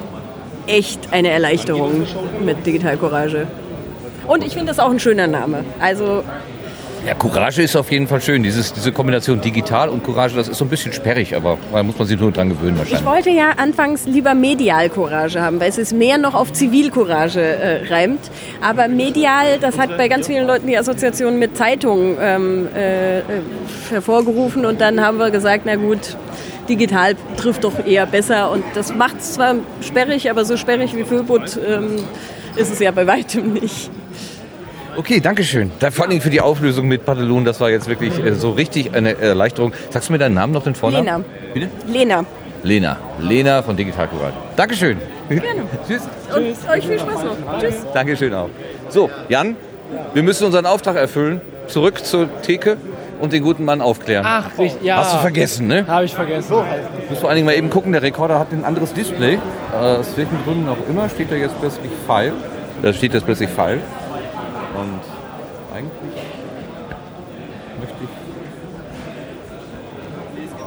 [0.68, 2.06] echt eine Erleichterung
[2.44, 3.48] mit Digital Courage.
[4.28, 5.64] Und ich finde das auch ein schöner Name.
[5.80, 6.24] Also
[7.06, 8.44] Ja, Courage ist auf jeden Fall schön.
[8.44, 11.98] Dieses, diese Kombination digital und Courage, das ist so ein bisschen sperrig, aber da muss
[11.98, 13.06] man sich nur dran gewöhnen Ich wahrscheinlich.
[13.06, 17.88] wollte ja anfangs lieber medial Courage haben, weil es ist mehr noch auf Zivilcourage äh,
[17.94, 18.22] reimt.
[18.62, 23.24] Aber medial, das hat bei ganz vielen Leuten die Assoziation mit Zeitungen ähm, äh, äh,
[23.90, 24.66] hervorgerufen.
[24.66, 26.16] Und dann haben wir gesagt, na gut,
[26.70, 28.50] digital trifft doch eher besser.
[28.50, 31.96] Und das macht es zwar sperrig, aber so sperrig wie Föbot ähm,
[32.56, 33.92] ist es ja bei weitem nicht.
[34.96, 35.72] Okay, danke schön.
[35.80, 38.94] Da, vor allem für die Auflösung mit Padelun, das war jetzt wirklich äh, so richtig
[38.94, 39.74] eine Erleichterung.
[39.90, 41.06] Sagst du mir deinen Namen noch, den Vornamen?
[41.06, 41.24] Lena.
[41.54, 41.70] Bitte?
[41.88, 42.26] Lena.
[42.64, 42.98] Lena.
[43.20, 44.36] Lena von Digital Courage.
[44.56, 44.98] Dankeschön.
[45.30, 45.64] Gerne.
[45.88, 46.04] Tschüss.
[46.36, 47.60] Und euch viel Spaß noch.
[47.60, 47.76] Tschüss.
[47.94, 48.50] Dankeschön auch.
[48.90, 49.56] So, Jan,
[50.14, 51.42] wir müssen unseren Auftrag erfüllen.
[51.68, 52.78] Zurück zur Theke
[53.20, 54.26] und den guten Mann aufklären.
[54.28, 54.98] Ach, richtig, ja.
[54.98, 55.86] Hast du vergessen, ne?
[55.88, 56.54] Habe ich vergessen.
[57.10, 59.36] Muss vor allen Dingen mal eben gucken, der Rekorder hat ein anderes Display.
[59.36, 62.34] Äh, aus welchen Gründen auch immer steht da jetzt plötzlich File.
[62.82, 63.80] Da steht jetzt plötzlich File.
[64.76, 65.02] Und
[65.76, 66.24] eigentlich
[67.80, 68.10] möchte ich.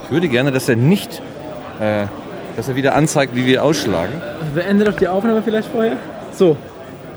[0.05, 1.20] Ich würde gerne, dass er nicht,
[1.81, 2.07] äh,
[2.57, 4.12] dass er wieder anzeigt, wie wir ausschlagen.
[4.55, 5.97] Beendet doch die Aufnahme vielleicht vorher.
[6.33, 6.57] So,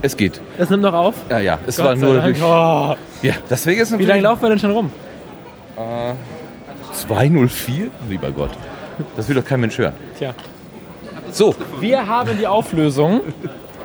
[0.02, 0.41] Es geht.
[0.57, 1.14] es nimmt noch auf.
[1.30, 1.60] Ja, ja.
[1.68, 2.41] Es Gott war nur durch.
[2.41, 2.95] Oh.
[3.22, 4.91] Ja, deswegen ist Wie lange laufen wir denn schon rum?
[5.78, 6.14] Äh,
[6.94, 7.88] 204?
[8.10, 8.52] Lieber Gott.
[9.16, 9.94] Das will doch kein Mensch hören.
[10.18, 10.34] Tja.
[11.32, 11.53] So.
[11.80, 13.22] Wir haben die Auflösung.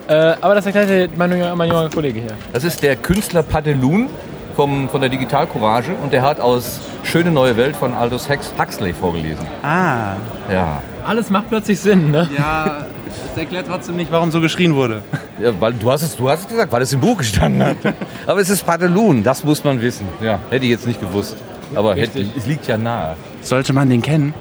[0.08, 2.32] Äh, aber das erklärt mein, junger- mein junger Kollege hier.
[2.52, 4.08] Das ist der Künstler Padelun
[4.54, 8.52] vom, von der Digital Courage und der hat aus Schöne neue Welt von Aldous Hux-
[8.58, 9.46] Huxley vorgelesen.
[9.62, 10.14] Ah.
[10.52, 10.82] Ja.
[11.06, 12.28] Alles macht plötzlich Sinn, ne?
[12.36, 12.86] Ja,
[13.28, 15.02] das erklärt trotzdem nicht, warum so geschrien wurde.
[15.40, 17.76] ja weil du hast, es, du hast es gesagt, weil es im Buch gestanden hat.
[18.26, 20.06] Aber es ist Padelun, das muss man wissen.
[20.22, 21.36] Ja, hätte ich jetzt nicht gewusst.
[21.74, 23.16] Aber hätte, es liegt ja nahe.
[23.40, 24.32] Sollte man den kennen?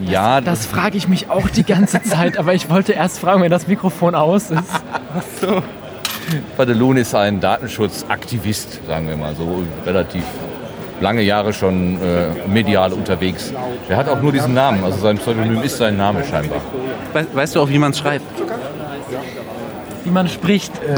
[0.00, 3.50] Ja, Das frage ich mich auch die ganze Zeit, aber ich wollte erst fragen, wenn
[3.50, 4.62] das Mikrofon aus ist.
[5.40, 5.62] so.
[6.56, 10.24] Padelun ist ein Datenschutzaktivist, sagen wir mal so, relativ
[11.00, 13.52] lange Jahre schon äh, medial unterwegs.
[13.88, 16.60] Er hat auch nur diesen Namen, also sein Pseudonym ist sein Name scheinbar.
[17.12, 18.24] We weißt du auch, wie man es schreibt?
[20.04, 20.72] Wie man spricht.
[20.82, 20.94] Äh,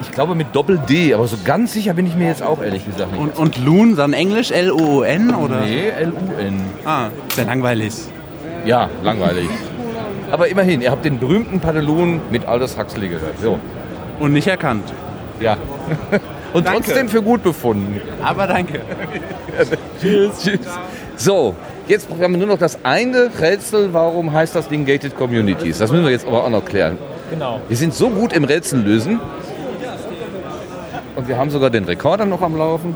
[0.00, 3.12] ich glaube mit Doppel-D, aber so ganz sicher bin ich mir jetzt auch ehrlich gesagt
[3.12, 3.20] nicht.
[3.20, 5.60] Und, und Loon, dann Englisch, L-O-O-N oder?
[5.60, 6.60] Nee, L-U-N.
[6.84, 7.94] Ah, sehr langweilig.
[8.64, 9.48] Ja, langweilig.
[10.30, 13.38] Aber immerhin, ihr habt den berühmten Padelun mit Aldous Huxley gehört.
[13.40, 13.58] So.
[14.20, 14.92] Und nicht erkannt.
[15.40, 15.56] Ja.
[16.52, 16.82] Und Danke.
[16.84, 18.00] trotzdem für gut befunden.
[18.22, 18.80] Aber danke.
[20.00, 20.42] Tschüss.
[20.42, 20.60] Tschüss.
[21.16, 21.54] So,
[21.86, 23.92] jetzt haben wir nur noch das eine Rätsel.
[23.92, 25.76] Warum heißt das Ding Gated Communities?
[25.78, 26.96] Das müssen wir jetzt aber auch noch klären.
[27.30, 27.60] Genau.
[27.68, 29.20] Wir sind so gut im Rätsel lösen.
[31.18, 32.94] Und wir haben sogar den Rekorder noch am Laufen.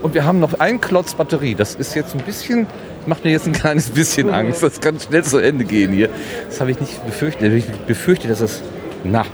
[0.00, 1.56] Und wir haben noch einen Klotz Batterie.
[1.56, 2.68] Das ist jetzt ein bisschen,
[3.06, 4.62] macht mir jetzt ein kleines bisschen Angst.
[4.62, 6.08] Das kann schnell zu Ende gehen hier.
[6.48, 7.52] Das habe ich nicht befürchtet.
[7.52, 8.62] Ich befürchte, dass es,
[9.02, 9.24] na,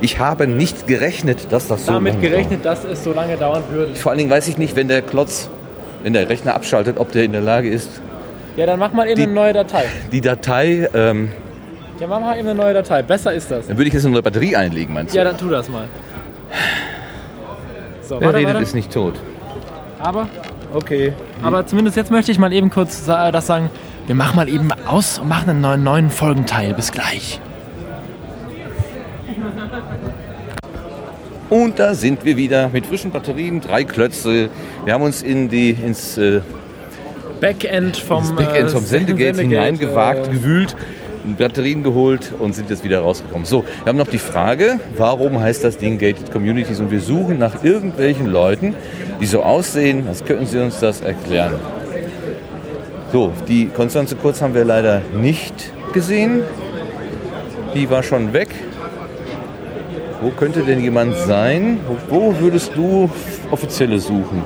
[0.00, 3.86] ich habe nicht gerechnet, dass das so Damit gerechnet, dass es so lange dauern würde.
[3.86, 3.98] dauert.
[3.98, 5.50] Vor allen Dingen weiß ich nicht, wenn der Klotz,
[6.04, 7.88] wenn der Rechner abschaltet, ob der in der Lage ist,
[8.56, 9.86] Ja, dann mach mal eben eine neue Datei.
[10.12, 11.32] die Datei, ähm,
[11.98, 13.02] Ja, mach mal eben eine neue Datei.
[13.02, 13.66] Besser ist das.
[13.66, 15.18] dann würde ich jetzt eine neue Batterie einlegen, meinst du?
[15.18, 15.86] Ja, dann tu das mal.
[18.08, 18.62] So, Wer warte, redet, warte.
[18.62, 19.12] ist nicht tot.
[19.98, 20.28] Aber,
[20.72, 21.12] okay.
[21.42, 23.68] Aber zumindest jetzt möchte ich mal eben kurz das sagen.
[24.06, 26.72] Wir machen mal eben aus und machen einen neuen, neuen Folgenteil.
[26.72, 27.38] Bis gleich.
[31.50, 34.48] Und da sind wir wieder mit frischen Batterien, drei Klötze.
[34.86, 36.40] Wir haben uns in die, ins, äh,
[37.42, 40.74] Backend vom, ins Backend vom äh, Sendegate Sendegate, hineingewagt, äh, gewühlt,
[41.36, 43.44] Batterien geholt und sind jetzt wieder rausgekommen.
[43.44, 46.80] So, wir haben noch die Frage, warum heißt das Ding Gated Communities?
[46.80, 48.74] Und wir suchen nach irgendwelchen Leuten,
[49.20, 51.54] die so aussehen, als könnten sie uns das erklären.
[53.12, 56.42] So, die Konstanze Kurz haben wir leider nicht gesehen.
[57.74, 58.48] Die war schon weg.
[60.20, 61.80] Wo könnte denn jemand sein?
[62.08, 63.08] Wo würdest du
[63.50, 64.44] Offizielle suchen?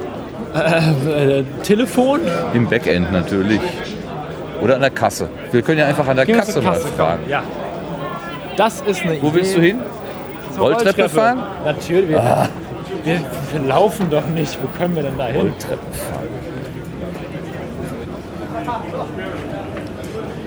[0.55, 2.21] Äh, äh, Telefon?
[2.53, 3.61] Im Backend natürlich.
[4.63, 5.29] Oder an der Kasse.
[5.51, 7.23] Wir können ja einfach an der Gehen Kasse mal fragen.
[7.29, 7.43] Ja.
[8.57, 9.35] Das ist eine Wo Idee.
[9.37, 9.81] willst du hin?
[10.55, 11.43] Zur Rolltreppe fahren?
[11.65, 12.11] Natürlich.
[12.11, 12.49] Wir, Ah.
[13.05, 13.21] wir,
[13.53, 14.59] wir laufen doch nicht.
[14.63, 15.41] Wo können wir denn da hin?
[15.41, 16.29] Rolltreppe fahren.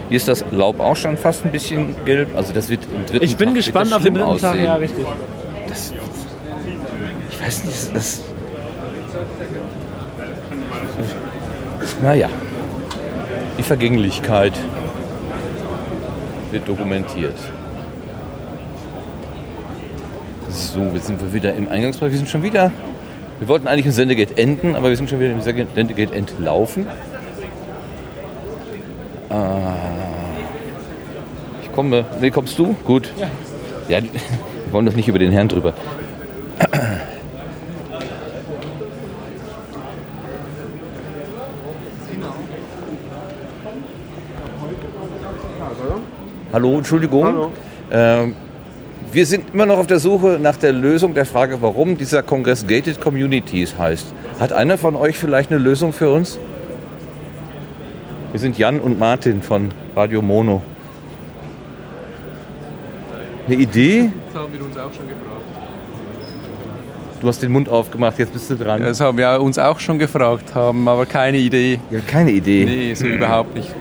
[0.09, 2.29] Hier ist das Laub auch schon fast ein bisschen gelb.
[2.37, 4.51] Also das wird im dritten Ich bin Tag gespannt auf den dritten Tag.
[4.51, 4.65] aussehen.
[4.65, 5.05] Ja, richtig.
[5.67, 5.93] Das,
[7.31, 8.21] ich weiß nicht, das...
[12.01, 12.29] Naja.
[13.65, 14.53] Vergänglichkeit
[16.51, 17.35] wird dokumentiert.
[20.49, 22.11] So, jetzt sind wir wieder im Eingangsbereich.
[22.11, 22.71] Wir sind schon wieder...
[23.39, 26.87] Wir wollten eigentlich im Sendegate enden, aber wir sind schon wieder im Sendegate entlaufen.
[29.29, 29.33] Äh,
[31.63, 32.05] ich komme...
[32.21, 32.75] Nee, kommst du?
[32.85, 33.11] Gut.
[33.17, 33.27] Ja.
[33.89, 34.11] Ja, wir
[34.71, 35.73] wollen doch nicht über den Herrn drüber.
[46.55, 47.25] Hallo, Entschuldigung.
[47.25, 47.51] Hallo.
[47.91, 48.33] Ähm,
[49.11, 52.65] wir sind immer noch auf der Suche nach der Lösung der Frage, warum dieser Kongress
[52.65, 54.13] Gated Communities heißt.
[54.39, 56.39] Hat einer von euch vielleicht eine Lösung für uns?
[58.31, 60.61] Wir sind Jan und Martin von Radio Mono.
[63.47, 64.11] Eine Idee?
[64.31, 65.41] Das haben wir uns auch schon gefragt.
[67.19, 68.81] Du hast den Mund aufgemacht, jetzt bist du dran.
[68.81, 71.81] Das haben wir uns auch schon gefragt, haben aber keine Idee.
[71.91, 72.63] Ja, keine Idee.
[72.63, 73.75] Nee, so überhaupt nicht.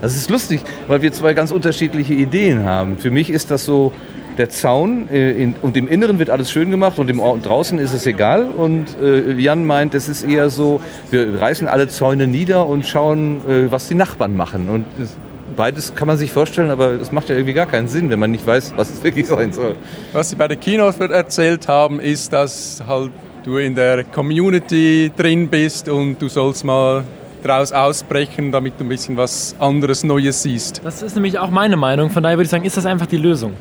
[0.00, 2.98] Das ist lustig, weil wir zwei ganz unterschiedliche Ideen haben.
[2.98, 3.92] Für mich ist das so
[4.36, 7.78] der Zaun äh, in, und im Inneren wird alles schön gemacht und im Au- draußen
[7.80, 8.44] ist es egal.
[8.44, 10.80] Und äh, Jan meint, es ist eher so,
[11.10, 14.68] wir reißen alle Zäune nieder und schauen, äh, was die Nachbarn machen.
[14.68, 15.16] Und das,
[15.56, 18.30] beides kann man sich vorstellen, aber es macht ja irgendwie gar keinen Sinn, wenn man
[18.30, 19.74] nicht weiß, was es wirklich sein soll.
[20.12, 23.10] Was Sie bei der Keynote erzählt haben, ist, dass halt
[23.44, 27.02] du in der Community drin bist und du sollst mal
[27.42, 30.80] draus ausbrechen, damit du ein bisschen was anderes Neues siehst.
[30.84, 32.10] Das ist nämlich auch meine Meinung.
[32.10, 33.54] Von daher würde ich sagen, ist das einfach die Lösung.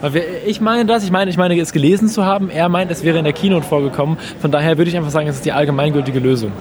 [0.00, 2.50] Weil wir, ich meine das, ich meine, ich meine es gelesen zu haben.
[2.50, 4.18] Er meint, es wäre in der Keynote vorgekommen.
[4.40, 6.52] Von daher würde ich einfach sagen, es ist die allgemeingültige Lösung.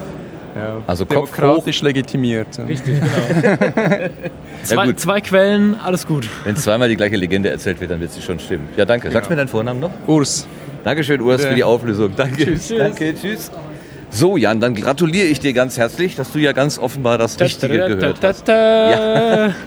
[0.56, 2.60] Ja, Also Kopf demokratisch legitimiert.
[2.68, 3.58] Richtig, genau.
[4.64, 6.30] zwei, zwei Quellen, alles gut.
[6.44, 8.70] Wenn zweimal die gleiche Legende erzählt wird, dann wird sie schon stimmen.
[8.78, 9.10] Ja, danke.
[9.12, 9.92] Sagst du mir deinen Vornamen noch?
[10.08, 10.48] Urs.
[10.84, 12.12] Dankeschön, Urs, für die Auflösung.
[12.16, 12.46] Danke.
[12.46, 12.74] Tschüss.
[12.78, 13.52] Danke, tschüss.
[14.14, 17.78] So, Jan, dann gratuliere ich dir ganz herzlich, dass du ja ganz offenbar das Richtige
[17.88, 18.48] gehört hast.
[18.48, 19.50] Ja.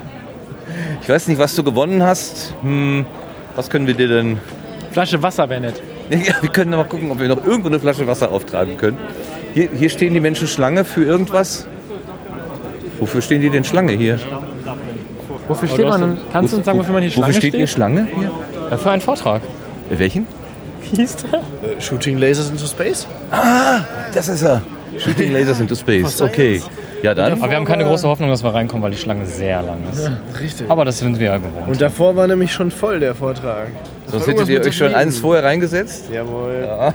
[1.02, 2.52] Ich weiß nicht, was du gewonnen hast.
[2.62, 3.06] Hm,
[3.54, 4.38] was können wir dir denn...
[4.90, 5.80] Flasche Wasser wäre nett.
[6.10, 8.98] Ja, wir können mal gucken, ob wir noch irgendwo eine Flasche Wasser auftragen können.
[9.54, 11.66] Hier, hier stehen die Menschen Schlange für irgendwas.
[12.98, 14.18] Wofür stehen die denn Schlange hier?
[15.48, 16.18] Wofür steht man denn?
[16.32, 17.60] Kannst du uns sagen, wofür man hier Schlange Wofür steht steht?
[17.60, 18.08] hier Schlange?
[18.12, 18.30] Hier?
[18.70, 19.42] Ja, für einen Vortrag.
[19.90, 20.26] Welchen?
[20.90, 21.80] Wie hieß der?
[21.80, 23.06] Shooting Lasers into Space?
[23.30, 23.80] Ah,
[24.14, 24.62] das ist er.
[24.98, 26.20] Shooting Lasers into Space.
[26.20, 26.62] Okay.
[27.02, 27.32] Ja, dann.
[27.32, 30.04] Aber wir haben keine große Hoffnung, dass wir reinkommen, weil die Schlange sehr lang ist.
[30.04, 30.70] Ja, richtig.
[30.70, 31.68] Aber das sind wir ja gewohnt.
[31.68, 33.68] Und davor war nämlich schon voll der Vortrag.
[34.04, 36.06] Das Sonst hättet ihr euch schon eins vorher reingesetzt?
[36.12, 36.66] Jawohl.
[36.66, 36.94] Ja.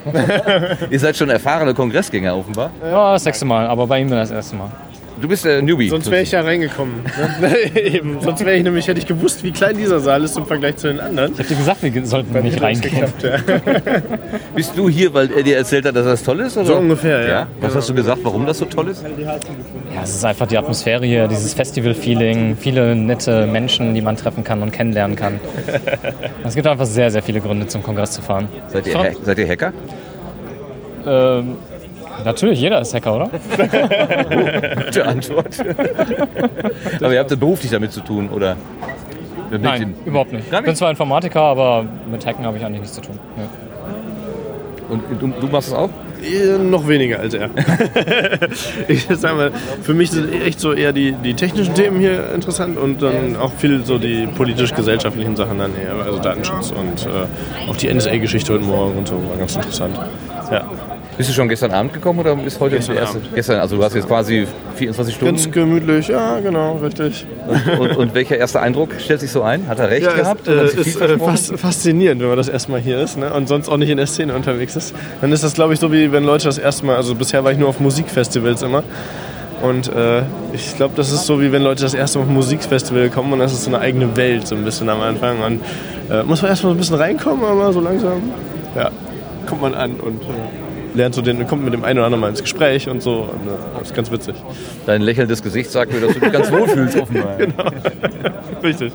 [0.89, 2.71] ihr seid schon erfahrene Kongressgänger offenbar.
[2.81, 4.71] Ja, das sechste Mal, aber bei ihm dann das erste Mal.
[5.21, 5.89] Du bist der Newbie.
[5.89, 6.95] Sonst wäre ich ja reingekommen.
[7.39, 7.55] Ne?
[7.81, 8.19] Eben.
[8.21, 10.87] Sonst wäre ich nämlich, hätte ich gewusst, wie klein dieser Saal ist im Vergleich zu
[10.87, 11.33] den anderen.
[11.33, 13.05] Ich habe dir gesagt, wir sollten Bei nicht reingehen.
[13.21, 13.37] ja.
[14.55, 16.57] Bist du hier, weil er dir erzählt hat, dass das toll ist?
[16.57, 16.65] Oder?
[16.65, 17.47] So ungefähr, ja.
[17.59, 17.75] Was Genau.
[17.75, 19.03] hast du gesagt, warum das so toll ist?
[19.23, 24.43] Ja, es ist einfach die Atmosphäre hier, dieses Festival-Feeling, viele nette Menschen, die man treffen
[24.43, 25.39] kann und kennenlernen kann.
[26.43, 28.47] Es gibt einfach sehr, sehr viele Gründe, zum Kongress zu fahren.
[28.69, 29.71] Seid ihr, Hack- seid ihr Hacker?
[31.05, 31.55] Ähm,
[32.23, 33.29] natürlich, jeder ist Hacker, oder?
[34.85, 35.57] Gute Antwort.
[37.01, 38.55] Aber ihr habt beruflich damit zu tun, oder?
[39.49, 40.45] Mit Nein, dem- überhaupt nicht.
[40.51, 43.19] Ich bin zwar Informatiker, aber mit Hacken habe ich eigentlich nichts zu tun.
[43.35, 43.43] Nee.
[44.87, 45.89] Und du, du machst es auch?
[46.23, 47.49] Äh, Noch weniger als er.
[48.87, 52.77] ich sag mal, für mich sind echt so eher die, die technischen Themen hier interessant
[52.77, 57.75] und dann auch viel so die politisch-gesellschaftlichen Sachen dann eher, also Datenschutz und äh, auch
[57.75, 59.97] die NSA-Geschichte heute Morgen und so war ganz interessant.
[60.51, 60.69] Ja.
[61.17, 63.17] Bist du schon gestern Abend gekommen oder ist heute Gestern erste?
[63.17, 63.35] Abend.
[63.35, 65.35] Gestern, also du hast jetzt quasi 24 Stunden.
[65.35, 67.25] Ganz gemütlich, ja, genau, richtig.
[67.47, 69.67] und, und, und welcher erste Eindruck stellt sich so ein?
[69.67, 70.47] Hat er recht ja, gehabt?
[70.47, 73.33] Oder äh, ist äh, fas faszinierend, wenn man das erstmal hier ist ne?
[73.33, 74.95] und sonst auch nicht in der Szene unterwegs ist.
[75.19, 77.51] Dann ist das, glaube ich, so wie wenn Leute das erste Mal, also bisher war
[77.51, 78.83] ich nur auf Musikfestivals immer.
[79.61, 80.23] Und äh,
[80.53, 83.33] ich glaube, das ist so wie wenn Leute das erste Mal auf ein Musikfestival kommen
[83.33, 85.41] und das ist so eine eigene Welt so ein bisschen am Anfang.
[85.43, 85.61] Und
[86.09, 88.23] äh, muss man erstmal so ein bisschen reinkommen, aber so langsam
[88.75, 88.89] ja,
[89.45, 92.29] kommt man an und äh, lernt so den, kommt mit dem einen oder anderen mal
[92.29, 93.29] ins Gespräch und so.
[93.31, 94.35] Und, äh, das ist ganz witzig.
[94.85, 97.35] Dein lächelndes Gesicht sagt mir, dass du dich ganz wohl fühlst, offenbar.
[97.37, 97.65] genau.
[98.63, 98.93] Richtig.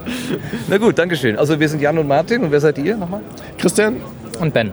[0.68, 1.38] Na gut, Dankeschön.
[1.38, 3.20] Also wir sind Jan und Martin und wer seid ihr nochmal?
[3.58, 3.96] Christian.
[4.40, 4.70] Und Ben.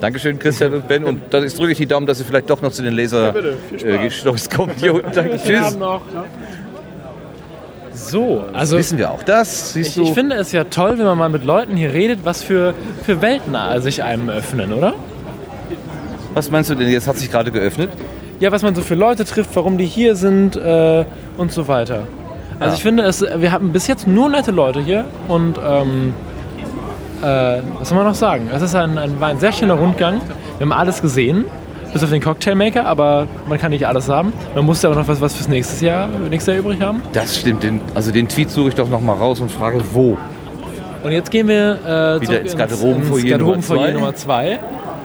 [0.00, 1.04] Dankeschön, Christian und Ben.
[1.04, 3.32] Und dann jetzt drücke ich die Daumen, dass ihr vielleicht doch noch zu den Laser
[4.10, 4.46] Spaß.
[4.46, 4.80] äh, kommt.
[4.80, 5.78] Jo, danke, tschüss.
[7.94, 9.74] So, also Wissen wir auch das?
[9.74, 10.02] Siehst Ich, du?
[10.02, 12.74] ich finde es ja toll, wenn man mal mit Leuten hier redet, was für,
[13.04, 14.94] für Welten sich einem öffnen, oder?
[16.34, 16.88] Was meinst du denn?
[16.88, 17.90] Jetzt hat sich gerade geöffnet.
[18.40, 21.04] Ja, was man so für Leute trifft, warum die hier sind äh,
[21.36, 22.06] und so weiter.
[22.58, 22.74] Also Ja.
[22.74, 26.14] ich finde, es, wir haben bis jetzt nur nette Leute hier und ähm,
[27.22, 28.50] äh, was soll man noch sagen?
[28.52, 30.20] Es ist ein, ein, war ein sehr schöner Rundgang.
[30.58, 31.44] Wir haben alles gesehen,
[31.92, 34.32] bis auf den Cocktailmaker, aber man kann nicht alles haben.
[34.54, 37.02] Man muss ja auch noch was, was fürs nächste Jahr, nächstes Jahr übrig haben.
[37.12, 37.62] Das stimmt.
[37.62, 40.16] Den, also den Tweet suche ich doch noch mal raus und frage, wo?
[41.04, 44.60] Und jetzt gehen wir äh, Wieder ins Garderobenfoyer Nummer Nummer 2,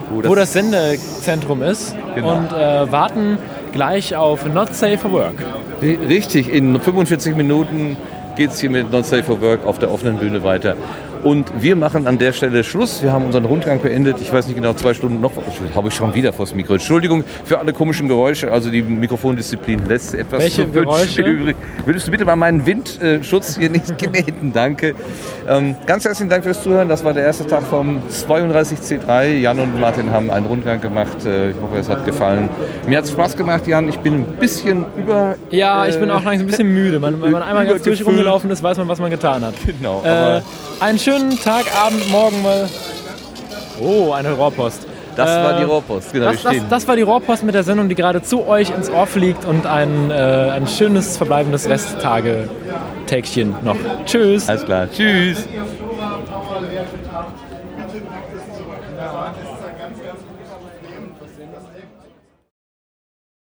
[0.10, 2.36] Wo wo das- das Sendezentrum ist Genau.
[2.38, 3.38] und äh, warten
[3.74, 5.44] gleich auf Not Safe for Work.
[5.82, 7.98] Richtig, in 45 Minuten
[8.36, 10.76] geht es hier mit Not Safe for Work auf der offenen Bühne weiter.
[11.24, 13.02] Und wir machen an der Stelle Schluss.
[13.04, 14.18] Wir haben unseren Rundgang beendet.
[14.22, 15.32] Ich weiß nicht genau, zwei Stunden noch.
[15.76, 16.74] Habe ich schon wieder vors Mikro.
[16.74, 18.52] Entschuldigung für alle komischen Geräusche.
[18.52, 21.22] Also die Mikrofondisziplin lässt etwas Welche zu Geräusche?
[21.22, 21.56] übrig.
[21.86, 24.54] Würdest du bitte mal meinen Windschutz hier nicht kneten?
[24.54, 24.96] Danke.
[25.48, 26.88] Ähm, ganz herzlichen Dank fürs Zuhören.
[26.90, 29.38] Das war der erste Tag vom 32C3.
[29.40, 31.26] Jan und Martin haben einen Rundgang gemacht.
[31.26, 32.50] Äh, Ich hoffe, es hat gefallen.
[32.88, 33.88] Mir hat es Spaß gemacht, Jan.
[33.90, 35.36] Ich bin ein bisschen über...
[35.50, 37.00] Ja, ich bin äh, auch langsam ein bisschen müde.
[37.00, 39.54] Man, wenn man einmal ganz durch rumgelaufen ist, weiß man, was man getan hat.
[39.66, 40.02] Genau.
[40.06, 40.42] Äh,
[40.80, 42.68] einen schönen Tag, Abend, morgen mal.
[43.80, 44.86] Oh, eine Rohrpost.
[45.16, 47.96] Das war die Rohrpost, genau, Das, das, das war die Rohrpost mit der Sendung, die
[47.96, 53.78] gerade zu euch ins Ohr fliegt und ein, äh, ein schönes verbleibendes Resttage-Tägchen noch.
[54.06, 54.50] Tschüss.
[54.50, 54.90] Alles klar.
[54.92, 55.48] Tschüss.